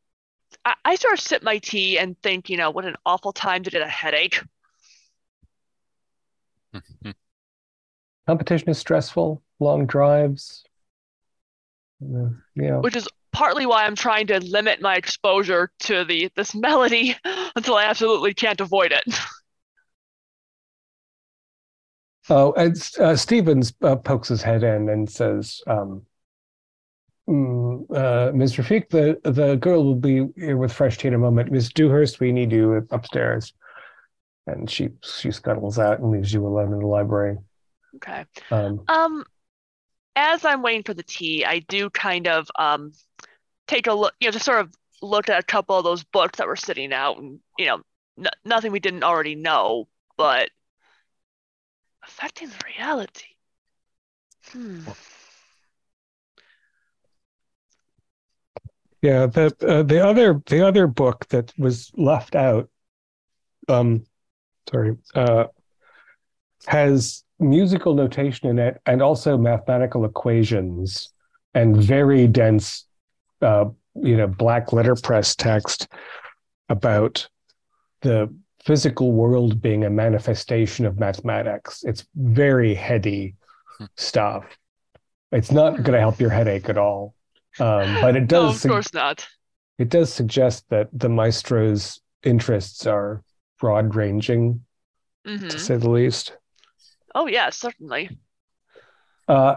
[0.65, 3.63] I, I sort of sip my tea and think, you know, what an awful time
[3.63, 4.41] to get a headache.
[8.27, 9.41] Competition is stressful.
[9.59, 10.65] Long drives.
[12.01, 16.29] Uh, you know, which is partly why I'm trying to limit my exposure to the
[16.35, 17.15] this melody
[17.55, 19.03] until I absolutely can't avoid it.
[22.27, 26.01] Oh, and uh, Stevens uh, pokes his head in and says, um,
[27.27, 28.56] mm, uh, "Ms.
[28.56, 31.52] Rafik, the the girl will be here with fresh tea in a moment.
[31.52, 33.53] Miss Dewhurst, we need you upstairs."
[34.47, 37.38] and she she scuttles out and leaves you alone in the library.
[37.95, 38.26] Okay.
[38.52, 39.26] Um, Um,
[40.15, 42.91] as I'm waiting for the tea, I do kind of um
[43.68, 46.38] take a look, you know, just sort of look at a couple of those books
[46.38, 47.81] that were sitting out, and you know,
[48.18, 49.88] n- nothing we didn't already know,
[50.18, 50.49] but
[52.03, 53.26] affecting the reality.
[54.52, 54.81] Hmm.
[59.06, 62.68] Yeah, the uh, the other the other book that was left out,
[63.68, 64.03] um,
[64.68, 65.44] sorry, uh,
[66.65, 71.14] has musical notation in it and also mathematical equations
[71.53, 72.88] and very dense,
[73.44, 75.88] uh, you know, black letterpress text
[76.69, 77.30] about
[78.02, 78.34] the
[78.65, 81.84] physical world being a manifestation of mathematics.
[81.84, 83.36] It's very heady
[83.77, 83.86] Hmm.
[83.98, 84.45] stuff.
[85.32, 87.14] It's not going to help your headache at all.
[87.60, 89.27] Um, but it does No, of sug- course not.
[89.77, 93.23] it does suggest that the maestro's interests are
[93.60, 94.65] broad ranging,
[95.26, 96.38] hmm to say the least.
[97.14, 98.10] Oh yeah, certainly.
[99.27, 99.56] Uh,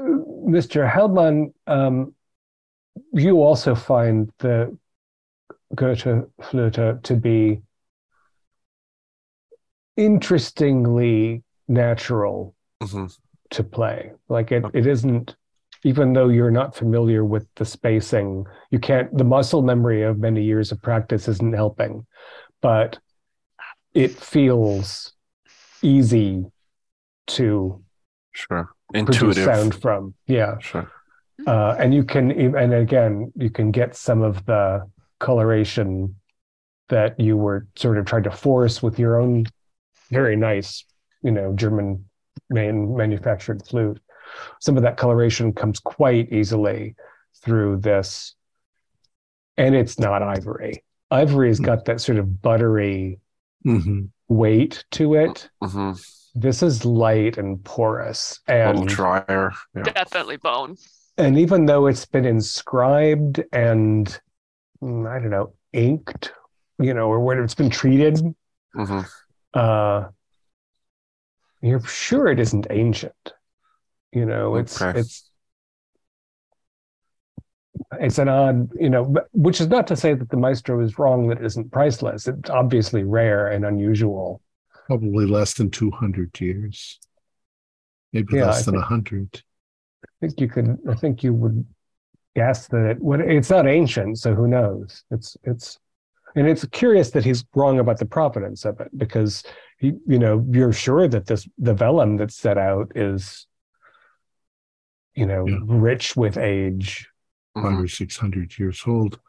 [0.00, 0.86] Mr.
[0.88, 2.14] Heldman, um,
[3.12, 4.76] you also find the
[5.74, 7.62] Goethe Flöte to be
[9.96, 13.16] interestingly natural Mhm.
[13.50, 14.12] to play.
[14.28, 15.36] Like it, it isn't,
[15.84, 20.42] even though you're not familiar with the spacing, you can't, the muscle memory of many
[20.42, 22.06] years of practice isn't helping,
[22.62, 22.98] but
[23.92, 25.12] it feels
[25.82, 26.44] easy
[27.28, 27.82] to
[28.32, 28.68] Sure.
[28.92, 29.44] produce Intuitive.
[29.44, 30.14] sound from.
[30.26, 30.58] Yeah.
[30.58, 30.90] Sure.
[31.46, 34.88] Uh, and you can, and again, you can get some of the
[35.20, 36.16] coloration
[36.88, 39.44] that you were sort of trying to force with your own
[40.10, 40.84] very nice,
[41.22, 42.04] you know, German
[42.50, 44.00] man manufactured flute.
[44.60, 46.96] Some of that coloration comes quite easily
[47.42, 48.34] through this.
[49.56, 50.84] And it's not ivory.
[51.10, 53.20] Ivory's got that sort of buttery
[53.64, 54.10] Mhm.
[54.28, 55.48] weight to it.
[55.62, 55.92] hmm
[56.34, 58.40] This is light and porous.
[58.48, 59.52] A little And drier.
[59.76, 59.82] Yeah.
[59.84, 60.76] Definitely bone.
[61.16, 64.20] and even though it's been inscribed and
[64.82, 66.32] mm, I don't know, inked,
[66.80, 68.34] you know, or where it's been treated,
[68.74, 69.00] hmm
[69.54, 70.08] uh,
[71.62, 73.32] you're sure it isn't ancient.
[74.14, 75.00] You know, it's Okay.
[75.00, 75.28] it's
[78.00, 81.28] it's an odd, you know, which is not to say that the maestro is wrong
[81.28, 82.28] that it isn't priceless.
[82.28, 84.40] It's obviously rare and unusual.
[84.86, 87.00] Probably less than 200 years.
[88.12, 89.42] Maybe Yeah, less I than a think- 100.
[90.04, 90.78] I think you could.
[90.88, 91.66] I think you would
[92.36, 93.00] guess that it.
[93.00, 95.02] What it's not ancient, so who knows?
[95.10, 95.78] It's it's,
[96.36, 99.42] and it's curious that he's wrong about the provenance of it because
[99.78, 103.46] he, you know, you're sure that this the vellum that's set out is,
[105.14, 105.58] you know, Yeah.
[105.64, 107.08] rich with age.
[107.54, 109.20] Five or 600 years old.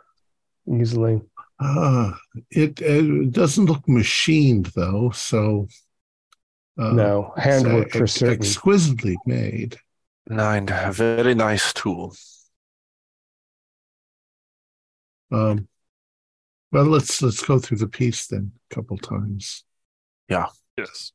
[0.68, 1.22] easily.
[1.60, 2.18] Ah,
[2.50, 5.68] it, it doesn't look machined though, so
[6.78, 8.34] uh, no handwork uh, for ex- certain.
[8.34, 9.78] exquisitely made.
[10.28, 10.68] Nine.
[10.70, 12.16] A very nice tool.
[15.32, 15.68] Um,
[16.72, 19.64] well, let's let's go through the piece then a couple times.
[20.30, 20.48] Yeah.
[20.78, 21.12] Yes.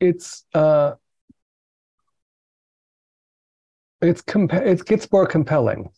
[0.00, 0.94] it's uh,
[4.02, 5.90] it's comp- it gets more compelling.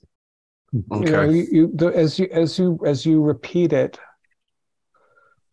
[0.93, 1.05] Okay.
[1.05, 3.97] you know you, you the, as you as you as you repeat it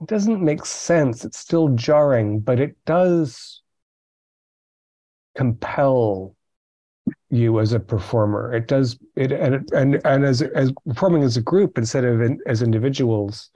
[0.02, 3.61] it doesn't make sense it's still jarring but it does
[5.36, 6.36] compel
[7.30, 11.38] you as a performer it does it and it, and and as as performing as
[11.38, 13.52] a group instead of in, as individuals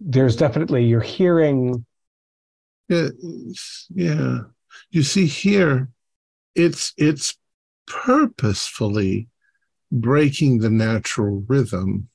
[0.00, 1.84] there's definitely you're hearing
[2.88, 3.08] Yeah,
[3.94, 4.38] yeah.
[4.90, 5.88] You see here,
[6.54, 7.36] it's it's
[7.86, 9.28] purposefully
[9.90, 12.08] breaking the natural rhythm.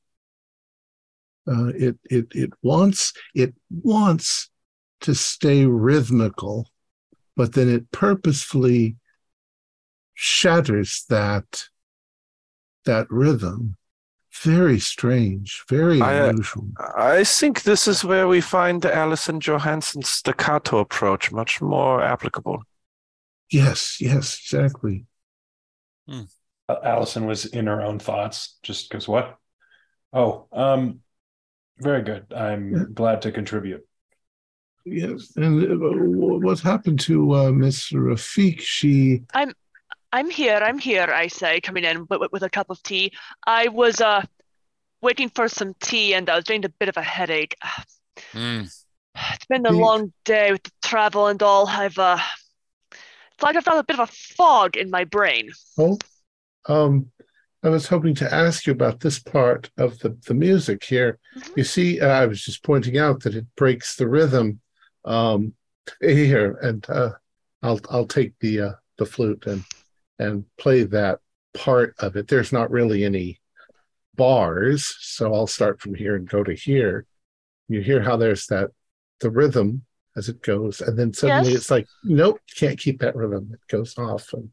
[1.48, 4.50] Uh, it it it wants it wants
[5.02, 6.70] to stay rhythmical,
[7.36, 8.98] but then it purposefully
[10.14, 11.64] shatters that
[12.86, 13.76] that rhythm.
[14.44, 16.68] Very strange, very I, uh, unusual.
[16.98, 22.64] I think this is where we find Allison Johansson's staccato approach much more applicable.
[23.52, 25.06] Yes, yes, exactly.
[26.68, 29.38] Uh, Allison was in her own thoughts, just because what?
[30.14, 30.99] Oh, um,
[31.80, 32.34] very good.
[32.36, 32.84] I'm Yeah.
[32.94, 33.86] glad to contribute.
[34.86, 35.76] Yes, and uh,
[36.40, 38.61] what happened to uh, Miss Rafik?
[38.61, 39.53] She I'm
[40.11, 40.56] I'm here.
[40.57, 41.07] I'm here.
[41.14, 43.11] I say, coming in with, with a cup of tea.
[43.45, 44.23] I was uh
[45.02, 47.56] waiting for some tea, and I was getting a bit of a headache.
[48.34, 48.69] Mm.
[49.34, 51.68] It's been a long day with the travel and all.
[51.68, 52.19] I've uh,
[53.40, 55.49] it's like I've got a bit of a fog in my brain.
[55.78, 55.98] oh,
[56.68, 57.10] um,
[57.64, 61.20] I was hoping to ask you about this part of the, the music here.
[61.38, 61.57] Mhm.
[61.57, 64.60] You see, uh, I was just pointing out that it breaks the rhythm
[65.06, 65.53] um,
[66.02, 67.11] here, and uh,
[67.64, 69.64] I'll I'll take the uh, the flute and
[70.20, 71.20] and play that
[71.53, 72.28] part of it.
[72.28, 73.40] There's not really any
[74.16, 77.06] bars, so I'll start from here and go to here.
[77.70, 78.72] You hear how there's that
[79.22, 79.86] the rhythm
[80.20, 81.62] as it goes, and then suddenly Yes.
[81.62, 83.50] it's like, nope, can't keep that rhythm.
[83.54, 84.50] It goes off, and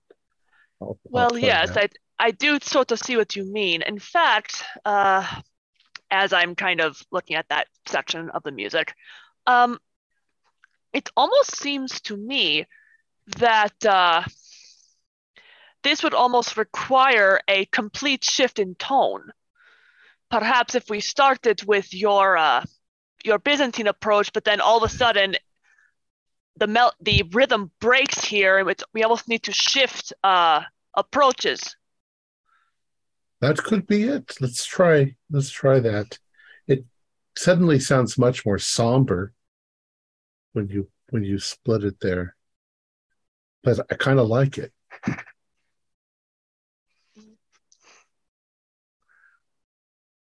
[0.81, 1.93] I'll, I'll Well, yes, that.
[2.19, 3.83] I I do sort of see what you mean.
[3.83, 5.27] In fact, uh,
[6.11, 8.95] as I'm kind of looking at that section of the music,
[9.47, 9.79] um,
[10.93, 12.65] it almost seems to me
[13.39, 14.23] that uh,
[15.83, 19.31] this would almost require a complete shift in tone.
[20.31, 22.65] Perhaps if we started with your uh,
[23.25, 25.35] your Byzantine approach, but then all of a sudden
[26.57, 30.63] the mel- the rhythm breaks here, and it's, we almost need to shift uh,
[30.95, 31.77] approaches.
[33.41, 34.35] That could be it.
[34.41, 35.15] Let's try.
[35.31, 36.19] Let's try that.
[36.67, 36.85] It
[37.37, 39.33] suddenly sounds much more somber
[40.53, 42.35] when you when you split it there.
[43.63, 44.73] But I kind of like it.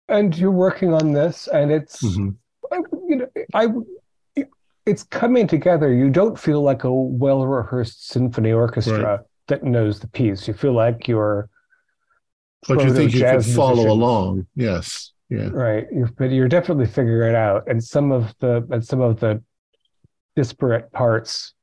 [0.07, 2.35] And you're working on this, and it's Mhm.
[2.71, 2.77] I-
[3.07, 3.67] you know I
[4.85, 5.93] it's coming together.
[5.93, 10.47] You don't feel like a well rehearsed symphony orchestra that knows the piece.
[10.47, 11.49] You feel like you're
[12.68, 14.47] But you think you could follow along?
[14.56, 15.14] Yes.
[15.30, 15.49] Yeah.
[15.51, 15.85] Right.
[15.93, 17.68] You're, but you're definitely figuring it out.
[17.68, 19.43] And some of the and some of the
[20.35, 21.53] disparate parts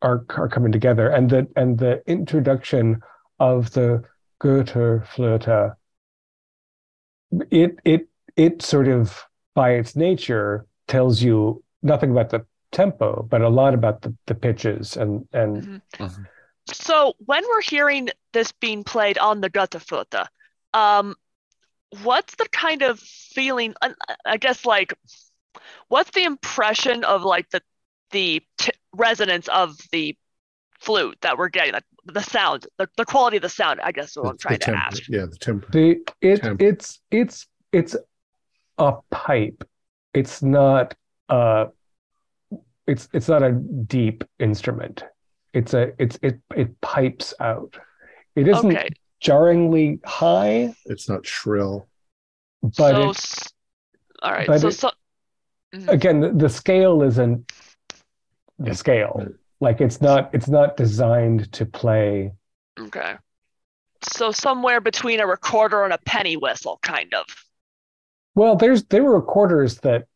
[0.00, 1.08] are are coming together.
[1.08, 3.00] And the and the introduction
[3.38, 4.02] of the
[4.40, 5.74] Götterflöte,
[7.50, 9.24] it it it sort of
[9.54, 14.34] by its nature tells you nothing about the tempo, but a lot about the, the
[14.34, 15.82] pitches and and Mhm.
[16.00, 16.26] Mhm.
[16.72, 20.26] So when we're hearing this being played on the Götterflöte,
[20.74, 21.14] um,
[22.02, 23.74] what's the kind of feeling?
[24.24, 24.94] I guess like,
[25.88, 27.62] what's the impression of like the
[28.10, 30.16] the t- resonance of the
[30.80, 33.80] flute that we're getting, like the sound, the, the quality of the sound?
[33.82, 34.80] I guess is what I'm The trying to tempo.
[34.80, 35.02] ask.
[35.08, 35.66] Yeah, the tempo.
[35.70, 36.64] The it Tempo.
[36.64, 37.96] it's it's it's
[38.78, 39.64] a pipe.
[40.14, 40.94] It's not
[41.28, 41.66] uh
[42.86, 45.04] it's it's not a deep instrument.
[45.52, 47.76] It's a it's it it pipes out.
[48.34, 48.88] It isn't Okay,
[49.20, 51.88] jarringly high, It's not shrill.
[52.62, 53.52] but so it,
[54.22, 54.90] all right, but so it- so.
[55.74, 55.88] Mhm.
[55.88, 57.50] again the, the scale isn't
[58.58, 59.26] the scale.
[59.60, 62.32] Like it's not it's not designed to play
[62.78, 63.14] Okay.
[64.02, 67.24] So somewhere between a recorder and a penny whistle, kind of.
[68.34, 70.06] well, there's there were recorders that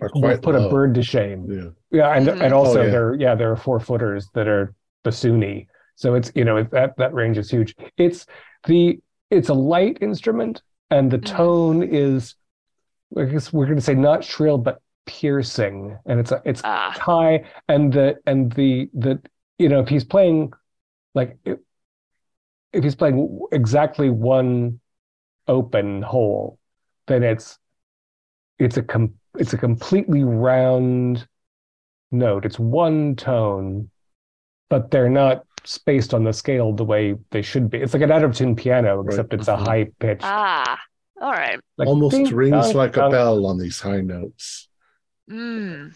[0.00, 0.66] Or quite put low.
[0.68, 1.46] a bird to shame.
[1.50, 1.70] Yeah.
[1.90, 2.40] Yeah, and Mhm.
[2.42, 2.90] and also Oh, yeah.
[2.90, 5.66] there yeah there are four footers that are bassoony.
[5.96, 7.74] So it's you know it, that that range is huge.
[7.96, 8.26] It's
[8.66, 9.00] the
[9.30, 11.26] it's a light instrument and the Mhm.
[11.26, 12.34] tone is
[13.16, 16.94] I guess we're going to say not shrill but piercing and it's a, it's Ah,
[16.98, 19.20] high and the and the the
[19.58, 20.52] you know if he's playing
[21.14, 21.58] like if,
[22.74, 24.80] if he's playing exactly one
[25.48, 26.58] open hole
[27.06, 27.58] then it's
[28.58, 31.26] it's a com- it's a completely round
[32.10, 33.90] note it's one tone
[34.70, 38.10] but they're not spaced on the scale the way they should be it's like an
[38.12, 39.06] out of tune piano Right.
[39.08, 39.66] except it's a Mhm.
[39.66, 40.78] high pitched ah,
[41.20, 41.58] all right.
[41.76, 44.68] like Almost ding, rings dong, like a bell on these high notes.
[45.30, 45.92] Mm.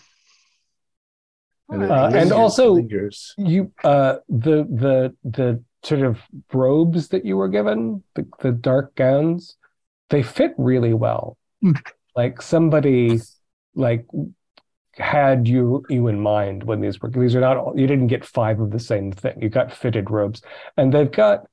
[1.71, 3.35] And, it Uh, and also- lingers.
[3.39, 6.19] you uh the the the sort of
[6.53, 9.57] robes that you were given the, the dark gowns
[10.11, 11.39] they fit really well.
[12.15, 13.21] like somebody
[13.75, 14.07] like
[14.95, 18.25] had you you in mind when these were these are not all you didn't get
[18.25, 20.43] five of the same thing you got fitted robes
[20.77, 21.47] and they've got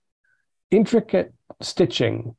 [0.72, 2.36] intricate stitching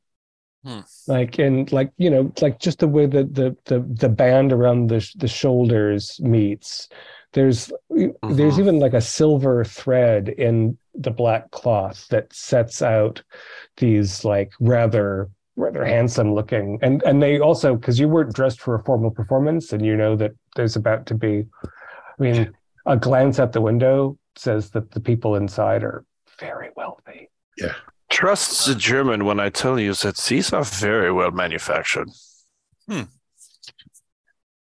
[0.63, 0.81] Hmm.
[1.07, 4.89] like in like you know like just the way that the the the band around
[4.91, 6.87] the the shoulders meets
[7.33, 8.59] there's there's Mhm.
[8.59, 13.23] even like a silver thread in the black cloth that sets out
[13.77, 18.75] these like rather rather handsome looking and and they also because you weren't dressed for
[18.75, 22.51] a formal performance and you know that there's about to be i mean
[22.85, 26.05] a glance out the window says that the people inside are
[26.39, 27.73] very wealthy Yeah.
[28.09, 32.09] Trust the German when I tell you that these are very well manufactured.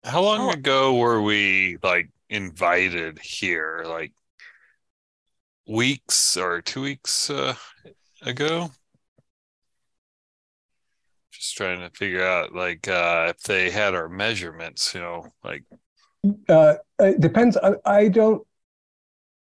[0.03, 0.51] How long Oh.
[0.51, 3.83] ago were we like invited here?
[3.87, 4.13] Like
[5.67, 7.55] weeks or two weeks uh,
[8.21, 8.71] ago?
[11.39, 15.63] Just trying to figure out like uh, if they had our measurements, you know, like
[16.49, 17.55] Uh, it depends.
[17.55, 18.45] I, I don't.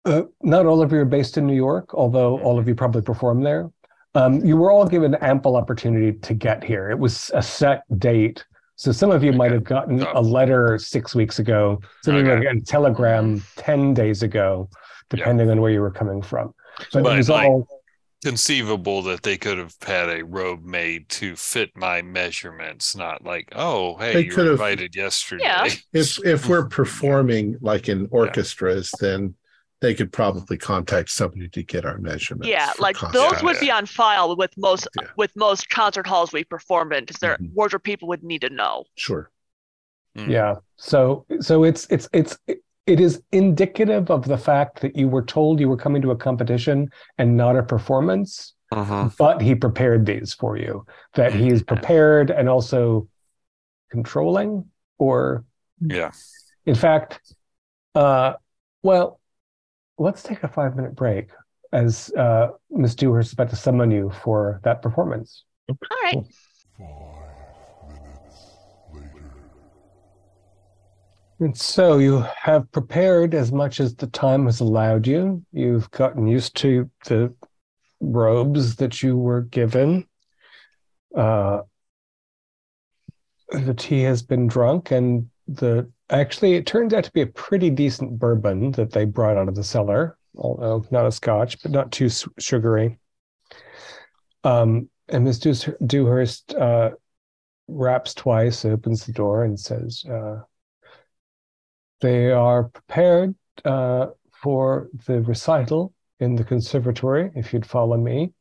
[0.06, 3.02] Uh, not all of you are based in New York, although all of you probably
[3.02, 3.72] perform there.
[4.14, 6.92] Um, you were all given ample opportunity to get here.
[6.92, 8.46] It was a set date.
[8.76, 11.82] So some of you might have gotten a letter six weeks ago.
[12.04, 14.70] Some of you might have gotten a telegram 10 days ago,
[15.10, 16.54] depending on where you were coming from.
[16.94, 17.68] But, But, it was like, all
[18.24, 23.48] Conceivable that they could have had a robe made to fit my measurements, not like,
[23.56, 25.44] oh, hey, They you could were have- invited yesterday.
[25.46, 25.70] Yeah.
[25.94, 29.36] If if we're performing like in orchestras, then
[29.82, 32.50] they could probably contact somebody to get our measurements.
[32.50, 33.22] Yeah, like costume.
[33.22, 35.08] those would be on file with most Yeah.
[35.16, 37.54] with most concert halls we perform in, because their Mhm.
[37.54, 38.84] wardrobe people would need to know.
[38.96, 39.32] Sure.
[40.18, 40.28] Mm.
[40.30, 40.56] yeah.
[40.76, 42.38] So so it's it's it's
[42.90, 46.16] it is indicative of the fact that you were told you were coming to a
[46.16, 46.90] competition
[47.20, 48.54] and not a performance.
[48.74, 49.18] Mhm.
[49.18, 50.86] but he prepared these for you
[51.16, 53.08] that he is prepared and also
[53.90, 54.66] controlling
[55.00, 55.44] or
[55.82, 56.12] Yeah.
[56.68, 57.20] in fact
[57.96, 58.34] uh
[58.84, 59.20] well
[59.98, 61.32] let's take a five minute break
[61.74, 66.24] as uh miss dewhurst is about to summon you for that performance All right.
[71.40, 75.44] And so you have prepared as much as the time has allowed you.
[75.54, 77.34] You've gotten used to the
[78.02, 80.06] robes that you were given.
[81.16, 81.62] Uh
[83.52, 87.72] the tea has been drunk and the actually it turns out to be a pretty
[87.72, 91.92] decent bourbon that they brought out of the cellar although not a scotch but not
[91.92, 93.00] too sugary.
[94.44, 96.92] Um and miss dewhurst uh
[97.68, 100.42] raps twice opens the door and says uh
[102.02, 103.36] they are prepared
[103.66, 108.32] uh for the recital in the conservatory if you'd follow me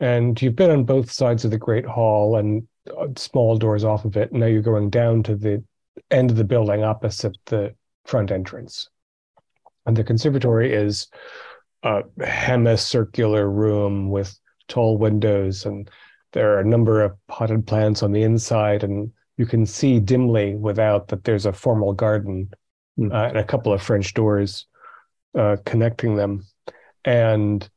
[0.00, 2.66] and you've been on both sides of the great hall and
[2.98, 4.32] uh, small doors off of it.
[4.32, 5.64] Now you're going down to the
[6.10, 7.74] end of the building opposite the
[8.04, 8.88] front entrance.
[9.86, 11.08] And the conservatory is
[11.82, 14.38] a hemicircular room with
[14.68, 15.88] tall windows, and
[16.32, 20.54] there are a number of potted plants on the inside, and you can see dimly
[20.54, 22.50] without that there's a formal garden
[22.96, 23.12] Hmm.
[23.12, 24.66] uh, and a couple of French doors
[25.38, 26.46] uh, connecting them.
[27.04, 27.68] And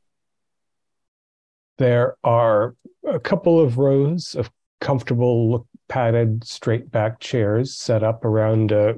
[1.78, 2.74] there are
[3.06, 4.50] a couple of rows of
[4.80, 8.94] comfortable look- padded straight back chairs set up around a,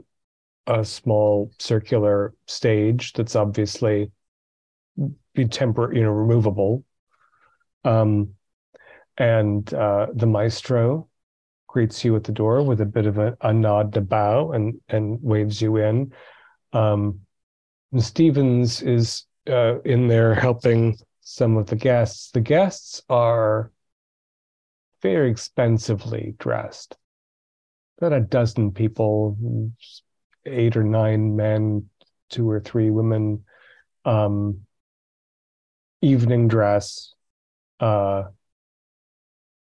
[0.66, 4.12] a small circular stage that's obviously
[5.34, 6.84] be tempor you know removable
[7.84, 8.34] um
[9.16, 11.08] and uh the maestro
[11.72, 14.78] greets you at the door with a bit of a, a nod to bow and
[14.88, 16.12] and waves you in
[16.72, 17.18] um
[17.98, 23.72] stevens is uh in there helping some of the guests the guests are
[25.02, 26.96] very expensively dressed.
[27.98, 29.36] About a dozen people,
[30.46, 31.88] eight or nine men,
[32.30, 33.44] two or three women,
[34.04, 34.60] um,
[36.00, 37.14] evening dress.
[37.78, 38.24] Uh,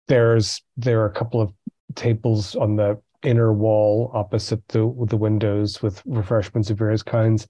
[0.09, 1.53] there's there are a couple of
[1.95, 7.47] tables on the inner wall opposite the the windows with refreshments of various kinds.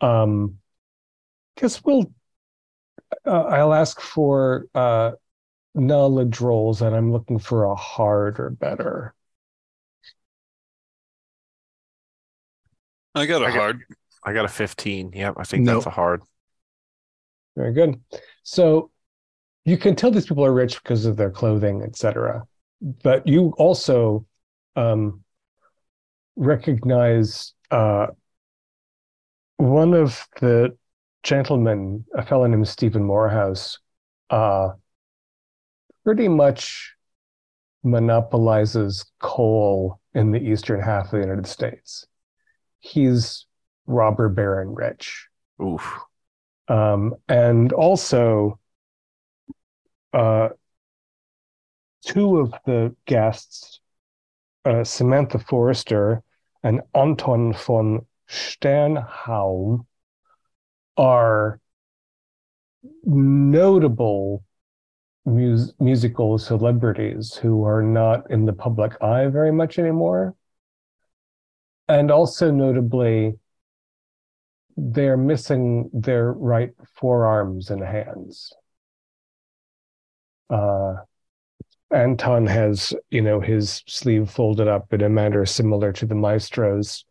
[0.00, 0.56] Um,
[1.56, 2.12] guess we'll.
[3.26, 5.12] Uh, I'll ask for uh,
[5.74, 9.14] knowledge rolls and I'm looking for a hard or better.
[13.14, 13.80] I got a I got- hard.
[14.22, 15.12] I got a 15.
[15.14, 15.74] Yep, I think No.
[15.74, 16.22] that's a hard.
[17.56, 17.98] Very good.
[18.42, 18.90] So
[19.64, 22.46] you can tell these people are rich because of their clothing, etc.
[22.80, 24.26] But you also
[24.76, 25.22] um,
[26.36, 28.08] recognize uh,
[29.56, 30.76] one of the
[31.22, 33.78] gentlemen, a fellow named Stephen Morehouse,
[34.30, 34.70] uh,
[36.04, 36.94] pretty much
[37.82, 42.06] monopolizes coal in the eastern half of the United States.
[42.80, 43.46] He's
[43.86, 45.28] robber baron rich.
[45.62, 45.98] Oof.
[46.68, 48.58] Um, and also,
[50.12, 50.50] uh,
[52.04, 53.80] two of the guests,
[54.64, 56.22] uh, Samantha Forrester
[56.62, 59.86] and Anton von Sternhaum,
[60.96, 61.60] are
[63.04, 64.44] notable
[65.24, 70.34] mus- musical celebrities who are not in the public eye very much anymore.
[71.88, 73.38] And also, notably,
[74.76, 78.52] they're missing their right forearms and hands.
[80.48, 80.96] Uh,
[81.92, 87.04] Anton has, you know, his sleeve folded up in a manner similar to the maestro's.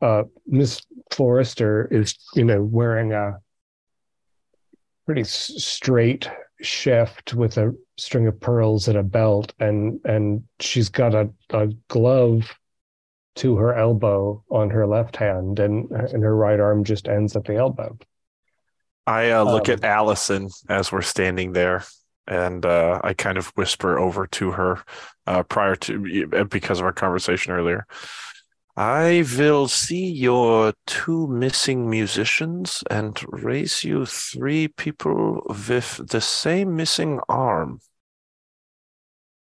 [0.00, 3.38] Uh, Miss Forrester is, you know, wearing a
[5.06, 6.30] pretty s- straight
[6.62, 11.66] shift with a string of pearls and a belt, and and she's got a, a
[11.88, 12.54] glove
[13.36, 17.44] to her elbow on her left hand, and and her right arm just ends at
[17.44, 17.98] the elbow.
[19.06, 21.84] I uh, look Um, at Allison as we're standing there,
[22.30, 24.82] and uh, I kind of whisper over to her
[25.26, 27.86] uh, prior to because of our conversation earlier.
[28.76, 36.76] I will see your two missing musicians and raise you three people with the same
[36.76, 37.80] missing arm.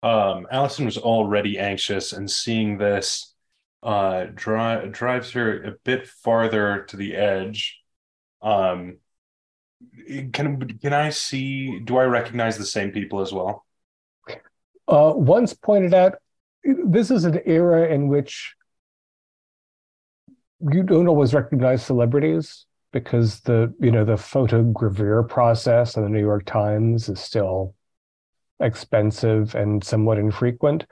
[0.04, 3.36] Um, Allison was already anxious, and seeing this
[3.84, 7.80] uh, dri- drives her a bit farther to the edge.
[8.42, 8.98] Um,
[10.34, 11.80] can can I see?
[11.80, 13.66] Do I recognize the same people as well?
[14.88, 16.16] Uh, once pointed out,
[16.64, 18.56] this is an era in which
[20.72, 26.20] you don't always recognize celebrities because the you know the photogravure process in the New
[26.20, 27.74] York Times is still
[28.60, 30.86] expensive and somewhat infrequent.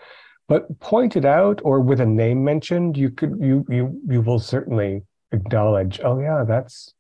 [0.48, 5.04] But pointed out or with a name mentioned, you could you you you will certainly
[5.32, 6.00] acknowledge.
[6.04, 6.94] Oh yeah, that's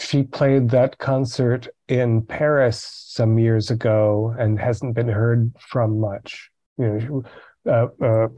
[0.00, 6.50] she played that concert in Paris some years ago and hasn't been heard from much.
[6.78, 7.22] You
[7.66, 8.28] know, uh, uh,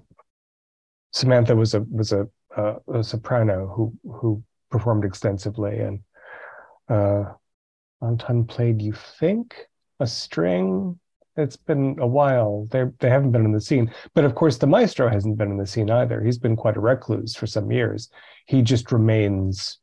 [1.13, 2.27] Samantha was a was a,
[2.57, 6.01] uh, a soprano who who performed extensively, and
[6.89, 7.33] uh,
[8.03, 9.55] Anton played, you think,
[10.01, 10.99] a string.
[11.37, 12.67] It's been a while.
[12.71, 15.59] They they haven't been in the scene, but of course the maestro hasn't been in
[15.59, 16.23] the scene either.
[16.23, 18.11] He's been quite a recluse for some years.
[18.47, 19.79] He just remains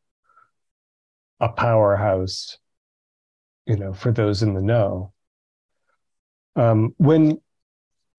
[1.40, 2.58] a powerhouse,
[3.66, 5.14] you know, for those in the know.
[6.56, 7.40] Um, when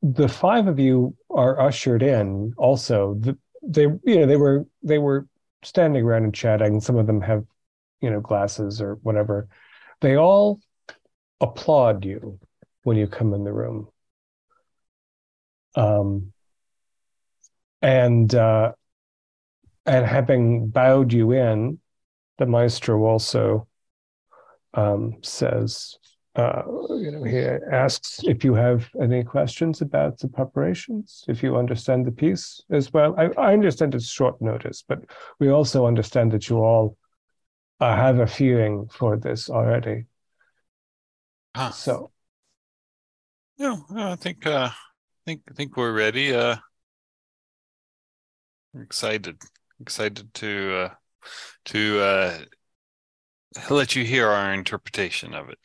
[0.02, 4.98] the five of you are ushered in, also, the, they, you know, they were they
[4.98, 5.26] were
[5.62, 6.80] standing around and chatting.
[6.80, 7.44] Some of them have,
[8.00, 9.48] you know, glasses or whatever.
[10.00, 10.60] They all
[11.40, 12.38] applaud you
[12.84, 13.88] when you come in the room.
[15.74, 16.32] Um,
[17.82, 18.72] and uh,
[19.86, 21.78] and having bowed you in,
[22.40, 23.68] the maestro also
[24.74, 25.96] um, says,
[26.36, 31.56] uh, you know, he asks if you have any questions about the preparations, if you
[31.56, 33.14] understand the piece as well.
[33.18, 35.00] I, I understand it's short notice, but
[35.38, 36.96] we also understand that you all
[37.80, 40.06] uh, have a feeling for this already.
[41.56, 41.70] Huh.
[41.72, 42.12] So,
[43.58, 46.34] Yeah, I think uh I think I think we're ready.
[46.34, 46.56] Uh
[48.74, 49.38] excited.
[49.80, 50.94] Excited to uh
[51.66, 52.38] to uh
[53.70, 55.58] let you hear our interpretation of it.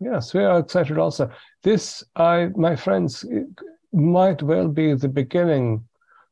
[0.00, 1.30] yes, we are excited also.
[1.62, 3.24] This, I, my friends,
[3.92, 5.86] might well be the beginning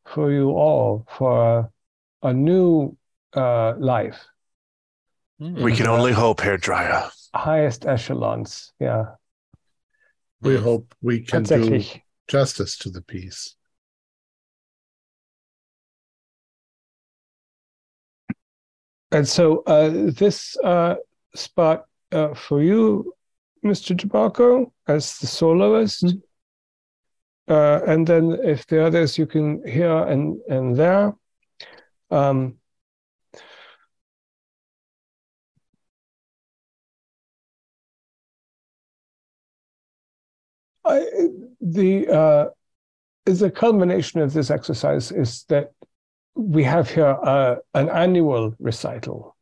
[0.06, 1.58] for you all for
[2.22, 2.96] a, a new
[3.34, 4.24] uh, life.
[5.38, 7.10] We can only hope, hair dryer.
[7.34, 8.72] highest echelons.
[8.80, 9.14] Yeah,
[10.42, 10.62] We Hmm.
[10.62, 11.84] hope we can do
[12.26, 13.54] justice to the piece.
[19.10, 20.96] And so uh, this uh,
[21.34, 23.14] spot uh, for you,
[23.64, 23.96] Mr.
[23.96, 26.04] DeMarco, as the soloist.
[27.48, 31.14] Uh, and then if the others you can hear and and there.
[32.10, 32.58] Um,
[40.84, 41.06] I,
[41.60, 42.46] the uh,
[43.24, 45.72] the culmination of this exercise is that
[46.38, 49.36] we have here uh, an annual recital.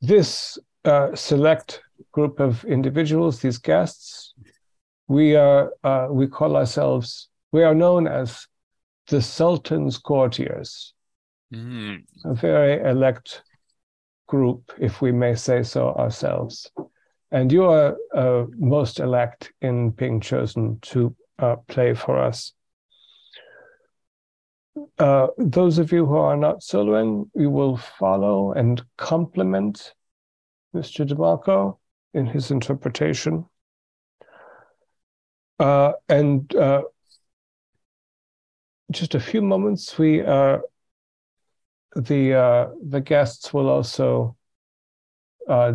[0.00, 1.80] This uh, select
[2.12, 4.34] group of individuals, these guests,
[5.06, 8.46] we are uh, we call ourselves we are known as
[9.08, 10.94] the Sultan's courtiers,
[11.50, 12.04] Mm.
[12.26, 13.42] a very elect
[14.26, 16.70] group, if we may say so ourselves.
[17.30, 22.52] And you are uh, most elect in being chosen to uh, play for us.
[24.98, 29.94] Uh, those of you who are not soloing, you will follow and complement
[30.74, 31.06] Mr.
[31.06, 31.78] DeMarco
[32.14, 33.46] in his interpretation.
[35.58, 36.82] Uh, and uh,
[38.90, 40.58] just a few moments, we uh,
[41.96, 44.36] the uh, the guests will also
[45.48, 45.72] uh,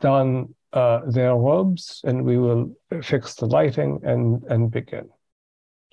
[0.00, 5.08] don uh, their robes, and we will fix the lighting and and begin.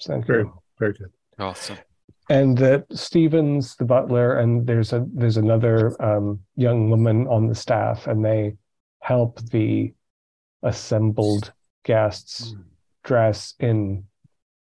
[0.02, 0.62] Thank Very, you.
[0.80, 1.12] very good.
[1.40, 1.78] Awesome.
[2.30, 7.56] And that Stevens, the butler, and there's a there's another um, young woman on the
[7.56, 8.56] staff, and they
[9.02, 9.94] help the
[10.62, 11.52] assembled
[11.84, 12.56] guests
[13.04, 14.06] dress in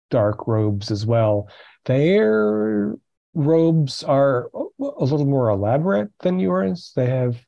[0.08, 1.48] dark robes as well.
[1.84, 2.94] Their
[3.34, 6.92] robes are a little more elaborate than yours.
[6.96, 7.38] They have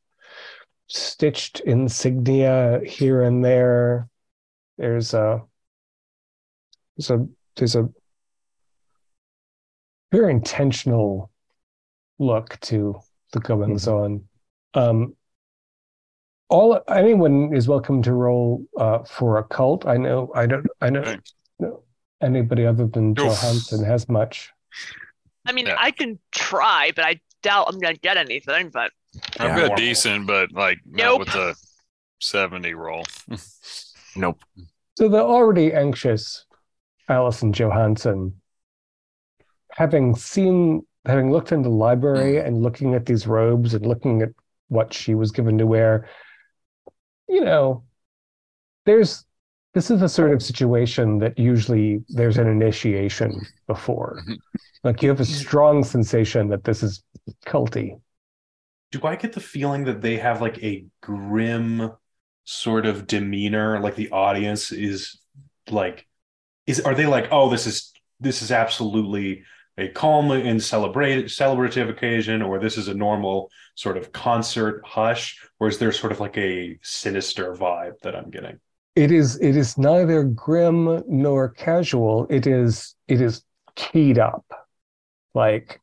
[0.87, 4.09] stitched insignia here and there.
[4.79, 5.43] There's a
[6.97, 7.27] there's a
[7.57, 7.89] there's a
[10.13, 11.31] very intentional
[12.19, 13.01] look to
[13.33, 14.25] the goings on.
[14.75, 15.17] Um,
[16.49, 19.87] all anyone is welcome to roll uh, for a cult.
[19.87, 21.23] I know I don't I don't
[21.59, 21.83] know
[22.21, 23.17] anybody other than Oof.
[23.19, 24.51] Johansson has much.
[25.47, 25.77] I mean, Yeah.
[25.79, 28.69] I can try, but I doubt I'm gonna get anything.
[28.69, 28.93] But
[29.41, 29.57] I've Yeah.
[29.57, 29.77] got Normal.
[29.77, 31.19] decent, but like not Nope.
[31.21, 31.57] with the
[32.21, 33.05] 70 roll.
[34.15, 34.45] Nope.
[34.99, 36.45] So the already anxious
[37.09, 38.42] Allison Johansson,
[39.73, 44.31] having seen, having looked in the library and looking at these robes and looking at
[44.69, 46.09] what she was given to wear,
[47.29, 47.85] you know,
[48.87, 49.25] there's
[49.75, 54.21] this is the sort of situation that usually there's an initiation before.
[54.29, 54.39] Mhm.
[54.85, 57.03] Like you have a strong sensation that this is
[57.47, 57.99] culty.
[58.91, 61.93] Do I get the feeling that they have like a grim
[62.45, 63.81] sort of demeanor?
[63.81, 65.19] Like the audience is
[65.71, 66.07] like,
[66.67, 69.45] is are they like, oh, this is this is absolutely
[69.79, 75.39] a calm and celebrate celebrative occasion, or this is a normal sort of concert hush,
[75.59, 78.61] or is there sort of like a sinister vibe that I'm getting?
[78.95, 82.27] It is it is neither grim nor casual.
[82.29, 83.43] It is it is
[83.75, 84.45] keyed up.
[85.35, 85.81] Like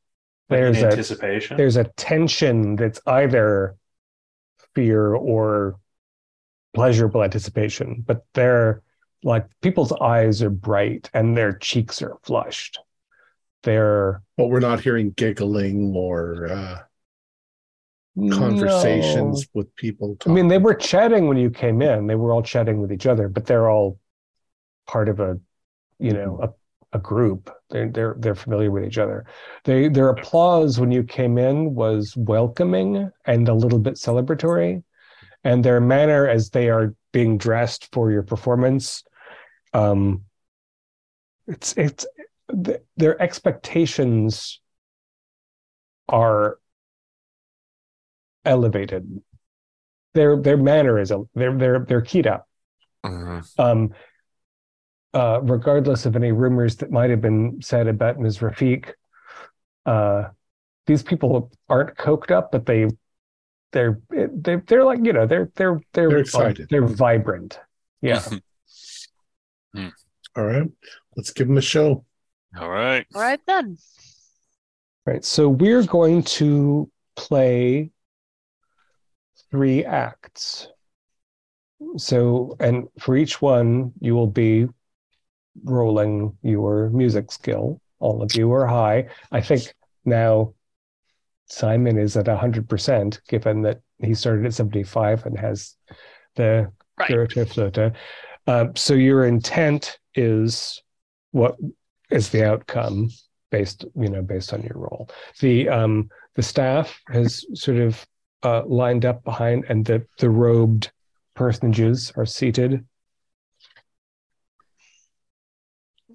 [0.49, 1.57] Like there's a anticipation.
[1.57, 3.75] there's a tension that's either
[4.75, 5.79] fear or
[6.73, 8.81] pleasurable anticipation, but they're
[9.23, 12.79] like people's eyes are bright and their cheeks are flushed.
[13.63, 16.79] They're But we're not hearing giggling or uh,
[18.31, 19.59] conversations No.
[19.59, 20.17] with people.
[20.25, 22.07] I mean, they were chatting when you came in.
[22.07, 23.99] They were all chatting with each other, but they're all
[24.87, 25.39] part of a,
[25.99, 27.51] you know, a, a group.
[27.69, 29.25] They're they're they're familiar with each other.
[29.63, 34.83] They their applause when you came in was welcoming and a little bit celebratory,
[35.43, 39.03] and their manner as they are being dressed for your performance,
[39.73, 40.23] um,
[41.47, 42.07] it's it's
[42.63, 44.59] th- their expectations
[46.07, 46.59] are
[48.45, 49.21] elevated.
[50.13, 52.47] Their their manner is a they're they're they're keyed up.
[53.05, 53.59] Mhm.
[53.59, 53.93] Um,
[55.13, 58.39] uh, regardless of any rumors that might have been said about Ms.
[58.39, 58.93] Rafik,
[59.85, 60.29] uh,
[60.85, 62.87] these people aren't coked up, but they
[63.71, 66.67] they're they they're like you know they're they're they're They're excited.
[66.69, 67.59] they're vibrant.
[68.01, 68.23] Yeah.
[70.35, 70.69] All right,
[71.15, 72.05] let's give them a show.
[72.57, 73.05] All right.
[73.13, 73.77] all right then.
[75.05, 75.23] Right.
[75.23, 77.91] So we're going to play
[79.51, 80.67] three acts.
[81.97, 84.67] So, and for each one, you will be
[85.63, 87.81] rolling your music skill.
[87.99, 89.07] All of you are high.
[89.31, 89.73] I think
[90.05, 90.53] now
[91.47, 95.75] Simon is at 100%, given that he started at 75 and has
[96.35, 97.33] the Right.
[97.33, 97.95] Goethe
[98.45, 100.81] Um, so your intent is
[101.31, 101.55] what
[102.09, 103.09] is the outcome
[103.51, 105.09] based, you know, based on your role.
[105.39, 108.05] The um, the staff has sort of
[108.43, 110.91] uh, lined up behind, and the the robed
[111.33, 112.85] personages are seated.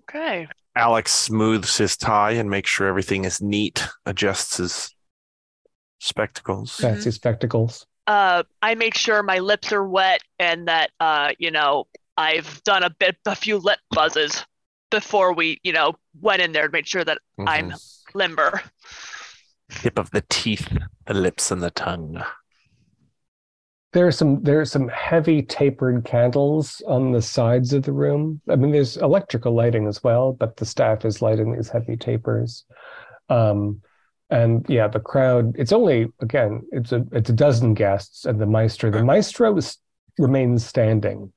[0.08, 0.46] Okay.
[0.76, 4.94] Alex smooths his tie and makes sure everything is neat, adjusts his
[6.00, 6.76] spectacles.
[6.76, 7.86] Fancy spectacles.
[8.06, 12.82] Uh, I make sure my lips are wet and that uh, you know, I've done
[12.82, 14.44] a bit, a few lip buzzes
[14.94, 17.98] before we, you know, went in there to make sure that I'm Mhm.
[18.14, 18.62] limber.
[19.70, 20.68] tip of the teeth,
[21.06, 22.22] the lips, and the tongue.
[23.92, 28.40] There are some there are some heavy tapered candles on the sides of the room.
[28.48, 32.64] I mean, there's electrical lighting as well, but the staff is lighting these heavy tapers.
[33.28, 33.82] Um,
[34.30, 35.56] and yeah, the crowd.
[35.58, 38.90] It's only again, it's a it's a dozen guests and the maestro.
[38.92, 39.78] The maestro is,
[40.18, 41.32] remains standing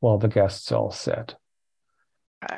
[0.00, 1.36] while the guests all sit.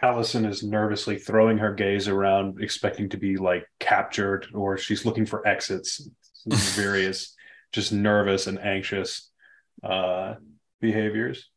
[0.02, 5.26] Allison is nervously throwing her gaze around, expecting to be like captured, or she's looking
[5.26, 6.08] for exits.
[6.46, 7.34] Various,
[7.72, 9.30] just nervous and anxious
[9.82, 10.34] uh,
[10.80, 11.48] behaviors.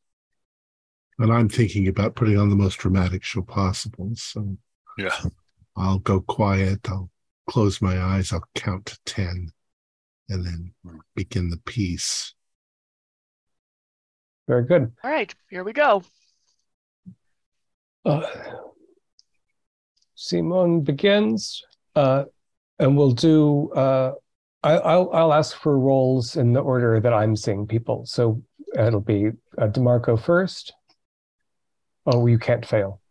[1.19, 4.11] And I'm thinking about putting on the most dramatic show possible.
[4.15, 4.57] So
[4.97, 5.15] Yeah.
[5.75, 6.87] I'll go quiet.
[6.89, 7.09] I'll
[7.47, 8.31] close my eyes.
[8.31, 9.51] I'll count to 10
[10.29, 10.73] and then
[11.15, 12.33] begin the piece.
[14.47, 14.91] Very good.
[15.03, 16.03] All right, here we go.
[18.07, 18.21] Uh,
[20.15, 21.61] Simone begins,
[21.95, 22.23] uh,
[22.79, 23.69] and we'll do.
[23.73, 24.13] Uh,
[24.63, 28.05] I, I'll I'll ask for roles in the order that I'm seeing people.
[28.05, 28.41] So
[28.77, 29.27] it'll be
[29.57, 30.73] uh, DeMarco first.
[32.05, 33.01] Oh, you can't fail.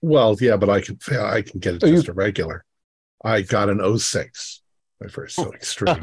[0.00, 1.24] Well, yeah, but I can fail.
[1.24, 2.64] I can get it Oh, you- just a regular.
[3.24, 4.62] I got an 06,
[5.00, 5.94] my first so extreme.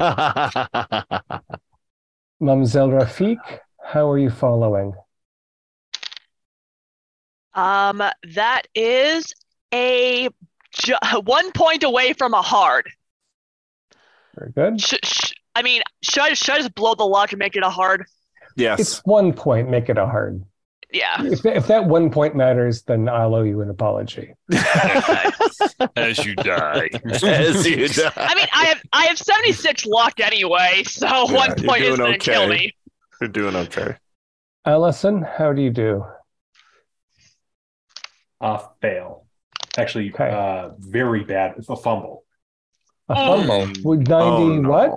[2.40, 4.94] Mamselle Rafik, how are you following?
[7.54, 8.02] Um,
[8.34, 9.32] that is
[9.72, 10.28] a
[10.72, 10.94] ju-
[11.24, 12.88] one point away from a hard.
[14.36, 14.80] Very good.
[14.80, 17.62] Sh- sh- I mean, should I, should I just blow the luck and make it
[17.62, 18.04] a hard?
[18.56, 18.80] Yes.
[18.80, 19.68] It's one point.
[19.68, 20.44] Make it a hard.
[20.92, 21.22] Yeah.
[21.24, 24.34] If, if that one point matters, then I'll owe you an apology.
[25.96, 26.88] As you die.
[27.22, 28.12] As you die.
[28.16, 31.96] I mean, I have I have 76 luck anyway, so Yeah, one you're point isn't
[31.96, 32.50] doing gonna kill okay.
[32.50, 32.74] me.
[33.20, 33.96] You're doing okay.
[34.64, 36.04] Allison, how do you do?
[38.40, 39.26] Uh, fail.
[39.76, 40.30] Actually, Okay.
[40.30, 41.54] uh, very bad.
[41.68, 42.24] A fumble.
[43.08, 43.36] A Oh.
[43.46, 43.72] fumble.
[43.84, 44.68] With 90 Oh, no.
[44.70, 44.92] what?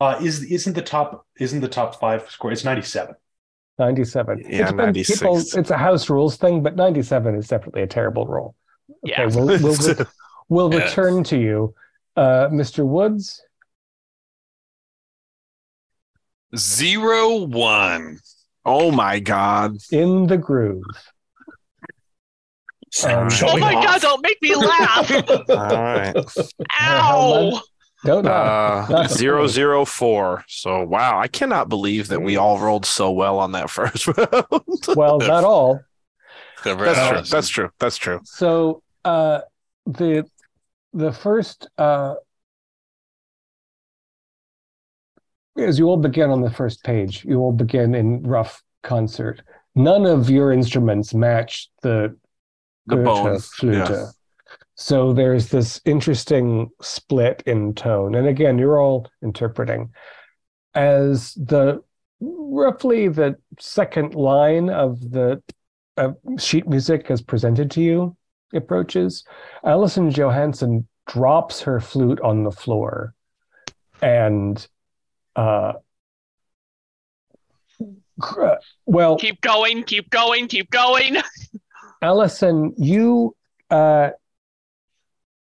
[0.00, 2.52] Uh, is isn't the top isn't the top five score?
[2.52, 3.16] It's ninety seven.
[3.80, 4.38] 97.
[4.40, 4.76] Yeah, It depends.
[4.76, 5.18] 96.
[5.20, 8.56] People, it's a house rules thing, but 97 is definitely a terrible roll.
[9.04, 9.26] Okay, Yeah.
[9.26, 10.04] we'll, we'll, re-
[10.48, 10.84] we'll Yeah.
[10.84, 11.74] return to you.
[12.16, 12.84] Uh, Mr.
[12.84, 13.40] Woods,
[16.56, 18.18] Zero one.
[18.64, 19.76] oh my God.
[19.92, 20.82] in the groove.
[23.04, 23.84] Um, Oh my off.
[23.84, 25.10] god, don't make me laugh!
[25.50, 26.14] All right.
[26.80, 27.60] Ow!
[28.04, 28.30] Don't know.
[28.30, 29.48] Uh, Not zero funny.
[29.52, 30.44] zero four.
[30.48, 34.86] So wow, I cannot believe that we all rolled so well on that first round.
[34.96, 35.80] well, not all.
[36.64, 37.22] That's true.
[37.28, 37.70] That's true.
[37.80, 38.20] That's true.
[38.24, 39.40] So uh,
[39.86, 40.24] the
[40.92, 42.14] the first uh,
[45.58, 49.42] as you all begin on the first page, you all begin in rough concert.
[49.74, 52.16] None of your instruments match the The
[52.88, 53.38] Goethe bone.
[53.38, 53.88] flute.
[53.88, 54.06] Yeah.
[54.74, 58.14] So there's this interesting split in tone.
[58.14, 59.90] And again, you're all interpreting
[60.74, 61.82] as the
[62.20, 65.42] roughly the second line of the
[65.96, 68.16] uh, sheet music as presented to you
[68.54, 69.24] approaches.
[69.64, 73.14] Allison Johansson drops her flute on the floor
[74.00, 74.66] and
[75.34, 75.72] uh
[78.86, 81.16] well Keep going, keep going, keep going.
[82.02, 83.34] Allison, you
[83.70, 84.10] uh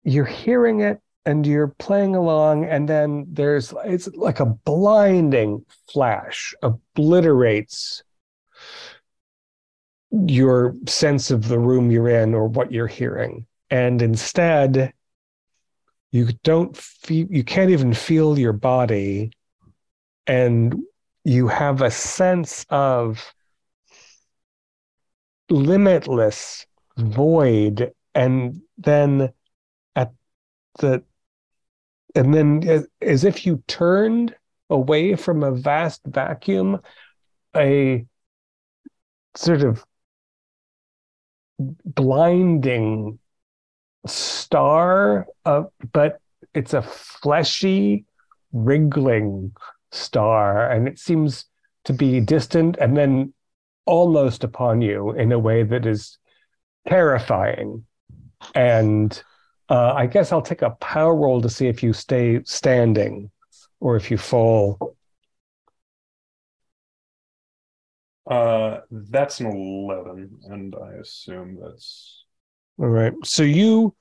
[0.04, 6.54] you're hearing it and you're playing along, and then there's it's like a blinding flash
[6.62, 8.04] obliterates
[10.12, 13.46] your sense of the room you're in or what you're hearing.
[13.72, 14.94] And instead,
[16.12, 19.32] you don't feel you can't even feel your body,
[20.28, 20.76] and
[21.24, 23.34] you have a sense of
[25.50, 26.66] limitless
[26.98, 29.32] void and then
[29.96, 30.12] at
[30.80, 31.04] the
[32.16, 34.36] and then as, if you turned
[34.70, 36.80] away from a vast vacuum
[37.56, 38.06] a
[39.36, 39.86] sort of
[41.60, 43.20] blinding
[44.08, 46.20] star of but
[46.54, 48.06] it's a fleshy
[48.52, 49.52] wriggling
[49.92, 51.46] star and it seems
[51.84, 53.34] to be distant and then
[53.86, 56.18] almost upon you in a way that is
[56.88, 57.86] terrifying.
[58.54, 59.22] And
[59.70, 63.32] uh, I guess I'll take a power roll to see if you stay standing
[63.80, 64.96] or if you fall.
[68.30, 72.26] Uh, that's an eleven, and I assume that's
[72.80, 73.14] All right.
[73.24, 73.96] So you,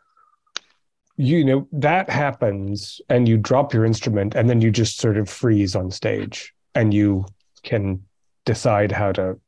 [1.16, 5.28] you know, that happens and you drop your instrument and then you just sort of
[5.28, 7.24] freeze on stage and you
[7.62, 8.04] can
[8.44, 9.38] decide how to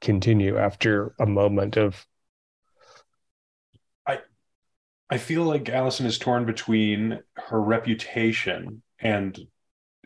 [0.00, 2.06] continue after a moment of
[4.06, 4.20] I
[5.10, 9.38] I feel like Allison is torn between her reputation and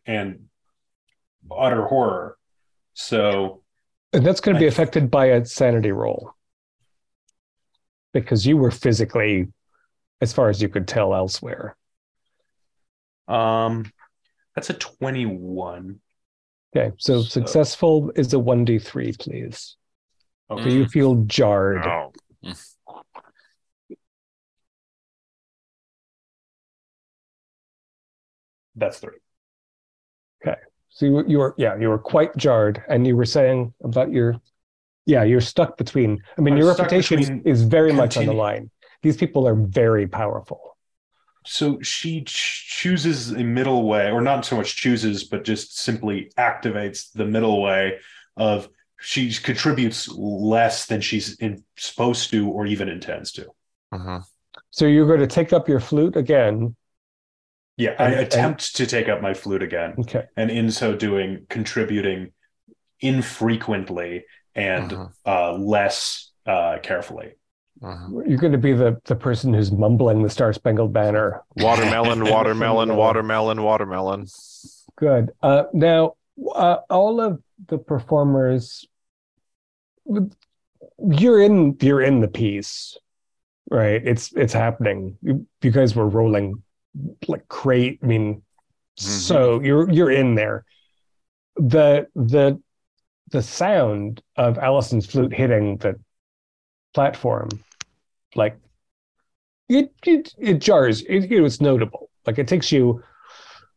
[0.06, 0.46] and
[1.50, 2.36] utter horror.
[2.94, 3.62] So
[4.12, 6.32] And that's going to be I- affected by a sanity roll.
[8.12, 9.48] Because you were physically,
[10.20, 11.76] as far as you could tell, elsewhere.
[13.28, 13.90] um
[14.54, 16.00] that's a 21.
[16.76, 19.76] Okay, so, So- successful is a 1d3, please.
[20.50, 20.64] Okay.
[20.64, 20.72] Mm.
[20.72, 21.86] you feel jarred.
[21.86, 22.12] Oh.
[28.74, 29.18] That's three.
[30.44, 30.58] Okay.
[30.88, 32.82] So you, you were, yeah, you were quite jarred.
[32.88, 34.40] And you were saying about your,
[35.06, 38.32] yeah, you're stuck between, I mean, I'm your reputation between is very much on the
[38.32, 38.70] line.
[39.02, 40.76] These people are very powerful.
[41.44, 46.30] So she ch- chooses a middle way, or not so much chooses, but just simply
[46.38, 47.98] activates the middle way
[48.36, 48.68] of
[49.02, 53.46] she contributes less than she's in, supposed to or even intends to.
[53.92, 54.24] Mhm.
[54.70, 56.76] So you're going to take up your flute again.
[57.76, 60.24] Yeah, I And- and- attempt to take up my flute again, Okay.
[60.36, 62.32] and in so doing, contributing
[63.00, 64.24] infrequently
[64.54, 65.12] and Mhm.
[65.26, 67.34] uh, less uh, carefully.
[67.80, 68.28] Mhm.
[68.28, 72.96] You're going to be the, the person who's mumbling the Star Spangled Banner Watermelon, watermelon,
[72.96, 74.26] watermelon, watermelon.
[74.96, 75.30] Good.
[75.42, 76.14] Uh, now,
[76.54, 78.84] uh, all of the performers,
[80.98, 82.96] you're in you're in the piece,
[83.70, 84.00] right?
[84.04, 85.16] It's it's happening.
[85.22, 86.62] You, guys were rolling
[87.26, 88.00] like great.
[88.02, 89.04] I mean, mm-hmm.
[89.04, 90.64] so you're you're in there.
[91.56, 92.60] the the
[93.30, 95.98] the sound of Allison's flute hitting the
[96.94, 97.48] platform,
[98.34, 98.58] like
[99.68, 101.02] it it, it jars.
[101.02, 102.10] It, it was notable.
[102.26, 103.02] Like it takes you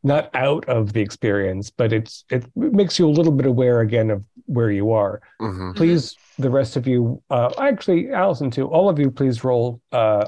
[0.06, 4.12] not out of the experience, but it's it makes you a little bit aware again
[4.12, 5.20] of where you are.
[5.40, 8.68] hmm Please, the rest of you, uh, actually, Allison too.
[8.68, 10.28] All of you, please roll uh,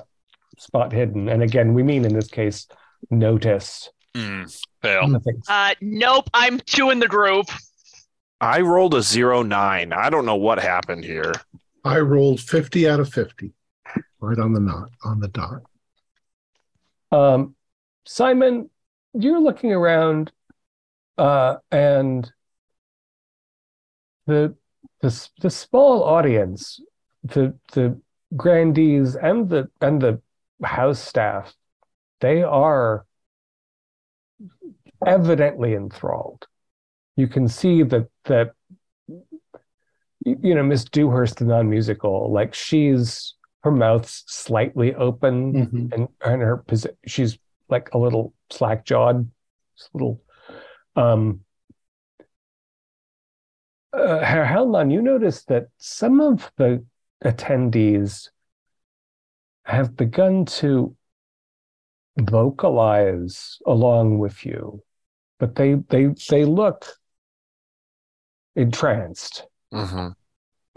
[0.57, 1.29] spot hidden.
[1.29, 2.67] And again, we mean in this case
[3.11, 3.89] notice.
[4.15, 4.45] Hmm,
[4.81, 5.21] fail.
[5.47, 7.45] Uh, nope, I'm two in the group.
[8.41, 9.93] I rolled a zero nine.
[9.93, 11.33] I don't know what happened here.
[11.83, 13.51] I rolled 50 out of 50.
[14.19, 15.61] Right on the knot, on the dot.
[17.11, 17.55] Um,
[18.05, 18.69] Simon,
[19.13, 20.31] you're looking around,
[21.17, 22.31] uh, and
[24.25, 24.55] the
[25.01, 26.79] the the small audience,
[27.23, 27.99] the the
[28.35, 30.21] grandees and the and the
[30.63, 31.53] house staff,
[32.19, 33.05] they are
[35.05, 36.47] evidently enthralled.
[37.15, 38.51] You can see that that
[40.25, 45.93] you know Miss Dewhurst, the non-musical, like she's her mouth's slightly open Mhm.
[45.93, 46.63] and and her
[47.05, 47.37] she's
[47.69, 49.29] like a little slack jawed,
[49.93, 50.21] little.
[50.95, 51.41] Um,
[53.93, 56.83] uh, Herr Hellman, you notice that some of the
[57.23, 58.29] attendees
[59.63, 60.95] have begun to
[62.17, 64.83] vocalize along with you,
[65.39, 66.85] but they they they look
[68.55, 70.09] entranced hmm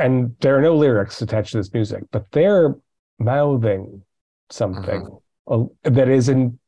[0.00, 2.74] and there are no lyrics attached to this music, but they're
[3.18, 4.02] mouthing
[4.48, 6.58] something uh, that is in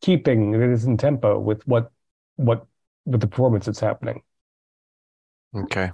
[0.00, 1.90] keeping, that is in tempo with what
[2.36, 2.66] what
[3.04, 4.22] with the performance that's happening.
[5.54, 5.90] Okay.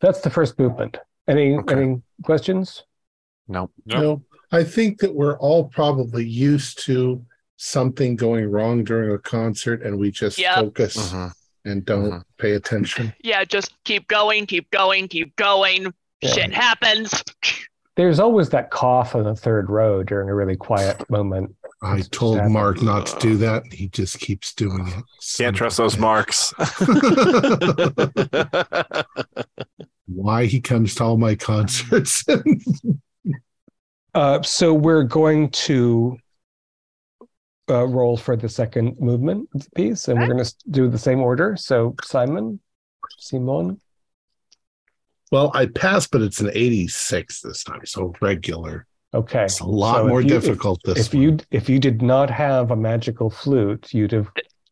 [0.00, 0.98] That's the first movement.
[1.28, 1.74] Any Okay.
[1.74, 2.84] any questions?
[3.48, 3.70] No.
[3.86, 4.00] Nope.
[4.02, 4.22] No,
[4.58, 7.24] I think that we're all probably used to
[7.56, 10.54] something going wrong during a concert and we just Yep.
[10.56, 11.28] focus hmm
[11.66, 12.24] and don't Mhm.
[12.36, 13.14] pay attention.
[13.24, 15.94] Yeah, just keep going, keep going, keep going.
[16.20, 16.28] Yeah.
[16.30, 17.22] Shit happens.
[17.96, 21.54] There's always that cough on the third row during a really quiet moment.
[21.84, 22.50] I That's told sad.
[22.50, 23.64] Mark not to do that.
[23.72, 25.04] He just keeps doing it.
[25.20, 26.00] Son Can't of trust those bitch.
[26.00, 26.52] marks.
[30.06, 32.24] Why he comes to all my concerts.
[34.16, 36.16] Uh, so we're going to
[37.68, 40.96] uh, roll for the second movement of the piece, and we're going to do the
[40.96, 41.56] same order.
[41.56, 42.60] So Simon,
[43.18, 43.80] Simon,
[45.32, 48.86] well, I passed, but it's an 86 this time, so regular.
[49.14, 49.44] Okay.
[49.44, 51.22] It's a lot So more you- if- difficult this if one.
[51.22, 54.28] you if you did not have a magical flute, you'd have.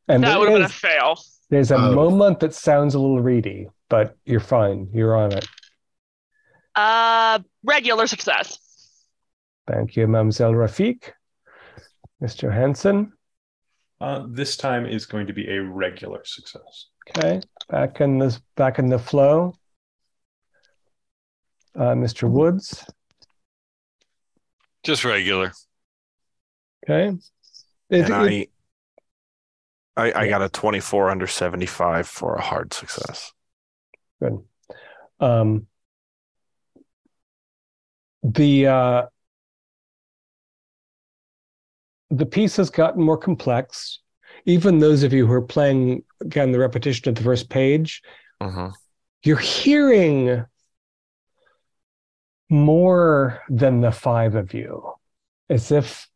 [0.09, 1.14] And That would have been a fail.
[1.51, 1.94] there's a Oh.
[1.94, 4.89] moment that sounds a little reedy, but you're fine.
[4.93, 5.47] You're on it.
[6.74, 8.59] Uh, regular success.
[9.66, 11.12] Thank you, Mademoiselle Rafik.
[12.23, 12.52] Mr.
[12.52, 13.12] Hansen.
[14.01, 16.89] Uh, this time is going to be a regular success.
[17.09, 19.55] Okay, back in this back in the flow.
[21.74, 22.28] Uh, Mr.
[22.28, 22.85] Woods.
[24.82, 25.52] Just regular.
[26.84, 27.16] Okay.
[27.90, 28.50] It- and it-
[29.96, 33.32] I, I, I got a 24 under 75 for a hard success.
[34.20, 34.42] Good.
[35.20, 35.66] Um,
[38.22, 39.02] the uh,
[42.10, 44.00] the piece has gotten more complex.
[44.46, 48.02] Even those of you who are playing again the repetition of the first page,
[48.42, 48.68] hmm
[49.24, 50.44] you're hearing
[52.52, 54.92] more than the five of you,
[55.50, 56.06] as if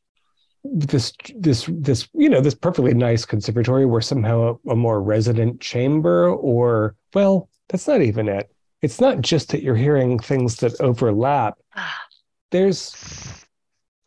[0.62, 5.60] this this this you know this perfectly nice conservatory were somehow a, a more resident
[5.60, 8.50] chamber, or well, that's not even it.
[8.82, 11.54] It's not just that you're hearing things that overlap.
[12.52, 12.94] There's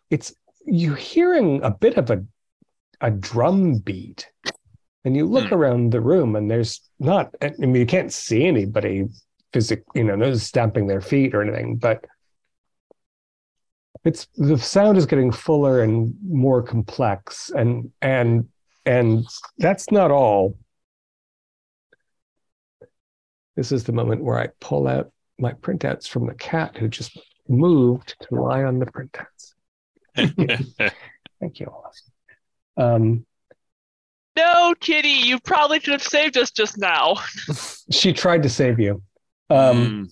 [0.10, 0.34] it's
[0.66, 2.24] you're hearing a bit of a
[3.02, 4.30] a drum beat
[5.06, 5.56] and you look Hmm.
[5.56, 9.06] around the room and there's not i mean you can't see anybody
[9.54, 12.04] physic you know no stamping their feet or anything but
[14.06, 18.48] it's the sound is getting fuller and more complex and and
[18.86, 19.26] and
[19.58, 20.58] that's not all.
[23.56, 27.18] This is the moment where i pull out my printouts from the cat who just
[27.48, 29.54] moved to lie on the printouts.
[31.40, 31.74] Thank you.
[32.78, 33.26] Um
[34.38, 37.18] No, Kitty, you probably could have saved us just now.
[37.92, 39.02] she tried to save you.
[39.50, 40.12] Um Mm.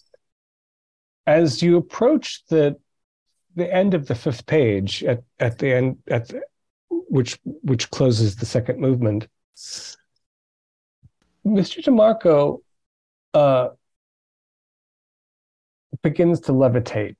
[1.25, 2.77] as you approach the
[3.57, 6.41] the end of the fifth page at at the end at the,
[6.89, 9.27] which which closes the second movement
[11.45, 12.61] mr demarco
[13.33, 13.69] uh
[16.03, 17.15] begins to levitate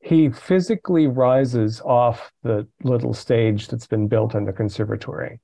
[0.00, 5.40] he physically rises off the little stage that's been built in the conservatory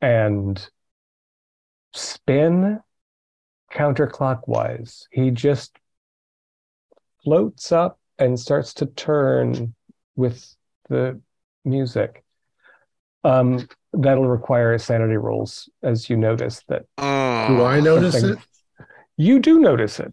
[0.00, 0.68] and
[1.92, 2.80] spin
[3.72, 5.06] counterclockwise.
[5.10, 5.78] He just
[7.30, 9.74] floats up and starts to turn
[10.14, 10.54] with
[10.88, 11.20] the
[11.64, 12.22] music.
[13.24, 17.02] Um, that'll require sanity rolls, as you notice that Do
[17.64, 18.86] I notice something- it?
[19.16, 20.12] you do notice it.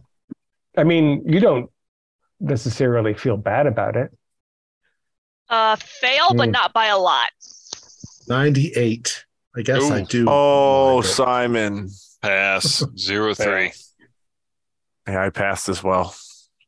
[0.76, 1.70] I mean, you don't
[2.40, 4.12] necessarily feel bad about it.
[5.48, 6.52] Uh, fail, but Hmm.
[6.54, 7.30] not by a lot.
[8.28, 9.24] 98.
[9.56, 10.26] I guess I do.
[10.28, 11.06] Oh, like.
[11.06, 11.90] Simon.
[12.24, 13.72] Pass zero three.
[15.08, 16.16] Yeah, I passed as well.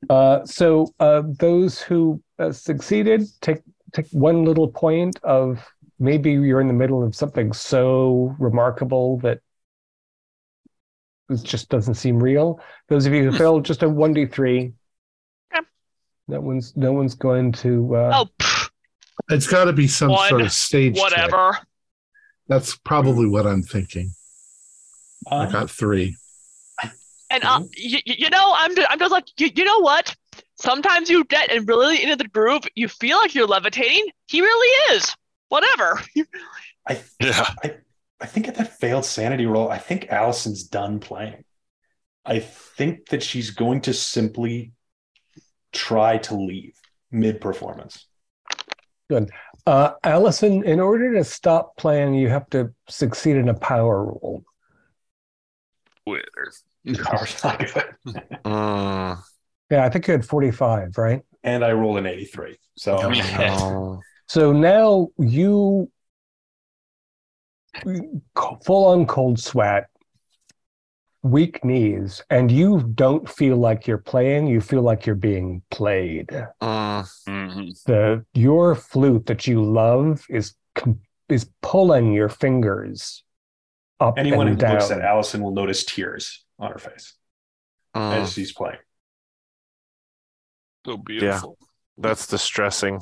[0.09, 3.59] Uh, so uh, those who uh, succeeded take
[3.93, 5.63] take one little point of
[5.99, 9.39] maybe you're in the middle of something so remarkable that
[11.29, 12.59] it just doesn't seem real.
[12.89, 14.73] Those of you who failed, just a one d three.
[15.53, 15.65] Okay.
[16.27, 17.95] No one's no one's going to.
[17.95, 18.69] Uh, Oh, pff,
[19.29, 20.93] It's got to be some One, sort of stage.
[20.93, 21.03] trick.
[21.03, 21.57] whatever.
[22.47, 24.13] That's probably what I'm thinking.
[25.31, 26.15] I Um, got three.
[27.35, 30.15] And uh, you, you know, I'm just, I'm just like, you, you know what?
[30.55, 32.63] Sometimes you get and really into the groove.
[32.75, 34.07] You feel like you're levitating.
[34.27, 35.13] He really is.
[35.49, 36.01] Whatever.
[36.87, 37.49] I Yeah.
[37.61, 37.75] I
[38.21, 41.43] I think at that failed sanity roll, I think Allison's done playing.
[42.25, 44.71] I think that she's going to simply
[45.73, 46.79] try to leave
[47.11, 48.07] mid performance.
[49.09, 49.29] Good.
[49.67, 54.45] Uh, Allison, in order to stop playing, you have to succeed in a power roll.
[56.05, 56.53] Twitter.
[57.03, 57.83] Power's not good.
[58.45, 59.17] Mm,
[59.71, 61.21] Yeah, I think you had forty five, right?
[61.43, 62.57] And I rolled an 83.
[62.77, 63.55] So Yeah.
[63.55, 64.01] no.
[64.27, 65.91] So now you
[68.63, 69.87] full on cold sweat,
[71.23, 76.27] weak knees, and you don't feel like you're playing, you feel like you're being played.
[76.61, 77.83] Mm, Mhm.
[77.85, 80.55] The your flute that you love is
[81.29, 83.23] is pulling your fingers
[83.99, 84.71] up anyone who and down.
[84.73, 87.13] looks at Allison will notice tears on her face
[87.95, 88.21] mm.
[88.21, 88.77] as she's playing.
[90.85, 91.57] So beautiful.
[91.97, 93.01] That's distressing.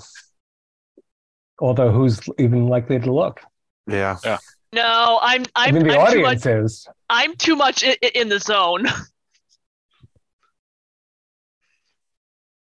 [1.59, 3.41] Although who's even likely to look?
[3.87, 4.17] Yeah.
[4.23, 4.37] Yeah.
[4.71, 6.87] No, I'm I I'm, mean, the I'm too much audience is.
[7.09, 8.87] I'm too much in, in the zone.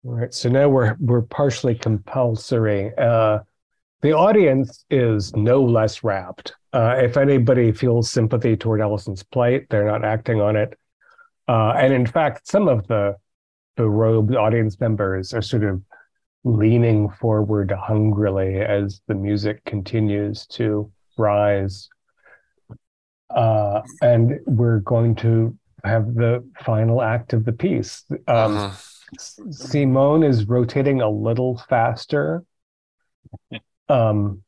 [0.06, 2.94] All right, so now we're we're partially compulsory.
[2.98, 3.40] Uh,
[4.02, 6.54] the audience is no less rapt.
[6.72, 10.78] Uh, if anybody feels sympathy toward Allison's plight, they're not acting on it.
[11.48, 13.16] Uh, and in fact, some of the
[13.76, 15.82] the robed audience members are sort of
[16.44, 21.88] leaning forward hungrily as the music continues to rise.
[23.30, 25.56] Uh, and we're going to
[25.86, 28.04] have the final act of the piece.
[28.28, 29.54] Um, Mhm.
[29.54, 32.44] Simone is rotating a little faster.
[33.90, 34.44] Um,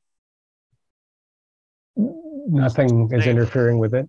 [1.97, 4.07] nothing is interfering with it.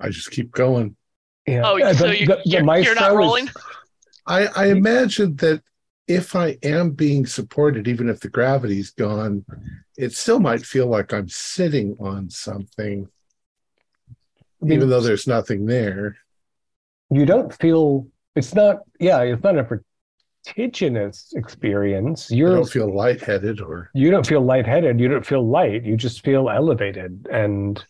[0.00, 0.96] I just keep going.
[1.46, 1.62] Yeah.
[1.64, 3.48] Oh, Uh, so you, the- the you're, you're maestro not is- rolling?
[4.26, 5.62] I, I imagine that
[6.06, 9.44] if I am being supported, even if the gravity's gone,
[9.96, 13.08] it still might feel like I'm sitting on something,
[14.10, 16.18] I mean, even though there's nothing there.
[17.10, 18.06] you don't feel
[18.36, 18.78] it's not.
[19.00, 19.64] Yeah, it's not a
[20.48, 22.30] vertiginous experience.
[22.30, 25.00] You're don't feel lightheaded or you don't feel lightheaded.
[25.00, 25.84] You don't feel light.
[25.84, 27.82] You just feel elevated and.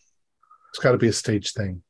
[0.69, 1.81] it's got to be a stage thing.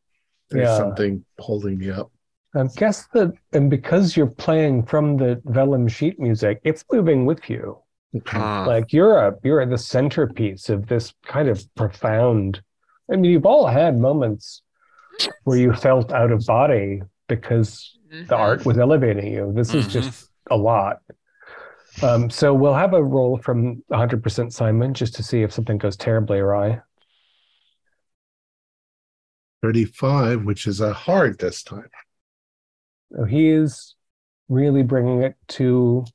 [0.49, 0.77] There's Yeah.
[0.77, 2.11] something holding me up.
[2.55, 7.47] I guess that, and because you're playing from the vellum sheet music, it's moving with
[7.49, 7.77] you.
[8.15, 8.37] Okay.
[8.39, 8.65] Mm.
[8.65, 12.61] Like you're a you're the centerpiece of this kind of profound.
[13.11, 14.63] I mean, you've all had moments
[15.43, 18.39] where you felt out of body because the Mhm.
[18.39, 19.51] art was elevating you.
[19.53, 21.01] This is just a lot.
[22.01, 25.97] Um, so we'll have a roll from 100% Simon just to see if something goes
[25.97, 26.81] terribly awry.
[29.61, 31.89] 35, which is a hard this time.
[33.11, 33.95] So he is
[34.47, 36.05] really bringing it to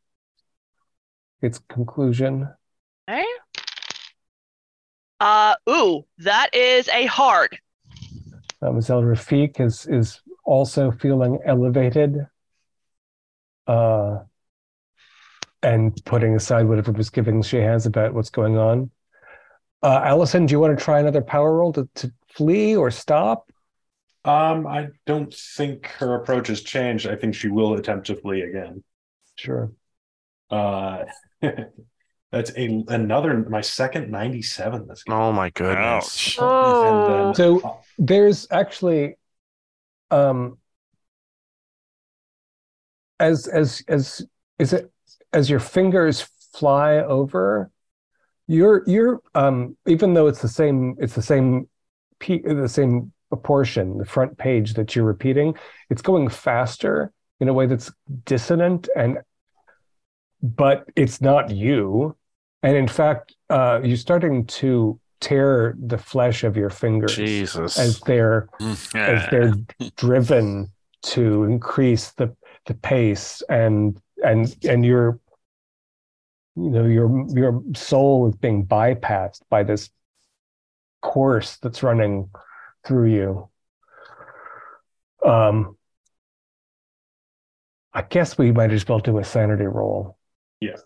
[1.43, 2.48] its conclusion.
[3.09, 3.24] Okay.
[5.20, 7.59] Uh, ooh, that is a hard.
[8.61, 12.27] Mademoiselle Rafik is is also feeling elevated,
[13.66, 14.19] uh,
[15.62, 18.91] and putting aside whatever misgivings she has about what's going on.
[19.82, 23.51] Uh, Allison, do you want to try another power roll to, to flee or stop?
[24.24, 27.07] Um, I don't think her approach has changed.
[27.07, 28.82] I think she will attempt to flee again.
[29.36, 29.73] Sure.
[30.51, 31.05] Uh,
[32.32, 35.15] that's a another my second 97 this game.
[35.15, 36.36] Oh my goodness.
[36.39, 37.27] Oh.
[37.27, 39.16] Then So there's actually,
[40.11, 40.57] um,
[43.20, 44.27] as as as
[44.59, 44.91] is it
[45.32, 47.70] as your fingers fly over,
[48.47, 51.69] you're you're um even though it's the same it's the same
[52.19, 53.12] p the same
[53.43, 55.57] portion the front page that you're repeating
[55.91, 57.11] it's going faster
[57.41, 57.91] in a way that's
[58.27, 59.19] dissonant and
[60.41, 62.15] but it's not you
[62.62, 67.77] and in fact uh you're starting to tear the flesh of your fingers Jesus.
[67.77, 70.70] as they're Mm, as they're driven
[71.03, 72.36] to increase the
[72.66, 75.19] the pace and and and your
[76.57, 79.91] you know your your soul is being bypassed by this
[81.03, 82.31] course that's running
[82.86, 83.49] through you
[85.27, 85.77] um
[87.93, 90.16] i guess we might as well do a sanity roll
[90.61, 90.77] Yeah.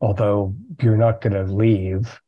[0.00, 2.20] although you're not going to leave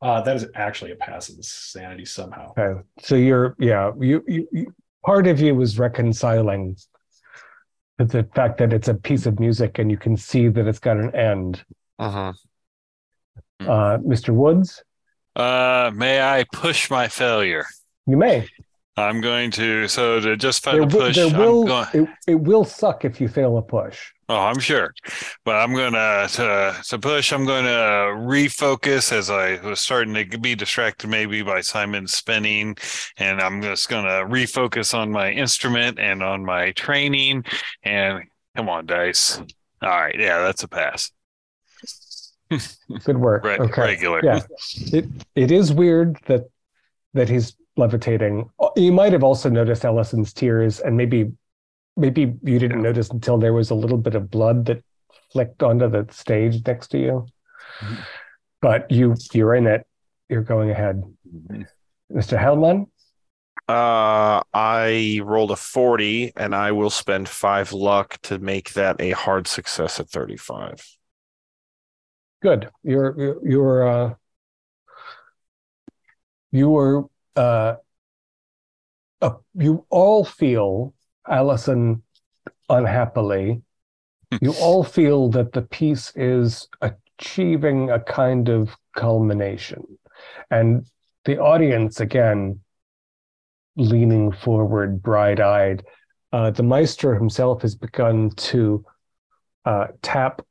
[0.00, 2.52] Uh, that is actually a pass in sanity somehow.
[2.56, 2.80] Okay.
[3.00, 4.74] So you're, yeah, you, you, you,
[5.04, 6.76] part of you was reconciling
[7.98, 10.78] to the fact that it's a piece of music and you can see that it's
[10.78, 11.64] got an end.
[12.00, 12.30] Hmm.
[13.60, 14.30] Uh, Mr.
[14.30, 14.82] Woods,
[15.34, 17.66] Uh, may I push my failure?
[18.06, 18.46] you may.
[18.96, 21.16] I'm going to so to just There, find a wi- push.
[21.16, 21.86] there I'm will, going.
[21.94, 24.10] it, it will suck if you fail a push.
[24.30, 24.92] Oh, I'm sure,
[25.44, 27.32] but I'm gonna to to push.
[27.32, 27.70] I'm going to
[28.28, 32.76] refocus as I was starting to be distracted maybe by Simon spinning,
[33.16, 37.44] and I'm just gonna refocus on my instrument and on my training.
[37.82, 38.24] And
[38.54, 39.40] come on, dice.
[39.80, 41.10] All right, yeah, that's a pass.
[43.04, 43.44] Good work.
[43.44, 43.82] Re- okay.
[43.82, 44.20] Regular.
[44.24, 44.40] Yeah.
[44.92, 46.48] It, it is weird that,
[47.14, 48.50] that he's levitating.
[48.58, 51.32] Oh, you might have also noticed Allison's tears and maybe,
[51.98, 54.82] maybe you didn't notice until there was a little bit of blood that
[55.32, 57.26] flicked onto the stage next to you.
[57.80, 57.98] Mhm.
[58.62, 59.86] But you, you're in it.
[60.28, 61.02] You're going ahead.
[62.10, 62.38] Mr.
[62.38, 62.86] Hellman,
[63.68, 69.10] Uh, I rolled a 40 and I will spend five luck to make that a
[69.10, 70.80] hard success at 35.
[72.40, 72.70] good.
[72.82, 74.14] You're, you're, you're, uh,
[76.52, 77.04] you were,
[77.36, 77.74] uh,
[79.20, 80.94] uh, you all feel,
[81.30, 82.02] Allison,
[82.68, 83.62] unhappily,
[84.40, 89.84] you all feel that the piece is achieving a kind of culmination.
[90.50, 90.86] And
[91.24, 92.60] the audience, again,
[93.76, 95.84] leaning forward, bright eyed,
[96.32, 98.84] uh, the maestro himself has begun to
[99.64, 100.42] uh, tap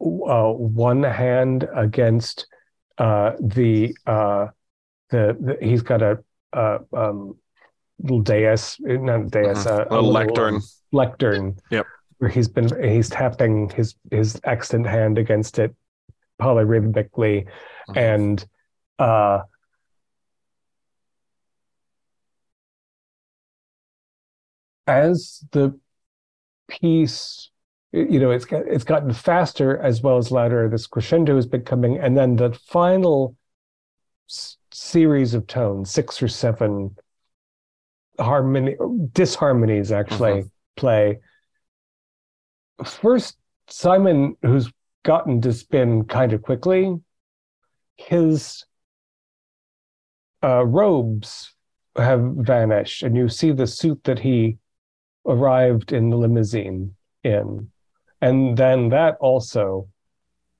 [0.00, 2.46] uh, one hand against
[2.98, 4.48] uh, the, uh,
[5.10, 6.18] the, the, he's got a,
[6.52, 7.36] uh, um,
[8.02, 9.66] little dais, not a dais, Mhm.
[9.92, 10.54] uh, A lectern.
[10.56, 10.62] um,
[10.92, 11.56] lectern.
[11.70, 11.86] Yep.
[12.18, 15.74] Where he's been he's tapping his his extant hand against it
[16.40, 17.46] polyrhythmically,
[17.88, 17.96] Mhm.
[17.96, 18.46] and
[18.98, 19.40] uh,
[24.86, 25.78] as the
[26.68, 27.50] piece
[27.92, 31.62] you know it's got it's gotten faster as well as louder this crescendo has been
[31.62, 33.36] coming and then the final
[34.28, 36.94] s- series of tones six or seven
[38.18, 38.76] harmony
[39.12, 40.44] disharmonies actually
[40.76, 41.18] play.
[42.84, 43.36] First
[43.68, 44.70] simon who's
[45.04, 46.94] gotten to spin kind of quickly
[47.96, 48.64] his
[50.42, 51.54] uh, robes
[51.96, 54.58] have vanished and you see the suit that he
[55.26, 56.94] arrived in the limousine
[57.24, 57.70] in.
[58.20, 59.88] And then that also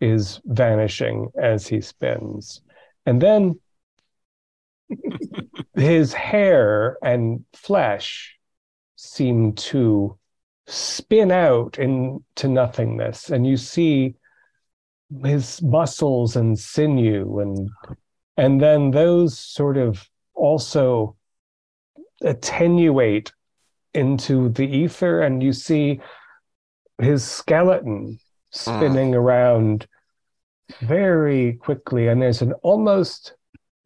[0.01, 2.63] is vanishing as he spins.
[3.07, 3.61] And then
[5.75, 8.37] his hair and flesh
[8.97, 10.19] seem to
[10.67, 14.15] spin out into nothingness and you see
[15.25, 17.71] his muscles and sinew and
[18.37, 21.17] and then those sort of also
[22.23, 23.33] attenuate
[23.95, 26.01] into the ether and you see
[26.99, 28.19] his skeleton
[28.51, 29.19] spinning ah.
[29.19, 29.87] around
[30.81, 33.35] very quickly and there's an almost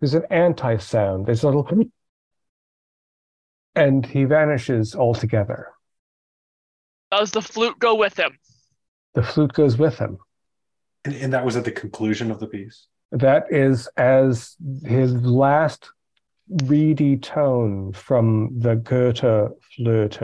[0.01, 1.69] there's an anti-sound there's a little
[3.75, 5.69] and he vanishes altogether
[7.11, 8.39] Does the flute go with him?
[9.15, 10.19] the flute goes with him
[11.05, 12.87] And, and that was at the conclusion of the piece.
[13.13, 15.91] that is as his last
[16.65, 20.19] reedy tone from the Goethe flute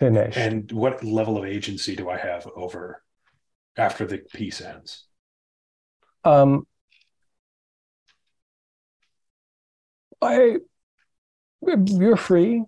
[0.00, 0.38] finished.
[0.38, 3.02] And what level of agency do I have over
[3.76, 5.04] after the piece ends?
[6.24, 6.66] um,
[10.26, 10.56] I,
[11.62, 12.64] you're free.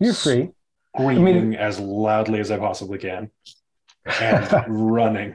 [0.00, 0.50] You're free.
[0.96, 3.30] Screaming as loudly as I possibly can
[4.20, 5.34] and running.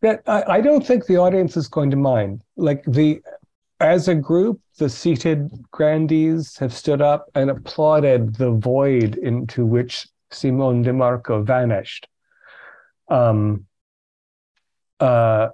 [0.00, 2.42] that I, I don't think the audience is going to mind.
[2.56, 3.20] Like the
[3.80, 10.06] as a group, the seated grandees have stood up and applauded the void into which
[10.30, 12.08] Simone DeMarco vanished.
[13.08, 13.66] Um,
[15.00, 15.48] uh,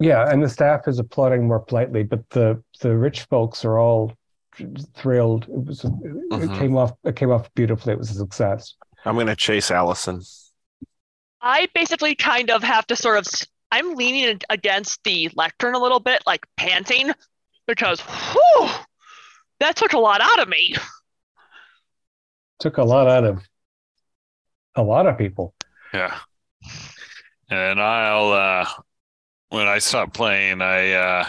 [0.00, 4.12] yeah, and the staff is applauding more politely, but the the rich folks are all
[4.96, 5.44] thrilled.
[5.44, 6.58] It was it Mhm.
[6.58, 7.92] came off it came off beautifully.
[7.92, 8.74] It was a success.
[9.04, 10.22] I'm gonna chase Allison.
[11.40, 13.26] I basically kind of have to sort of.
[13.72, 17.12] I'm leaning against the lectern a little bit, like panting,
[17.68, 18.68] because whew,
[19.60, 20.74] that took a lot out of me.
[22.58, 23.42] Took a lot out of
[24.74, 25.54] a lot of people.
[25.94, 26.18] Yeah.
[27.48, 28.66] And I'll uh
[29.50, 31.28] when I stop playing, I uh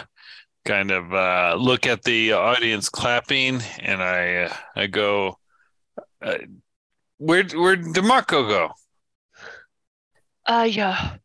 [0.64, 5.38] kind of uh look at the audience clapping and I uh, I go
[6.22, 6.38] uh,
[7.18, 8.70] where where'd DeMarco go?
[10.46, 11.16] Uh, yeah.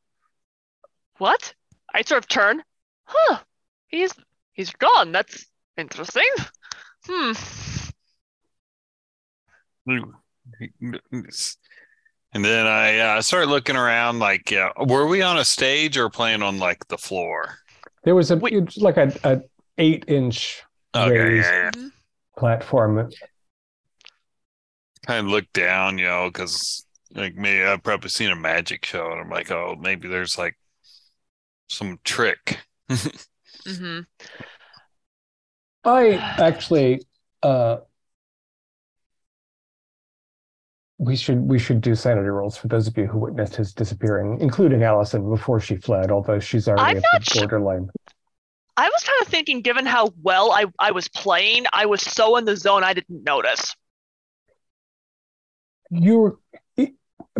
[1.18, 1.54] What?
[1.94, 2.62] I sort of turn.
[3.06, 3.40] Huh.
[3.88, 4.12] He's
[4.54, 5.12] he's gone.
[5.12, 5.46] That's
[5.78, 6.30] interesting.
[7.06, 7.32] Hmm.
[12.38, 16.08] And then I uh, started looking around like yeah, were we on a stage or
[16.08, 17.58] playing on like the floor?
[18.04, 18.54] There was a Wait.
[18.54, 19.42] it's like a, a
[19.80, 20.62] eight inch
[20.94, 21.90] Okay, raised yeah, yeah.
[22.38, 23.10] Platform.
[25.08, 26.86] kind of look down, you know, because
[27.16, 30.60] like me, I've probably seen a magic show, and I'm like, oh, maybe there's like
[31.70, 32.60] some trick.
[33.66, 34.06] Mhm.
[35.84, 37.02] I actually
[37.44, 37.78] uh
[41.00, 44.40] we should we should do sanity rolls for those of you who witnessed his disappearing,
[44.42, 47.90] including Allison before she fled, although she's already I'm at the borderline.
[48.78, 52.38] I was kind of thinking, given how well I, I was playing, I was so
[52.38, 53.76] in the zone I didn't notice.
[55.90, 56.38] You're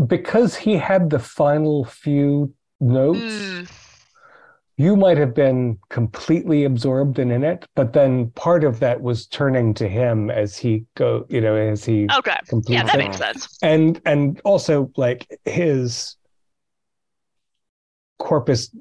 [0.06, 3.64] because he had the final few notes, Hmm.
[4.80, 9.26] You might have been completely absorbed and in it, but then part of that was
[9.28, 12.32] turning to him as he go, you know, as he Okay.
[12.32, 12.98] Yeah, completes that it.
[13.00, 13.58] makes sense.
[13.64, 16.16] and and also like his
[18.20, 18.74] corpus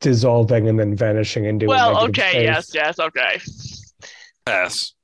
[0.00, 2.42] dissolving and then vanishing into Well, okay, space.
[2.42, 3.40] yes, yes, okay.
[4.46, 4.94] Pass.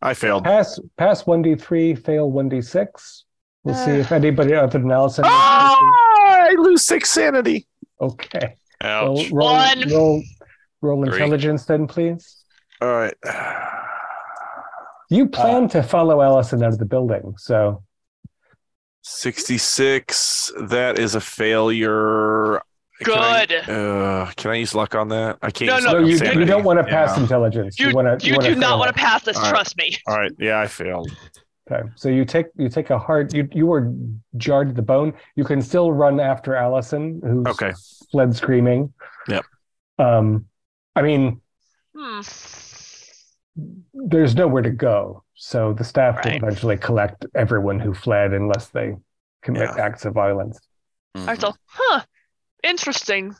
[0.00, 0.44] I failed.
[0.44, 3.24] Pass pass one d three, fail one d six.
[3.64, 3.98] We'll see Uh.
[3.98, 5.24] if anybody other than Allison.
[5.26, 5.76] Ah,
[6.48, 7.66] I lose six sanity.
[8.00, 8.56] Okay.
[8.82, 9.30] Roll Ouch.
[9.30, 9.88] roll One.
[9.90, 10.22] roll,
[10.80, 11.12] roll Three.
[11.14, 12.44] intelligence then, please.
[12.80, 13.14] All right.
[15.10, 17.82] You plan to follow Allison out of the building, so
[19.02, 20.52] 66.
[20.62, 22.60] That is a failure.
[23.04, 23.68] Can I- Good.
[23.68, 25.38] uh, can I use luck on that?
[25.42, 25.66] I can't.
[25.68, 27.22] No, use no, no, luck on you, you don't want to pass Yeah.
[27.24, 27.78] intelligence.
[27.78, 29.50] You, want to you, want to do not want to to pass this, All right.
[29.50, 29.96] trust me.
[30.06, 30.30] All right.
[30.38, 31.10] Yeah, I failed.
[31.70, 33.92] Okay, so you take you take a hard you you were
[34.36, 35.14] jarred to the bone.
[35.36, 37.72] You can still run after Allison, who's Okay.
[38.10, 38.92] fled screaming.
[39.28, 39.44] Yep.
[39.98, 40.46] Um,
[40.96, 41.40] I mean,
[41.94, 42.20] Hmm.
[43.94, 48.96] there's nowhere to go, so the staff will eventually collect everyone who fled unless they
[49.42, 49.84] commit Yeah.
[49.84, 50.60] acts of violence.
[51.16, 51.28] Mhm.
[51.28, 52.00] I thought, huh,
[52.64, 53.36] interesting.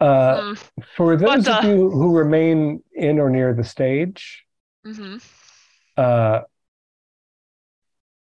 [0.00, 0.82] Uh, Hmm.
[0.96, 4.44] for those But, of uh, you who remain in or near the stage,
[4.84, 5.16] hmm
[5.96, 6.42] uh,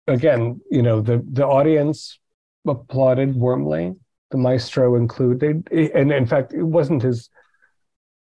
[0.06, 2.18] again, you know, the the audience
[2.66, 3.94] applauded warmly.
[4.30, 7.30] The maestro included, and in fact, it wasn't his.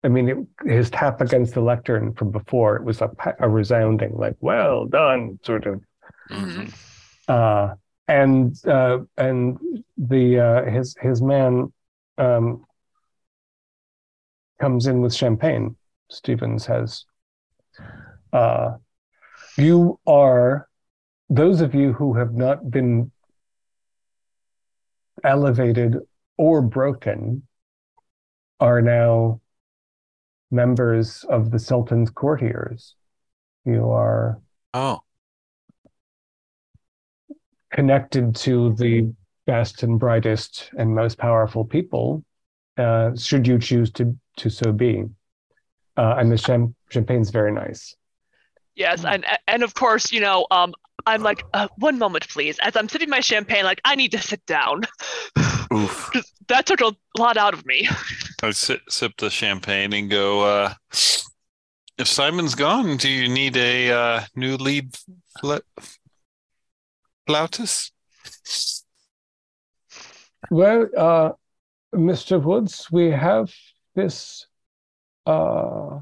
[0.04, 2.74] I mean, it, his tap against the lectern from before.
[2.74, 5.80] It was a, a resounding, like "well done," sort of.
[6.30, 6.74] Mhm.
[7.28, 7.74] Uh,
[8.08, 9.58] and uh, and
[9.96, 11.72] the uh, his his man
[12.18, 12.64] um,
[14.60, 15.76] comes in with champagne.
[16.10, 17.04] Stevens has.
[18.32, 18.72] Uh,
[19.56, 20.68] you are
[21.32, 23.10] those of you who have not been
[25.24, 25.96] elevated
[26.36, 27.46] or broken
[28.60, 29.40] are now
[30.50, 32.94] members of the Sultan's courtiers.
[33.64, 34.40] You are
[34.74, 35.00] Oh,
[37.70, 39.12] connected to the
[39.46, 42.24] best and brightest and most powerful people,
[42.76, 45.04] uh, should you choose to to so be.
[45.96, 47.96] Uh, and the cham- champagne's very nice.
[48.74, 50.74] Yes, and and of course, you know, um,
[51.06, 52.58] I'm like, uh, one moment, please.
[52.60, 54.82] As I'm sipping my champagne, like, I need to sit down.
[55.72, 56.10] Oof.
[56.12, 57.88] 'Cause that took a lot out of me.
[58.42, 60.42] I sip, sip the champagne and go.
[60.42, 60.74] uh
[61.98, 64.96] If Simon's gone, do you need a uh, new lead
[65.40, 65.60] fla-
[67.26, 67.92] flautist?
[70.50, 71.30] Well, uh,
[71.94, 72.42] Mr.
[72.42, 73.52] Woods, we have
[73.94, 74.46] this
[75.26, 76.00] uh,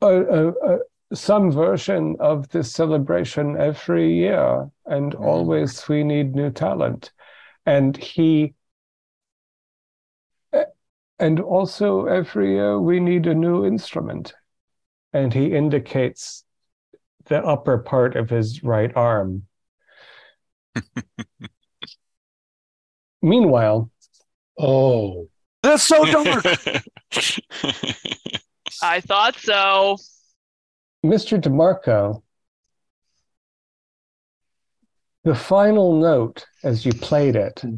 [0.00, 0.78] a, a, a,
[1.14, 5.24] some version of this celebration every year, and Mhm.
[5.24, 7.12] always we need new talent.
[7.66, 8.54] And he,
[10.52, 10.64] eh,
[11.18, 14.34] and also every year we need a new instrument.
[15.12, 16.44] And he indicates
[17.26, 19.46] the upper part of his right arm.
[23.22, 23.90] Meanwhile,
[24.58, 25.28] Oh,
[25.62, 26.44] That's so dark.
[28.82, 29.96] I thought so.
[31.04, 31.38] Mr.
[31.38, 32.22] DeMarco,
[35.24, 37.74] the final note as you played it, hmm.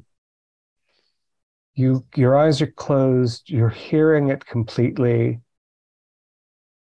[1.74, 5.40] you your eyes are closed, you're hearing it completely.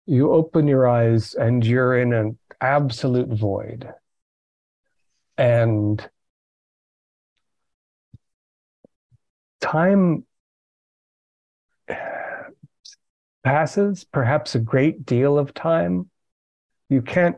[0.06, 3.92] You open your eyes and you're in an absolute void.
[5.36, 6.08] And
[9.60, 10.24] time
[13.44, 16.08] passes, perhaps a great deal of time.
[16.92, 17.36] You can't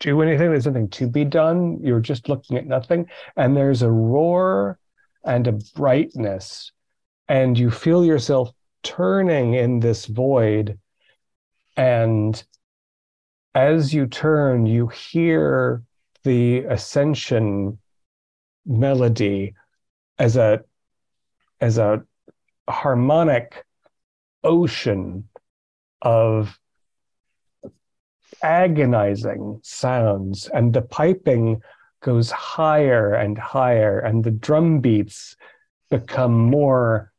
[0.00, 0.50] do anything.
[0.50, 1.78] There's nothing to be done.
[1.82, 3.06] You're just looking at nothing.
[3.34, 4.78] And there's a roar
[5.24, 6.70] and a brightness.
[7.26, 8.50] And you feel yourself
[8.82, 10.78] turning in this void.
[11.74, 12.42] And
[13.54, 15.82] as you turn, you hear
[16.24, 17.78] the ascension
[18.66, 19.54] melody
[20.18, 20.60] as a
[21.62, 22.02] as a
[22.68, 23.64] harmonic
[24.44, 25.30] ocean
[26.02, 26.59] of
[28.42, 31.60] agonizing sounds and the piping
[32.00, 35.36] goes higher and higher and the drum beats
[35.90, 37.12] become more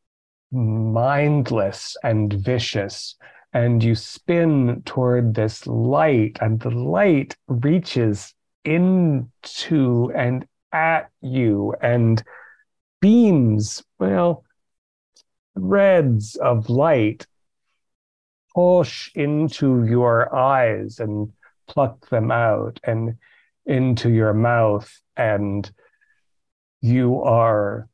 [0.51, 3.15] mindless and vicious
[3.53, 8.33] and you spin toward this light and the light reaches
[8.63, 12.23] into and at you and
[13.01, 14.43] beams well
[15.57, 17.25] threads of light
[18.53, 21.31] push into your eyes and
[21.67, 23.15] pluck them out and
[23.65, 25.71] into your mouth and
[26.81, 27.87] you are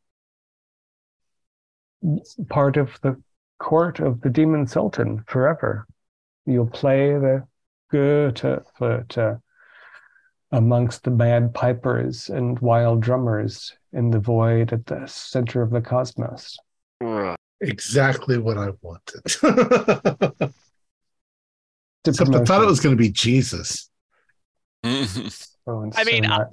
[2.49, 3.21] part of the
[3.59, 5.85] court of the demon sultan forever.
[6.45, 7.45] You'll play the
[7.91, 9.17] goethe flute
[10.51, 15.81] amongst the mad pipers and wild drummers in the void at the center of the
[15.81, 16.57] cosmos
[17.61, 20.51] exactly what I wanted.
[22.03, 23.89] The Except I thought it was going to be Jesus.
[25.69, 26.45] Oh, and I mean, I-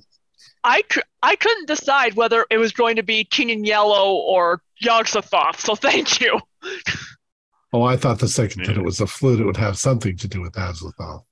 [0.65, 0.83] I,
[1.23, 5.75] I couldn't decide whether it was going to be King in Yellow or Yog-Sothoth, so
[5.77, 6.41] thank you.
[7.73, 10.29] Oh, I thought the second that it was a flute, it would have something to
[10.29, 11.25] do with Azathoth.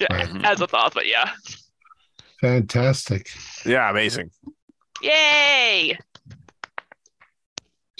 [0.00, 0.26] Yeah, Right.
[0.26, 0.40] Mm-hmm.
[0.44, 1.30] Azathoth, but yeah.
[2.40, 3.28] Fantastic.
[3.66, 4.30] yeah, amazing.
[5.02, 5.98] Yay!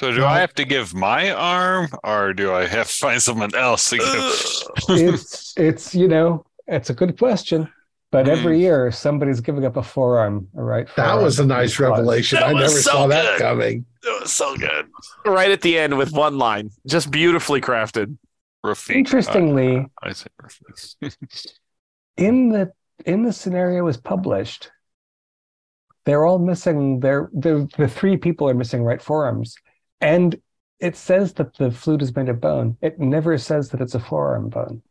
[0.02, 3.54] So do I have to give my arm or do I have to find someone
[3.54, 4.74] else to give?
[5.00, 7.68] it's it's you know it's a good question
[8.10, 8.32] but Hmm.
[8.32, 12.38] every year somebody's giving up a forearm all right That was a nice revelation.
[12.42, 13.86] I never so saw that coming.
[14.02, 14.88] It was so good.
[15.24, 18.18] Right at the end with one line, just beautifully crafted.
[18.66, 18.94] Rafik.
[18.96, 21.16] interestingly Uh, I say Rafik.
[22.16, 22.72] in the
[23.06, 24.70] in the scenario was published
[26.04, 29.54] they're all missing their the the three people are missing right forearms
[30.02, 30.40] and
[30.80, 34.00] it says that the flute is made of bone it never says that it's a
[34.00, 34.82] forearm bone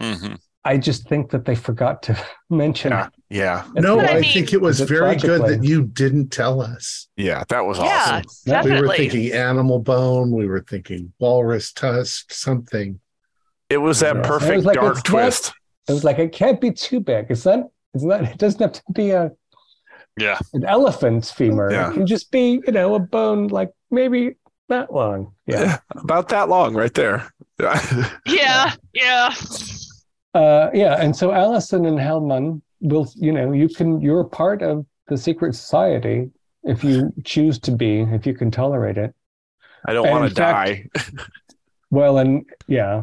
[0.00, 0.38] Mhm.
[0.64, 2.16] i just think that they forgot to
[2.50, 5.82] mention Yeah, yeah, It's No, I I mean- think it was very good that you
[5.84, 7.08] didn't tell us.
[7.16, 7.44] yeah.
[7.48, 8.70] That was Yeah, awesome.
[8.70, 10.30] We were thinking animal bone.
[10.30, 13.00] We were thinking walrus tusk, something.
[13.70, 14.22] It was that Yeah.
[14.22, 15.52] Perfect was like, dark it's not- twist.
[15.88, 17.60] it was like it can't be too big it's not
[17.94, 19.30] it's not it doesn't have to be a
[20.18, 20.38] Yeah.
[20.54, 21.90] an elephant's femur Yeah.
[21.90, 24.36] it can just be you know a bone like maybe
[24.72, 27.30] that long yeah about that long right there.
[28.26, 29.34] Yeah, yeah.
[30.34, 34.84] Uh, yeah, and so Allison and Hellman will, you know, you can, you're part of
[35.08, 36.30] the secret society
[36.64, 39.14] if you choose to be, if you can tolerate it.
[39.84, 40.88] I don't want to die.
[41.90, 43.02] Well, and yeah,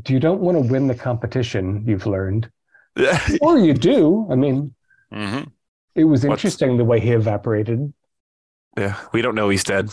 [0.00, 2.48] Do you don't want to win the competition, you've learned,
[3.42, 4.28] or you do.
[4.30, 4.72] I mean,
[5.12, 5.50] Mhm.
[5.96, 7.92] it was What's- interesting the way he evaporated.
[8.78, 9.90] yeah, we don't know he's dead.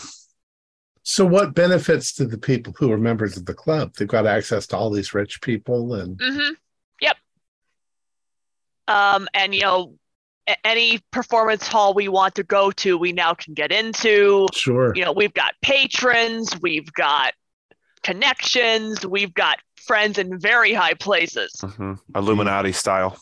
[1.10, 3.94] So, what benefits to the people who are members of the club?
[3.94, 6.52] They've got access to all these rich people, and Mm-hmm.
[7.00, 7.16] Yep.
[8.88, 9.94] Um, and you know,
[10.64, 14.48] any performance hall we want to go to, we now can get into.
[14.52, 17.32] sure, You know, we've got patrons, we've got
[18.02, 21.52] connections, we've got friends in very high places.
[21.62, 21.98] Mhm.
[22.16, 23.18] Illuminati style.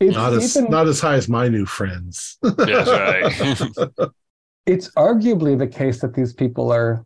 [0.00, 2.36] It's not as even, not as high as my new friends.
[2.42, 4.10] That's right.
[4.66, 7.04] it's arguably the case that these people are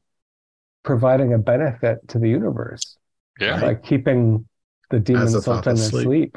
[0.85, 2.97] providing a benefit to the universe
[3.41, 3.61] yeah.
[3.61, 4.49] by keeping
[4.91, 6.36] the demon As a sultan thought asleep.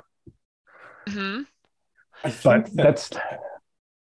[1.08, 1.18] asleep.
[1.18, 1.42] hmm
[2.24, 3.10] I But think that, that's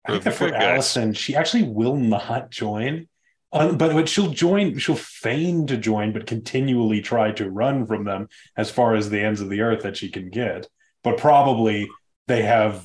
[0.06, 0.64] I think that for guys.
[0.64, 3.08] Allison, she actually will not join.
[3.52, 8.04] Um, but, but she'll join, she'll feign to join, but continually try to run from
[8.04, 10.68] them as far as the ends of the earth that she can get.
[11.04, 11.88] But probably
[12.28, 12.84] they have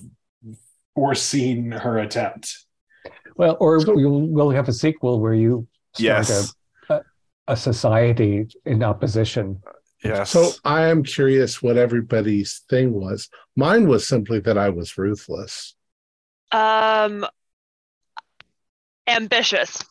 [0.95, 2.55] foreseen her attempt.
[3.37, 6.55] Well, or So- we'll, we'll have a sequel where you start Yes.
[7.49, 9.63] A, a society in opposition.
[10.05, 10.31] Yes.
[10.31, 13.29] So I am curious what everybody's thing was.
[13.57, 15.75] Mine was simply that I was ruthless.
[16.53, 17.27] Um,
[19.09, 19.83] ambitious.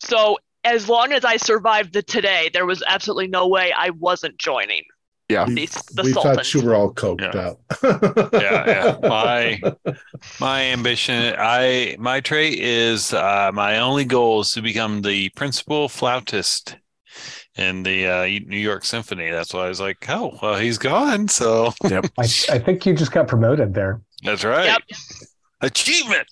[0.00, 4.38] So as long as I survived the today, there was absolutely no way I wasn't
[4.38, 4.84] joining
[5.28, 5.46] yeah.
[5.46, 7.40] We, the, the we thought you were all coked Yeah.
[7.40, 8.32] up.
[8.32, 8.98] yeah, yeah.
[9.08, 9.60] My
[10.40, 15.88] my ambition, I my trait is uh, my only goal is to become the principal
[15.88, 16.76] flautist
[17.56, 19.30] in the uh, New York Symphony.
[19.30, 23.12] That's why I was like, oh, well, he's gone, so I, I think you just
[23.12, 24.00] got promoted there.
[24.22, 24.66] that's right.
[24.66, 24.82] Yep.
[25.60, 26.26] Achievement.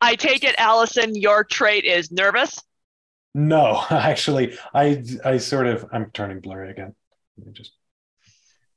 [0.00, 2.58] I take it, Allison, your trait is nervous.
[3.34, 6.94] No, actually, I I sort of I'm turning blurry again.
[7.38, 7.72] Let me just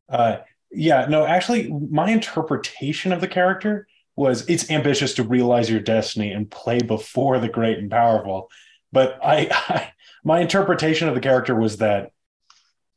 [0.09, 0.37] uh
[0.71, 6.31] yeah, no, actually my interpretation of the character was it's ambitious to realize your destiny
[6.31, 8.49] and play before the great and powerful.
[8.91, 9.91] But I, I
[10.23, 12.11] my interpretation of the character was that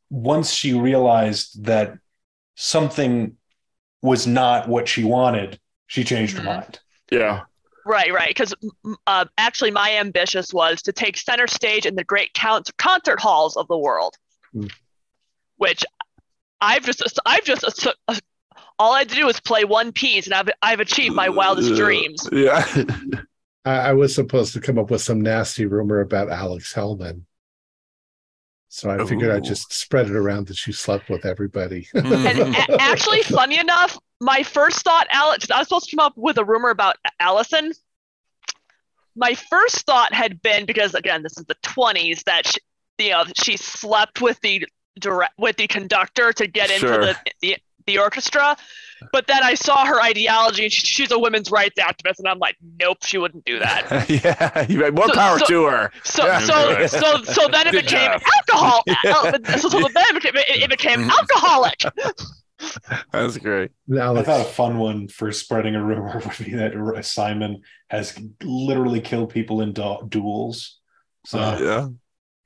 [0.09, 1.97] once she realized that
[2.55, 3.37] something
[4.01, 6.39] was not what she wanted, she changed Mhm.
[6.39, 6.79] her mind.
[7.11, 7.41] Yeah.
[7.85, 8.29] Right, right.
[8.29, 8.53] Because
[9.07, 13.55] uh, actually, my ambitious was to take center stage in the great count- concert halls
[13.57, 14.15] of the world,
[14.53, 14.67] Hmm.
[15.57, 15.83] which
[16.61, 17.87] I've just, I've just,
[18.77, 21.75] all I had to do was play one piece, and I've, I've achieved my wildest
[21.75, 22.27] dreams.
[22.31, 22.65] Yeah.
[23.65, 27.23] I, I was supposed to come up with some nasty rumor about Alex Hellman.
[28.69, 31.87] So I figured I'd just spread it around that she slept with everybody.
[31.95, 36.13] And a- actually, funny enough, my first thought, Alex, I was supposed to come up
[36.15, 37.73] with a rumor about Allison.
[39.15, 42.59] My first thought had been because again, this is the 20s that she,
[42.99, 44.67] you know she slept with the
[44.99, 46.99] direct with the conductor to get into Sure.
[47.01, 48.55] the, the the orchestra.
[49.13, 52.37] But then I saw her ideology, and she, she's a women's rights activist, and I'm
[52.37, 54.07] like, nope, she wouldn't do that.
[54.09, 54.65] yeah.
[54.69, 55.91] You had more So- power so- to her.
[56.03, 56.39] So, Yeah.
[56.39, 58.21] so, so, so then it Good became job.
[58.37, 58.83] alcohol.
[59.05, 61.81] al- So, so then it became, it, it became alcoholic.
[63.13, 63.71] That's great.
[63.87, 68.19] And I thought a fun one for spreading a rumor would be that Simon has
[68.43, 70.77] literally killed people in du- duels.
[71.25, 71.87] So Uh, Yeah.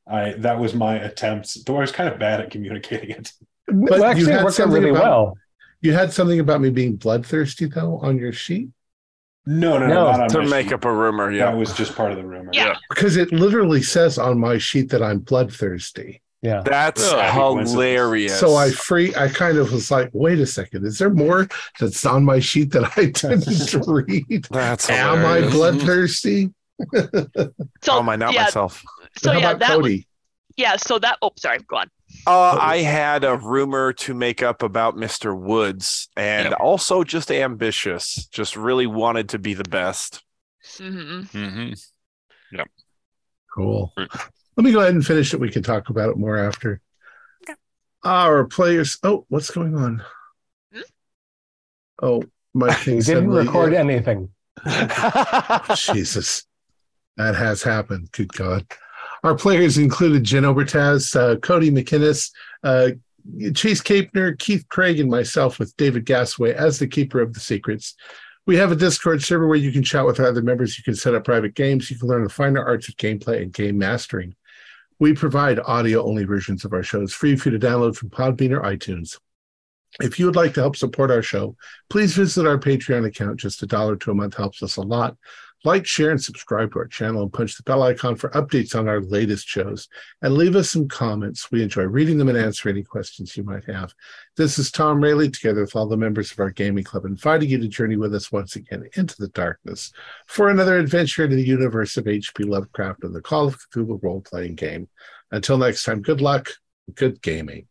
[0.07, 1.65] I that was my attempt.
[1.65, 3.31] Though I was kind of bad at communicating it.
[3.67, 5.37] But well, actually, you it had worked out something really about- well.
[5.81, 8.69] you had something about me being bloodthirsty though on your sheet
[9.45, 10.73] No, no, no, No, not on To my make sheet.
[10.73, 11.31] up a rumor.
[11.31, 12.51] Yeah, that was just part of the rumor.
[12.53, 12.75] Yeah.
[12.89, 16.21] because it literally says on my sheet that I'm bloodthirsty.
[16.41, 16.61] Yeah.
[16.65, 18.37] That's Oh, hilarious.
[18.37, 21.47] So I free I kind of was like, wait a second, is there more
[21.79, 24.45] that's on my sheet that I didn't read?
[24.51, 26.49] That's Am I bloodthirsty?
[26.93, 28.83] So, How am I not yeah, myself?
[29.17, 30.07] So How yeah, about that was, Cody?
[30.57, 31.17] yeah, so that.
[31.21, 31.89] Oh, sorry, go on.
[32.27, 35.35] Uh, I had a rumor to make up about Mr.
[35.37, 36.59] Woods and Yep.
[36.59, 40.23] also just ambitious, just really wanted to be the best.
[40.77, 41.37] Mm-hmm.
[41.37, 42.61] Mm-hmm.
[43.55, 43.93] Cool.
[43.97, 44.09] Let
[44.63, 45.39] me go ahead and finish it.
[45.39, 46.81] We can talk about it more after.
[48.03, 48.97] Our players.
[49.03, 50.03] Oh, what's going on?
[50.73, 50.81] Hmm?
[52.01, 54.29] Oh, my thing didn't suddenly- record anything.
[55.75, 56.45] Jesus,
[57.17, 58.11] that has happened.
[58.11, 58.65] Good God.
[59.23, 62.31] Our players included Jen Obertaz, uh, Cody McInnes,
[62.63, 62.91] uh,
[63.55, 67.95] Chase Capner, Keith Craig, and myself with David Gasway as the keeper of the secrets.
[68.45, 70.77] We have a Discord server where you can chat with other members.
[70.77, 71.89] You can set up private games.
[71.89, 74.35] You can learn the finer arts of gameplay and game mastering.
[74.99, 78.51] We provide audio only versions of our shows free for you to download from Podbean
[78.51, 79.17] or iTunes.
[80.01, 81.55] If you would like to help support our show,
[81.89, 83.39] please visit our Patreon account.
[83.39, 85.15] Just a dollar to a month helps us a lot.
[85.65, 88.89] Like, share, and subscribe to our channel and punch the bell icon for updates on
[88.89, 89.87] our latest shows.
[90.21, 91.51] And leave us some comments.
[91.51, 93.93] We enjoy reading them and answering any questions you might have.
[94.35, 97.59] This is Tom Rayleigh, together with all the members of our gaming club, inviting you
[97.59, 99.91] to journey with us once again into the darkness
[100.27, 102.43] for another adventure into the universe of H.P.
[102.43, 104.89] Lovecraft and the Call of Cthulhu role playing game.
[105.31, 106.49] Until next time, good luck,
[106.95, 107.67] good gaming.